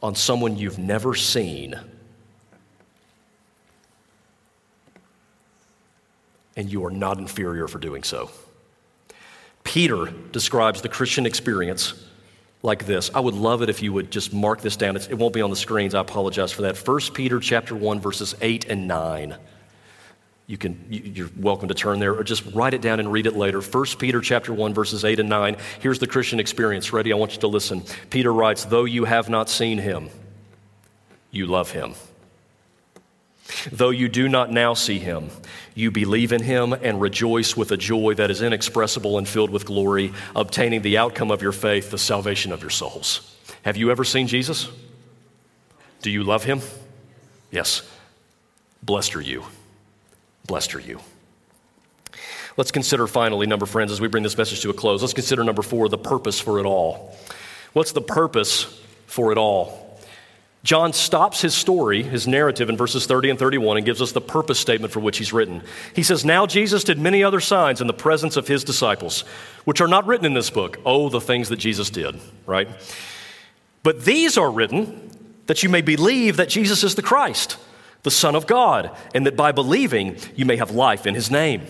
on 0.02 0.16
someone 0.16 0.58
you've 0.58 0.80
never 0.80 1.16
seen. 1.16 1.80
And 6.56 6.72
you 6.72 6.86
are 6.86 6.92
not 6.92 7.20
inferior 7.20 7.68
for 7.68 7.78
doing 7.78 8.04
so. 8.04 8.32
Peter 9.64 10.08
describes 10.32 10.82
the 10.82 10.90
Christian 10.90 11.26
experience 11.26 11.94
like 12.64 12.86
this. 12.86 13.12
I 13.14 13.20
would 13.20 13.36
love 13.36 13.62
it 13.62 13.70
if 13.70 13.84
you 13.84 13.94
would 13.94 14.12
just 14.12 14.34
mark 14.34 14.62
this 14.62 14.76
down. 14.76 14.96
It's, 14.96 15.08
it 15.08 15.16
won't 15.16 15.34
be 15.34 15.42
on 15.42 15.52
the 15.52 15.56
screens. 15.56 15.94
I 15.94 16.02
apologize 16.02 16.52
for 16.52 16.64
that. 16.64 16.78
1 16.78 17.00
Peter 17.14 17.40
chapter 17.40 17.76
1 17.76 18.00
verses 18.00 18.36
8 18.42 18.66
and 18.66 18.88
9 18.88 19.38
you 20.48 20.58
can 20.58 20.86
you're 20.90 21.30
welcome 21.38 21.68
to 21.68 21.74
turn 21.74 22.00
there 22.00 22.16
or 22.16 22.24
just 22.24 22.44
write 22.54 22.74
it 22.74 22.82
down 22.82 23.02
and 23.02 23.12
read 23.12 23.28
it 23.28 23.36
later. 23.36 23.62
1 23.62 23.86
peter 24.00 24.22
chapter 24.22 24.54
1 24.54 24.74
verses 24.74 25.04
8 25.04 25.20
and 25.20 25.30
9 25.30 25.58
here's 25.82 26.00
the 26.00 26.08
christian 26.08 26.40
experience. 26.40 26.92
Ready? 26.94 27.12
I 27.12 27.18
want 27.18 27.34
you 27.34 27.42
to 27.42 27.48
listen. 27.48 27.84
Peter 28.10 28.34
writes 28.34 28.66
though 28.66 28.86
you 28.86 29.04
have 29.04 29.30
not 29.30 29.50
seen 29.50 29.78
him 29.78 30.10
you 31.32 31.46
love 31.46 31.72
him. 31.72 31.94
Though 33.72 33.90
you 33.90 34.08
do 34.08 34.30
not 34.30 34.50
now 34.50 34.74
see 34.74 35.00
him 35.00 35.30
you 35.76 35.92
believe 35.92 36.32
in 36.32 36.42
him 36.42 36.72
and 36.72 37.02
rejoice 37.02 37.58
with 37.58 37.72
a 37.72 37.78
joy 37.78 38.14
that 38.14 38.32
is 38.32 38.42
inexpressible 38.42 39.18
and 39.18 39.28
filled 39.28 39.50
with 39.50 39.66
glory 39.66 40.14
obtaining 40.34 40.82
the 40.82 40.98
outcome 40.98 41.30
of 41.30 41.42
your 41.42 41.52
faith 41.52 41.92
the 41.92 41.98
salvation 41.98 42.54
of 42.54 42.62
your 42.62 42.70
souls. 42.70 43.36
Have 43.64 43.76
you 43.76 43.92
ever 43.92 44.06
seen 44.06 44.28
jesus? 44.28 44.70
Do 46.02 46.10
you 46.10 46.24
love 46.24 46.46
him? 46.46 46.62
Yes. 47.52 47.82
Blessed 48.82 49.18
are 49.18 49.22
you 49.22 49.44
Blessed 50.48 50.76
are 50.76 50.80
you. 50.80 51.00
Let's 52.56 52.72
consider 52.72 53.06
finally, 53.06 53.46
number 53.46 53.68
friends, 53.68 53.92
as 53.92 54.02
we 54.02 54.08
bring 54.08 54.24
this 54.24 54.38
message 54.38 54.62
to 54.62 54.70
a 54.72 54.74
close, 54.74 55.02
let's 55.02 55.14
consider 55.14 55.44
number 55.44 55.62
four, 55.62 55.90
the 55.90 55.98
purpose 55.98 56.40
for 56.40 56.60
it 56.60 56.66
all. 56.66 57.16
What's 57.74 57.92
the 57.92 58.02
purpose 58.02 58.82
for 59.06 59.32
it 59.32 59.38
all? 59.38 59.84
John 60.64 60.92
stops 60.92 61.40
his 61.40 61.54
story, 61.54 62.02
his 62.02 62.28
narrative 62.28 62.68
in 62.68 62.76
verses 62.76 63.06
30 63.06 63.30
and 63.30 63.40
31, 63.40 63.78
and 63.78 63.86
gives 63.86 64.02
us 64.02 64.12
the 64.12 64.22
purpose 64.22 64.60
statement 64.60 64.92
for 64.92 65.00
which 65.00 65.18
he's 65.20 65.32
written. 65.32 65.62
He 65.96 66.02
says, 66.02 66.26
Now 66.26 66.48
Jesus 66.48 66.84
did 66.84 66.98
many 66.98 67.24
other 67.24 67.40
signs 67.40 67.80
in 67.80 67.88
the 67.88 67.94
presence 67.94 68.36
of 68.38 68.48
his 68.48 68.64
disciples, 68.64 69.22
which 69.66 69.80
are 69.80 69.88
not 69.88 70.08
written 70.08 70.26
in 70.26 70.34
this 70.34 70.50
book. 70.50 70.80
Oh, 70.86 71.10
the 71.10 71.22
things 71.22 71.50
that 71.50 71.58
Jesus 71.58 71.90
did, 71.90 72.20
right? 72.46 72.68
But 73.84 74.04
these 74.04 74.38
are 74.38 74.52
written 74.52 75.12
that 75.46 75.62
you 75.62 75.70
may 75.70 75.82
believe 75.82 76.38
that 76.38 76.50
Jesus 76.50 76.84
is 76.84 76.96
the 76.96 77.02
Christ 77.02 77.58
the 78.08 78.12
Son 78.12 78.36
of 78.36 78.48
God, 78.48 78.96
and 79.14 79.26
that 79.26 79.36
by 79.36 79.52
believing 79.52 80.16
you 80.34 80.46
may 80.46 80.56
have 80.56 80.72
life 80.72 81.06
in 81.06 81.14
his 81.14 81.30
name. 81.30 81.64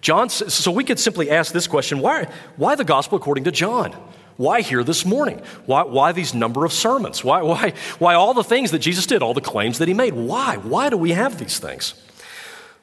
John, 0.00 0.28
so 0.28 0.70
we 0.70 0.84
could 0.84 1.00
simply 1.00 1.28
ask 1.28 1.52
this 1.52 1.66
question 1.66 1.98
why, 1.98 2.28
why 2.56 2.76
the 2.76 2.84
gospel 2.84 3.18
according 3.18 3.42
to 3.42 3.50
John? 3.50 3.90
Why 4.36 4.60
here 4.60 4.84
this 4.84 5.04
morning? 5.04 5.42
Why, 5.66 5.82
why 5.82 6.12
these 6.12 6.32
number 6.32 6.64
of 6.64 6.72
sermons? 6.72 7.24
Why, 7.24 7.42
why, 7.42 7.72
why 7.98 8.14
all 8.14 8.34
the 8.34 8.44
things 8.44 8.70
that 8.70 8.78
Jesus 8.78 9.04
did, 9.04 9.20
all 9.20 9.34
the 9.34 9.40
claims 9.40 9.78
that 9.78 9.88
he 9.88 9.94
made? 9.94 10.14
Why? 10.14 10.58
Why 10.58 10.90
do 10.90 10.96
we 10.96 11.10
have 11.10 11.40
these 11.40 11.58
things? 11.58 11.94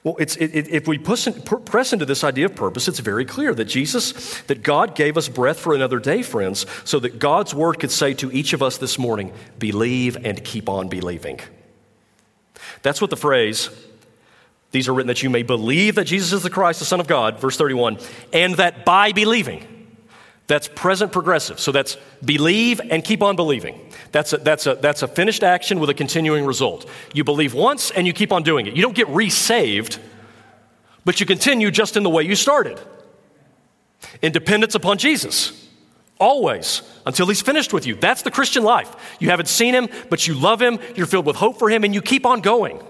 Well, 0.04 0.18
it, 0.18 0.36
it, 0.40 0.68
if 0.68 0.86
we 0.86 0.98
push, 0.98 1.30
press 1.64 1.94
into 1.94 2.06
this 2.06 2.26
idea 2.26 2.48
of 2.48 2.56
purpose, 2.56 2.90
it's 2.90 3.00
very 3.00 3.24
clear 3.24 3.56
that 3.56 3.66
Jesus, 3.66 4.42
that 4.42 4.64
God 4.64 4.96
gave 4.96 5.16
us 5.16 5.30
breath 5.30 5.60
for 5.60 5.74
another 5.74 6.00
day, 6.00 6.24
friends, 6.24 6.66
so 6.84 7.00
that 7.00 7.20
God's 7.20 7.56
word 7.56 7.80
could 7.80 7.92
say 7.92 8.14
to 8.16 8.30
each 8.34 8.52
of 8.52 8.62
us 8.62 8.78
this 8.78 9.00
morning, 9.00 9.32
believe 9.58 10.18
and 10.26 10.44
keep 10.44 10.68
on 10.68 10.90
believing. 10.90 11.40
That's 12.82 13.02
what 13.02 13.10
the 13.10 13.18
phrase, 13.18 13.70
these 14.72 14.88
are 14.88 14.94
written 14.94 15.08
that 15.08 15.24
you 15.24 15.30
may 15.30 15.44
believe 15.44 15.96
that 15.96 16.06
Jesus 16.06 16.34
is 16.34 16.44
the 16.44 16.50
Christ, 16.50 16.80
the 16.80 16.86
Son 16.86 17.00
of 17.00 17.08
God, 17.08 17.40
verse 17.40 17.58
31, 17.58 18.00
and 18.34 18.56
that 18.56 18.86
by 18.86 19.12
believing, 19.12 19.66
that's 20.48 20.70
present 20.70 21.12
progressive. 21.12 21.60
So 21.60 21.72
that's 21.72 21.98
believe 22.24 22.80
and 22.90 23.04
keep 23.04 23.22
on 23.22 23.36
believing. 23.36 23.92
That's 24.12 24.32
a, 24.32 24.38
that's, 24.38 24.66
a, 24.66 24.76
that's 24.76 25.04
a 25.04 25.08
finished 25.08 25.44
action 25.44 25.80
with 25.80 25.90
a 25.90 25.94
continuing 25.94 26.46
result. 26.46 26.90
You 27.14 27.26
believe 27.26 27.54
once 27.54 27.92
and 27.92 28.08
you 28.08 28.14
keep 28.14 28.32
on 28.32 28.44
doing 28.44 28.66
it. 28.66 28.76
You 28.76 28.82
don't 28.82 28.96
get 28.96 29.10
resaved, 29.10 30.00
but 31.04 31.20
you 31.20 31.26
continue 31.26 31.70
just 31.70 31.98
in 31.98 32.04
the 32.04 32.10
way 32.10 32.24
you 32.24 32.36
started. 32.36 32.80
In 34.22 34.32
dependence 34.32 34.74
upon 34.74 34.98
Jesus. 34.98 35.67
Always, 36.20 36.82
until 37.06 37.28
he's 37.28 37.42
finished 37.42 37.74
with 37.74 37.86
you. 37.86 37.96
That's 37.96 38.24
the 38.24 38.32
Christian 38.32 38.64
life. 38.64 39.18
You 39.20 39.30
haven't 39.30 39.48
seen 39.48 39.76
him, 39.76 39.88
but 40.10 40.28
you 40.28 40.34
love 40.34 40.62
him, 40.62 40.80
you're 40.96 41.06
filled 41.06 41.28
with 41.28 41.36
hope 41.36 41.60
for 41.60 41.70
him, 41.70 41.84
and 41.84 41.94
you 41.94 42.02
keep 42.02 42.26
on 42.26 42.42
going. 42.42 42.82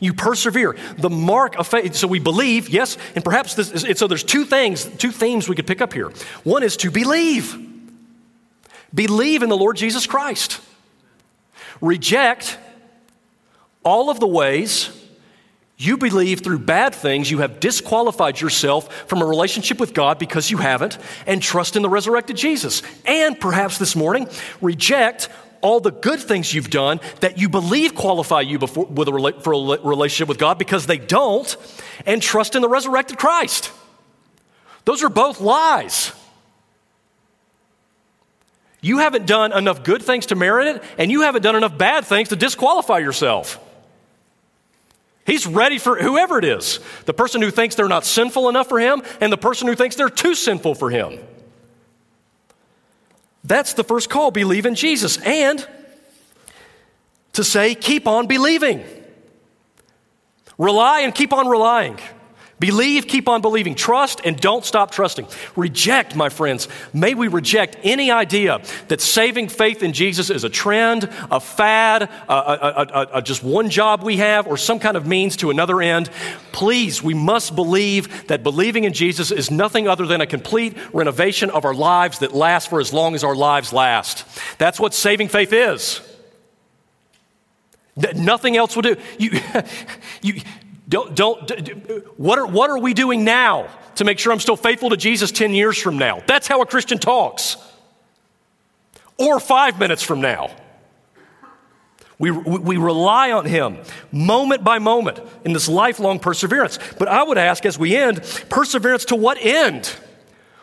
You 0.00 0.14
persevere. 0.14 0.76
The 0.98 1.10
mark 1.10 1.56
of 1.56 1.68
faith. 1.68 1.94
So 1.94 2.08
we 2.08 2.18
believe, 2.18 2.68
yes, 2.68 2.98
and 3.14 3.24
perhaps 3.24 3.54
this 3.54 3.70
is, 3.70 3.98
so 3.98 4.08
there's 4.08 4.24
two 4.24 4.44
things, 4.44 4.84
two 4.84 5.12
themes 5.12 5.48
we 5.48 5.54
could 5.54 5.66
pick 5.66 5.80
up 5.80 5.92
here. 5.92 6.10
One 6.42 6.64
is 6.64 6.76
to 6.78 6.90
believe. 6.90 7.56
Believe 8.92 9.44
in 9.44 9.48
the 9.48 9.56
Lord 9.56 9.76
Jesus 9.76 10.06
Christ. 10.06 10.60
Reject 11.80 12.58
all 13.84 14.10
of 14.10 14.18
the 14.18 14.26
ways 14.26 14.90
you 15.84 15.96
believe 15.96 16.40
through 16.40 16.60
bad 16.60 16.94
things 16.94 17.30
you 17.30 17.38
have 17.38 17.60
disqualified 17.60 18.40
yourself 18.40 18.92
from 19.08 19.22
a 19.22 19.26
relationship 19.26 19.80
with 19.80 19.94
God 19.94 20.18
because 20.18 20.50
you 20.50 20.58
haven't, 20.58 20.98
and 21.26 21.42
trust 21.42 21.76
in 21.76 21.82
the 21.82 21.88
resurrected 21.88 22.36
Jesus. 22.36 22.82
And 23.04 23.38
perhaps 23.38 23.78
this 23.78 23.96
morning, 23.96 24.28
reject 24.60 25.28
all 25.60 25.80
the 25.80 25.92
good 25.92 26.20
things 26.20 26.52
you've 26.52 26.70
done 26.70 27.00
that 27.20 27.38
you 27.38 27.48
believe 27.48 27.94
qualify 27.94 28.40
you 28.40 28.58
before, 28.58 28.86
a, 28.86 29.32
for 29.40 29.52
a 29.52 29.80
relationship 29.82 30.28
with 30.28 30.38
God 30.38 30.58
because 30.58 30.86
they 30.86 30.98
don't, 30.98 31.56
and 32.04 32.20
trust 32.20 32.54
in 32.54 32.62
the 32.62 32.68
resurrected 32.68 33.18
Christ. 33.18 33.72
Those 34.84 35.02
are 35.02 35.08
both 35.08 35.40
lies. 35.40 36.12
You 38.80 38.98
haven't 38.98 39.26
done 39.26 39.52
enough 39.52 39.84
good 39.84 40.02
things 40.02 40.26
to 40.26 40.34
merit 40.34 40.76
it, 40.76 40.82
and 40.98 41.10
you 41.10 41.22
haven't 41.22 41.42
done 41.42 41.54
enough 41.54 41.78
bad 41.78 42.04
things 42.04 42.30
to 42.30 42.36
disqualify 42.36 42.98
yourself. 42.98 43.60
He's 45.24 45.46
ready 45.46 45.78
for 45.78 45.96
whoever 45.96 46.38
it 46.38 46.44
is 46.44 46.80
the 47.06 47.14
person 47.14 47.42
who 47.42 47.50
thinks 47.50 47.74
they're 47.74 47.88
not 47.88 48.04
sinful 48.04 48.48
enough 48.48 48.68
for 48.68 48.80
him, 48.80 49.02
and 49.20 49.32
the 49.32 49.38
person 49.38 49.68
who 49.68 49.74
thinks 49.74 49.96
they're 49.96 50.08
too 50.08 50.34
sinful 50.34 50.74
for 50.74 50.90
him. 50.90 51.18
That's 53.44 53.74
the 53.74 53.84
first 53.84 54.08
call 54.08 54.30
believe 54.30 54.66
in 54.66 54.74
Jesus. 54.74 55.18
And 55.18 55.66
to 57.32 57.44
say, 57.44 57.74
keep 57.74 58.06
on 58.06 58.26
believing. 58.26 58.84
Rely 60.58 61.00
and 61.00 61.14
keep 61.14 61.32
on 61.32 61.48
relying. 61.48 61.98
Believe, 62.62 63.08
keep 63.08 63.28
on 63.28 63.42
believing. 63.42 63.74
Trust, 63.74 64.20
and 64.24 64.38
don't 64.38 64.64
stop 64.64 64.92
trusting. 64.92 65.26
Reject, 65.56 66.14
my 66.14 66.28
friends. 66.28 66.68
May 66.92 67.12
we 67.12 67.26
reject 67.26 67.76
any 67.82 68.12
idea 68.12 68.62
that 68.86 69.00
saving 69.00 69.48
faith 69.48 69.82
in 69.82 69.92
Jesus 69.92 70.30
is 70.30 70.44
a 70.44 70.48
trend, 70.48 71.10
a 71.28 71.40
fad, 71.40 72.02
a, 72.02 72.32
a, 72.32 73.08
a, 73.14 73.22
just 73.22 73.42
one 73.42 73.68
job 73.68 74.04
we 74.04 74.18
have, 74.18 74.46
or 74.46 74.56
some 74.56 74.78
kind 74.78 74.96
of 74.96 75.08
means 75.08 75.38
to 75.38 75.50
another 75.50 75.82
end. 75.82 76.08
Please, 76.52 77.02
we 77.02 77.14
must 77.14 77.56
believe 77.56 78.28
that 78.28 78.44
believing 78.44 78.84
in 78.84 78.92
Jesus 78.92 79.32
is 79.32 79.50
nothing 79.50 79.88
other 79.88 80.06
than 80.06 80.20
a 80.20 80.26
complete 80.26 80.76
renovation 80.92 81.50
of 81.50 81.64
our 81.64 81.74
lives 81.74 82.20
that 82.20 82.32
lasts 82.32 82.68
for 82.68 82.78
as 82.78 82.92
long 82.92 83.16
as 83.16 83.24
our 83.24 83.34
lives 83.34 83.72
last. 83.72 84.24
That's 84.58 84.78
what 84.78 84.94
saving 84.94 85.30
faith 85.30 85.52
is. 85.52 86.00
Nothing 88.14 88.56
else 88.56 88.76
will 88.76 88.82
do. 88.82 88.96
You, 89.18 89.40
you, 90.22 90.40
don't, 90.92 91.14
don't, 91.14 92.18
what, 92.18 92.38
are, 92.38 92.46
what 92.46 92.68
are 92.68 92.78
we 92.78 92.92
doing 92.92 93.24
now 93.24 93.66
to 93.94 94.04
make 94.04 94.18
sure 94.18 94.30
I'm 94.30 94.40
still 94.40 94.56
faithful 94.56 94.90
to 94.90 94.96
Jesus 94.98 95.32
10 95.32 95.54
years 95.54 95.78
from 95.78 95.96
now? 95.96 96.22
That's 96.26 96.46
how 96.46 96.60
a 96.60 96.66
Christian 96.66 96.98
talks. 96.98 97.56
Or 99.16 99.40
five 99.40 99.78
minutes 99.78 100.02
from 100.02 100.20
now. 100.20 100.54
We, 102.18 102.30
we, 102.30 102.58
we 102.58 102.76
rely 102.76 103.32
on 103.32 103.46
Him 103.46 103.78
moment 104.12 104.64
by 104.64 104.80
moment 104.80 105.18
in 105.46 105.54
this 105.54 105.66
lifelong 105.66 106.18
perseverance. 106.18 106.78
But 106.98 107.08
I 107.08 107.22
would 107.22 107.38
ask 107.38 107.64
as 107.64 107.78
we 107.78 107.96
end, 107.96 108.22
perseverance 108.50 109.06
to 109.06 109.16
what 109.16 109.38
end? 109.40 109.86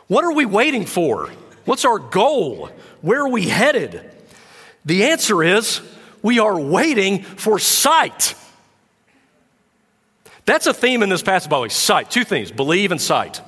What 0.06 0.24
are 0.24 0.34
we 0.34 0.46
waiting 0.46 0.86
for? 0.86 1.32
What's 1.66 1.86
our 1.86 1.98
goal? 1.98 2.70
Where 3.02 3.22
are 3.22 3.30
we 3.30 3.48
headed? 3.48 4.08
The 4.86 5.06
answer 5.06 5.42
is 5.42 5.82
we 6.22 6.38
are 6.38 6.60
waiting 6.60 7.24
for 7.24 7.58
sight. 7.58 8.36
That's 10.50 10.66
a 10.66 10.74
theme 10.74 11.04
in 11.04 11.10
this 11.10 11.22
passage, 11.22 11.48
by 11.48 11.58
the 11.58 11.62
way. 11.62 11.70
Sight. 11.70 12.10
Two 12.10 12.24
things 12.24 12.52
believe 12.52 12.92
and 12.92 13.00
sight. 13.00 13.40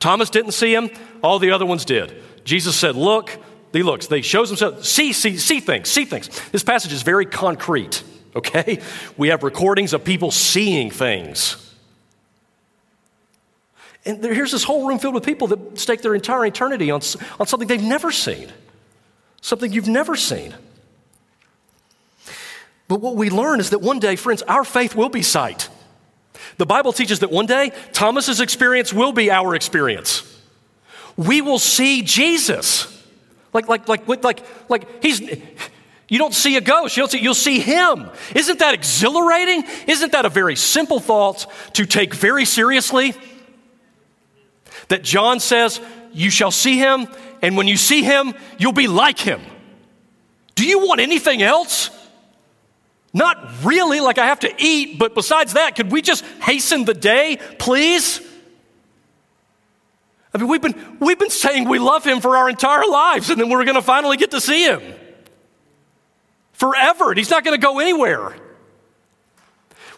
Thomas 0.00 0.30
didn't 0.30 0.52
see 0.52 0.74
him, 0.74 0.88
all 1.22 1.38
the 1.38 1.50
other 1.50 1.66
ones 1.66 1.84
did. 1.84 2.22
Jesus 2.42 2.74
said, 2.74 2.96
Look, 2.96 3.36
he 3.70 3.82
looks, 3.82 4.06
they 4.06 4.22
shows 4.22 4.48
himself, 4.48 4.82
see, 4.82 5.12
see, 5.12 5.36
see 5.36 5.60
things, 5.60 5.90
see 5.90 6.06
things. 6.06 6.28
This 6.48 6.64
passage 6.64 6.94
is 6.94 7.02
very 7.02 7.26
concrete, 7.26 8.02
okay? 8.34 8.80
We 9.18 9.28
have 9.28 9.42
recordings 9.42 9.92
of 9.92 10.04
people 10.04 10.30
seeing 10.30 10.90
things. 10.90 11.74
And 14.06 14.22
there, 14.22 14.32
here's 14.32 14.52
this 14.52 14.64
whole 14.64 14.88
room 14.88 14.98
filled 14.98 15.16
with 15.16 15.26
people 15.26 15.48
that 15.48 15.78
stake 15.78 16.00
their 16.00 16.14
entire 16.14 16.46
eternity 16.46 16.90
on, 16.90 17.02
on 17.38 17.46
something 17.46 17.68
they've 17.68 17.82
never 17.82 18.10
seen, 18.10 18.50
something 19.42 19.70
you've 19.70 19.86
never 19.86 20.16
seen. 20.16 20.54
But 22.86 23.02
what 23.02 23.16
we 23.16 23.28
learn 23.28 23.60
is 23.60 23.68
that 23.68 23.80
one 23.80 23.98
day, 23.98 24.16
friends, 24.16 24.40
our 24.44 24.64
faith 24.64 24.94
will 24.94 25.10
be 25.10 25.20
sight. 25.20 25.68
The 26.58 26.66
Bible 26.66 26.92
teaches 26.92 27.20
that 27.20 27.30
one 27.30 27.46
day, 27.46 27.72
Thomas's 27.92 28.40
experience 28.40 28.92
will 28.92 29.12
be 29.12 29.30
our 29.30 29.54
experience. 29.54 30.24
We 31.16 31.40
will 31.40 31.58
see 31.58 32.02
Jesus. 32.02 32.94
Like, 33.52 33.68
like, 33.68 33.88
like, 33.88 34.06
like, 34.22 34.44
like 34.68 35.02
he's, 35.02 35.20
you 36.08 36.18
don't 36.18 36.34
see 36.34 36.56
a 36.56 36.60
ghost, 36.60 36.96
you'll 36.96 37.08
see, 37.08 37.20
you'll 37.20 37.34
see 37.34 37.60
him. 37.60 38.10
Isn't 38.34 38.58
that 38.58 38.74
exhilarating? 38.74 39.64
Isn't 39.86 40.12
that 40.12 40.26
a 40.26 40.28
very 40.28 40.56
simple 40.56 41.00
thought 41.00 41.46
to 41.74 41.86
take 41.86 42.12
very 42.12 42.44
seriously? 42.44 43.14
That 44.88 45.02
John 45.02 45.38
says, 45.38 45.80
You 46.12 46.30
shall 46.30 46.50
see 46.50 46.76
him, 46.76 47.08
and 47.40 47.56
when 47.56 47.68
you 47.68 47.76
see 47.76 48.02
him, 48.02 48.34
you'll 48.58 48.72
be 48.72 48.88
like 48.88 49.18
him. 49.18 49.40
Do 50.56 50.66
you 50.66 50.80
want 50.80 51.00
anything 51.00 51.40
else? 51.40 51.90
Not 53.12 53.64
really, 53.64 54.00
like 54.00 54.18
I 54.18 54.26
have 54.26 54.40
to 54.40 54.52
eat, 54.58 54.98
but 54.98 55.14
besides 55.14 55.54
that, 55.54 55.76
could 55.76 55.90
we 55.90 56.02
just 56.02 56.24
hasten 56.42 56.84
the 56.84 56.94
day, 56.94 57.38
please? 57.58 58.20
I 60.34 60.38
mean, 60.38 60.48
we've 60.48 60.60
been, 60.60 60.98
we've 61.00 61.18
been 61.18 61.30
saying 61.30 61.68
we 61.68 61.78
love 61.78 62.04
him 62.04 62.20
for 62.20 62.36
our 62.36 62.50
entire 62.50 62.86
lives, 62.86 63.30
and 63.30 63.40
then 63.40 63.48
we're 63.48 63.64
going 63.64 63.76
to 63.76 63.82
finally 63.82 64.16
get 64.16 64.30
to 64.32 64.40
see 64.40 64.64
him 64.64 64.82
forever, 66.52 67.10
and 67.10 67.18
he's 67.18 67.30
not 67.30 67.44
going 67.44 67.58
to 67.58 67.64
go 67.64 67.78
anywhere. 67.78 68.34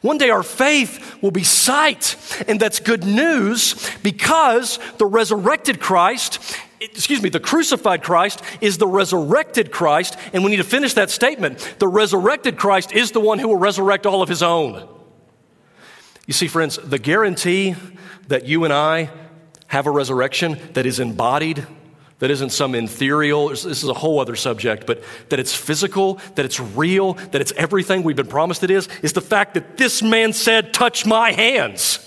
One 0.03 0.17
day 0.17 0.31
our 0.31 0.43
faith 0.43 1.21
will 1.21 1.31
be 1.31 1.45
sight, 1.45 2.17
and 2.49 2.59
that's 2.61 2.81
good 2.81 3.05
news 3.05 3.91
because 4.03 4.79
the 4.99 5.05
resurrected 5.05 5.81
Christ, 5.81 6.39
excuse 6.81 7.23
me, 7.23 7.29
the 7.29 7.41
crucified 7.41 8.03
Christ 8.03 8.43
is 8.61 8.79
the 8.79 8.87
resurrected 8.87 9.71
Christ, 9.71 10.17
and 10.33 10.43
we 10.43 10.51
need 10.51 10.57
to 10.57 10.65
finish 10.65 10.95
that 10.95 11.11
statement. 11.11 11.77
The 11.79 11.89
resurrected 11.89 12.57
Christ 12.57 12.93
is 12.93 13.13
the 13.13 13.21
one 13.21 13.39
who 13.39 13.49
will 13.49 13.59
resurrect 13.59 14.07
all 14.07 14.23
of 14.23 14.29
his 14.29 14.43
own. 14.43 14.89
You 16.27 16.33
see, 16.33 16.49
friends, 16.49 16.79
the 16.83 16.99
guarantee 16.99 17.75
that 18.29 18.47
you 18.47 18.65
and 18.65 18.73
I 18.73 19.11
have 19.67 19.87
a 19.87 19.91
resurrection 19.91 20.59
that 20.73 20.87
is 20.87 21.01
embodied 21.01 21.67
that 22.21 22.31
isn't 22.31 22.51
some 22.51 22.75
ethereal, 22.75 23.49
this 23.49 23.65
is 23.65 23.85
a 23.85 23.95
whole 23.95 24.21
other 24.21 24.37
subject, 24.37 24.87
but 24.87 25.03
that 25.31 25.41
it's 25.41 25.55
physical, 25.55 26.21
that 26.35 26.45
it's 26.45 26.61
real, 26.61 27.15
that 27.15 27.41
it's 27.41 27.53
everything 27.53 28.03
we've 28.03 28.17
been 28.17 28.27
promised 28.27 28.63
it 28.63 28.71
is, 28.71 28.89
is 29.03 29.15
the 29.15 29.23
fact 29.23 29.55
that 29.55 29.79
this 29.79 30.03
man 30.03 30.33
said, 30.33 30.73
Touch 30.73 31.07
my 31.07 31.33
hands. 31.33 32.07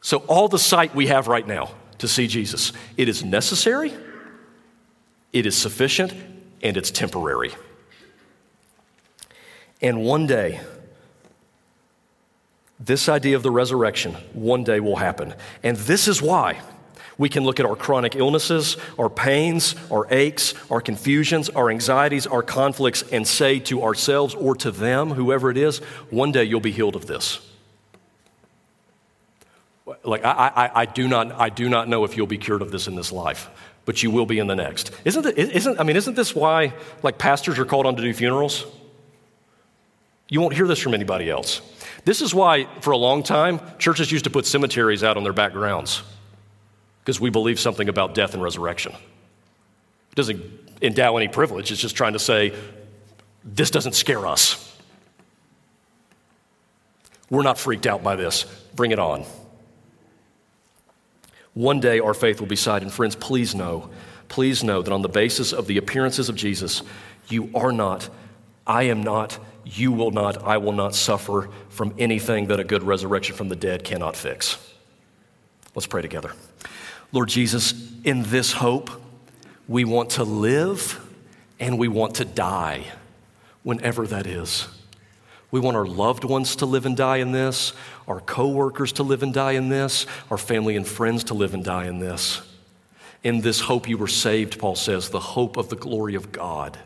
So, 0.00 0.18
all 0.20 0.48
the 0.48 0.58
sight 0.58 0.94
we 0.94 1.08
have 1.08 1.28
right 1.28 1.46
now 1.46 1.74
to 1.98 2.08
see 2.08 2.26
Jesus, 2.26 2.72
it 2.96 3.08
is 3.08 3.24
necessary, 3.24 3.92
it 5.32 5.46
is 5.46 5.56
sufficient, 5.56 6.14
and 6.62 6.76
it's 6.76 6.90
temporary. 6.90 7.52
And 9.80 10.02
one 10.02 10.26
day, 10.26 10.60
this 12.80 13.08
idea 13.08 13.36
of 13.36 13.42
the 13.42 13.50
resurrection 13.50 14.14
one 14.32 14.64
day 14.64 14.80
will 14.80 14.96
happen. 14.96 15.34
And 15.62 15.76
this 15.76 16.08
is 16.08 16.22
why 16.22 16.60
we 17.16 17.28
can 17.28 17.42
look 17.42 17.58
at 17.58 17.66
our 17.66 17.74
chronic 17.74 18.14
illnesses, 18.14 18.76
our 18.98 19.10
pains, 19.10 19.74
our 19.90 20.06
aches, 20.10 20.54
our 20.70 20.80
confusions, 20.80 21.48
our 21.50 21.70
anxieties, 21.70 22.26
our 22.26 22.42
conflicts, 22.42 23.02
and 23.02 23.26
say 23.26 23.58
to 23.60 23.82
ourselves 23.82 24.34
or 24.34 24.54
to 24.56 24.70
them, 24.70 25.10
whoever 25.10 25.50
it 25.50 25.56
is, 25.56 25.78
one 26.10 26.30
day 26.30 26.44
you'll 26.44 26.60
be 26.60 26.70
healed 26.70 26.94
of 26.94 27.06
this. 27.06 27.40
Like, 30.08 30.24
I, 30.24 30.30
I, 30.30 30.70
I, 30.74 30.84
do 30.86 31.06
not, 31.06 31.32
I 31.32 31.50
do 31.50 31.68
not 31.68 31.86
know 31.86 32.04
if 32.04 32.16
you'll 32.16 32.26
be 32.26 32.38
cured 32.38 32.62
of 32.62 32.70
this 32.70 32.88
in 32.88 32.94
this 32.94 33.12
life, 33.12 33.50
but 33.84 34.02
you 34.02 34.10
will 34.10 34.24
be 34.24 34.38
in 34.38 34.46
the 34.46 34.56
next. 34.56 34.90
Isn't, 35.04 35.26
it, 35.26 35.38
isn't, 35.38 35.78
I 35.78 35.82
mean, 35.82 35.96
isn't 35.96 36.14
this 36.14 36.34
why, 36.34 36.72
like, 37.02 37.18
pastors 37.18 37.58
are 37.58 37.66
called 37.66 37.84
on 37.84 37.94
to 37.96 38.02
do 38.02 38.14
funerals? 38.14 38.64
You 40.30 40.40
won't 40.40 40.54
hear 40.54 40.66
this 40.66 40.78
from 40.78 40.94
anybody 40.94 41.28
else. 41.28 41.60
This 42.06 42.22
is 42.22 42.34
why, 42.34 42.66
for 42.80 42.92
a 42.92 42.96
long 42.96 43.22
time, 43.22 43.60
churches 43.78 44.10
used 44.10 44.24
to 44.24 44.30
put 44.30 44.46
cemeteries 44.46 45.04
out 45.04 45.18
on 45.18 45.24
their 45.24 45.34
backgrounds 45.34 46.02
because 47.00 47.20
we 47.20 47.28
believe 47.28 47.60
something 47.60 47.90
about 47.90 48.14
death 48.14 48.32
and 48.32 48.42
resurrection. 48.42 48.92
It 48.92 50.14
doesn't 50.14 50.42
endow 50.80 51.18
any 51.18 51.28
privilege, 51.28 51.70
it's 51.70 51.82
just 51.82 51.96
trying 51.96 52.14
to 52.14 52.18
say, 52.18 52.54
this 53.44 53.70
doesn't 53.70 53.94
scare 53.94 54.26
us. 54.26 54.64
We're 57.28 57.42
not 57.42 57.58
freaked 57.58 57.86
out 57.86 58.02
by 58.02 58.16
this. 58.16 58.44
Bring 58.74 58.90
it 58.90 58.98
on. 58.98 59.26
One 61.58 61.80
day 61.80 61.98
our 61.98 62.14
faith 62.14 62.38
will 62.38 62.46
be 62.46 62.54
sight. 62.54 62.82
And 62.82 62.92
friends, 62.92 63.16
please 63.16 63.52
know, 63.52 63.90
please 64.28 64.62
know 64.62 64.80
that 64.80 64.92
on 64.92 65.02
the 65.02 65.08
basis 65.08 65.52
of 65.52 65.66
the 65.66 65.76
appearances 65.76 66.28
of 66.28 66.36
Jesus, 66.36 66.84
you 67.28 67.50
are 67.52 67.72
not, 67.72 68.08
I 68.64 68.84
am 68.84 69.02
not, 69.02 69.40
you 69.64 69.90
will 69.90 70.12
not, 70.12 70.40
I 70.44 70.58
will 70.58 70.70
not 70.70 70.94
suffer 70.94 71.48
from 71.68 71.96
anything 71.98 72.46
that 72.46 72.60
a 72.60 72.64
good 72.64 72.84
resurrection 72.84 73.34
from 73.34 73.48
the 73.48 73.56
dead 73.56 73.82
cannot 73.82 74.14
fix. 74.14 74.56
Let's 75.74 75.88
pray 75.88 76.00
together. 76.00 76.30
Lord 77.10 77.28
Jesus, 77.28 77.74
in 78.04 78.22
this 78.22 78.52
hope, 78.52 78.90
we 79.66 79.84
want 79.84 80.10
to 80.10 80.22
live 80.22 81.04
and 81.58 81.76
we 81.76 81.88
want 81.88 82.14
to 82.14 82.24
die 82.24 82.84
whenever 83.64 84.06
that 84.06 84.28
is. 84.28 84.68
We 85.50 85.60
want 85.60 85.76
our 85.76 85.86
loved 85.86 86.24
ones 86.24 86.56
to 86.56 86.66
live 86.66 86.84
and 86.84 86.96
die 86.96 87.18
in 87.18 87.32
this, 87.32 87.72
our 88.06 88.20
coworkers 88.20 88.92
to 88.92 89.02
live 89.02 89.22
and 89.22 89.32
die 89.32 89.52
in 89.52 89.68
this, 89.68 90.06
our 90.30 90.38
family 90.38 90.76
and 90.76 90.86
friends 90.86 91.24
to 91.24 91.34
live 91.34 91.54
and 91.54 91.64
die 91.64 91.86
in 91.86 91.98
this. 91.98 92.42
In 93.24 93.40
this 93.40 93.60
hope 93.60 93.88
you 93.88 93.98
were 93.98 94.08
saved, 94.08 94.58
Paul 94.58 94.76
says, 94.76 95.08
the 95.08 95.18
hope 95.18 95.56
of 95.56 95.70
the 95.70 95.76
glory 95.76 96.14
of 96.14 96.32
God. 96.32 96.78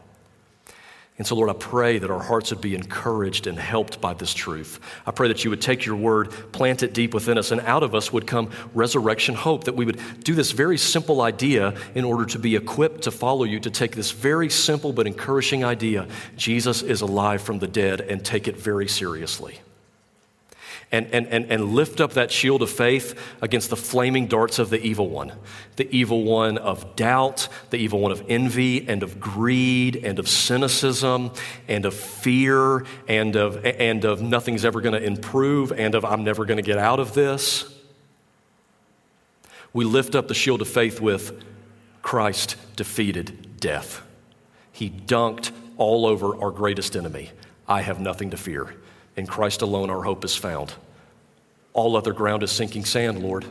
And 1.19 1.27
so, 1.27 1.37
Lord, 1.37 1.51
I 1.51 1.53
pray 1.53 1.99
that 1.99 2.11
our 2.11 2.23
hearts 2.23 2.51
would 2.51 2.63
be 2.63 2.75
encouraged 2.75 3.47
and 3.47 3.59
helped 3.59 4.01
by 4.01 4.15
this 4.15 4.33
truth. 4.33 4.81
I 5.07 5.11
pray 5.11 5.29
that 5.29 5.45
you 5.45 5.51
would 5.51 5.61
take 5.61 5.85
your 5.85 5.97
word, 5.97 6.31
plant 6.53 6.83
it 6.83 6.95
deep 6.95 7.13
within 7.13 7.37
us, 7.37 7.51
and 7.51 7.61
out 7.61 7.83
of 7.83 7.95
us 7.95 8.13
would 8.13 8.27
come 8.27 8.51
resurrection 8.73 9.35
hope, 9.35 9.65
that 9.65 9.77
we 9.77 9.85
would 9.85 10.01
do 10.25 10.35
this 10.35 10.53
very 10.53 10.79
simple 10.79 11.21
idea 11.21 11.75
in 11.95 12.05
order 12.05 12.25
to 12.27 12.39
be 12.39 12.57
equipped 12.57 13.03
to 13.03 13.11
follow 13.11 13.45
you, 13.45 13.61
to 13.61 13.71
take 13.71 13.95
this 13.95 14.11
very 14.11 14.49
simple 14.49 14.93
but 14.93 15.07
encouraging 15.07 15.65
idea 15.65 16.09
Jesus 16.37 16.81
is 16.81 17.03
alive 17.03 17.43
from 17.43 17.59
the 17.59 17.69
dead 17.69 18.01
and 18.01 18.25
take 18.25 18.49
it 18.49 18.57
very 18.57 18.89
seriously 18.89 19.61
and, 20.93 21.07
and, 21.12 21.26
and, 21.28 21.51
and 21.51 21.74
lift 21.74 22.01
up 22.01 22.12
that 22.12 22.30
shield 22.30 22.61
of 22.62 22.70
faith 22.70 23.18
against 23.40 23.70
the 23.70 23.76
flaming 23.76 24.26
darts 24.26 24.59
of 24.59 24.70
the 24.70 24.80
evil 24.80 25.09
one 25.09 25.32
the 25.76 25.88
evil 25.90 26.22
one 26.24 26.59
of 26.59 26.95
doubt, 26.97 27.49
the 27.70 27.78
evil 27.78 27.99
one 27.99 28.12
of 28.12 28.22
envy 28.28 28.86
and 28.86 29.03
of 29.03 29.18
greed 29.18 29.97
and 29.97 30.18
of 30.18 30.28
cynicism 30.28 31.32
and 31.66 31.86
of 31.86 31.95
fear 31.95 32.84
and 33.09 33.36
of, 33.36 33.64
and 33.64 34.05
of 34.05 34.20
nothing's 34.20 34.64
ever 34.64 34.82
going 34.82 34.93
to 34.93 35.03
improve 35.03 35.72
and 35.72 35.95
of 35.95 36.05
I'm 36.05 36.24
never 36.24 36.45
going 36.45 36.59
to 36.59 36.62
get 36.62 36.76
out 36.76 37.01
of 37.01 37.14
this. 37.14 37.74
We 39.72 39.86
lift 39.86 40.14
up 40.14 40.28
the 40.28 40.34
shield 40.34 40.61
of 40.61 40.68
faith 40.68 41.01
with 41.01 41.43
Christ 42.03 42.57
defeated 42.76 43.59
death. 43.59 44.03
He 44.72 44.90
dunked 44.90 45.53
all 45.78 46.05
over 46.05 46.36
our 46.36 46.51
greatest 46.51 46.97
enemy. 46.97 47.30
I 47.66 47.80
have 47.80 47.99
nothing 47.99 48.30
to 48.30 48.36
fear. 48.36 48.74
In 49.17 49.27
Christ 49.27 49.63
alone, 49.63 49.91
our 49.91 50.03
hope 50.03 50.25
is 50.25 50.35
found. 50.35 50.75
All 51.73 51.97
other 51.97 52.13
ground 52.13 52.43
is 52.43 52.51
sinking 52.51 52.85
sand, 52.85 53.23
Lord. 53.23 53.47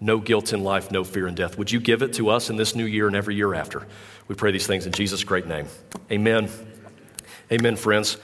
No 0.00 0.18
guilt 0.18 0.52
in 0.52 0.62
life, 0.62 0.90
no 0.90 1.04
fear 1.04 1.26
in 1.26 1.34
death. 1.34 1.56
Would 1.56 1.72
you 1.72 1.80
give 1.80 2.02
it 2.02 2.12
to 2.14 2.28
us 2.28 2.50
in 2.50 2.56
this 2.56 2.74
new 2.74 2.84
year 2.84 3.06
and 3.06 3.16
every 3.16 3.34
year 3.34 3.54
after? 3.54 3.86
We 4.28 4.34
pray 4.34 4.50
these 4.50 4.66
things 4.66 4.86
in 4.86 4.92
Jesus' 4.92 5.24
great 5.24 5.46
name. 5.46 5.66
Amen. 6.10 6.50
Amen, 7.50 7.76
friends. 7.76 8.18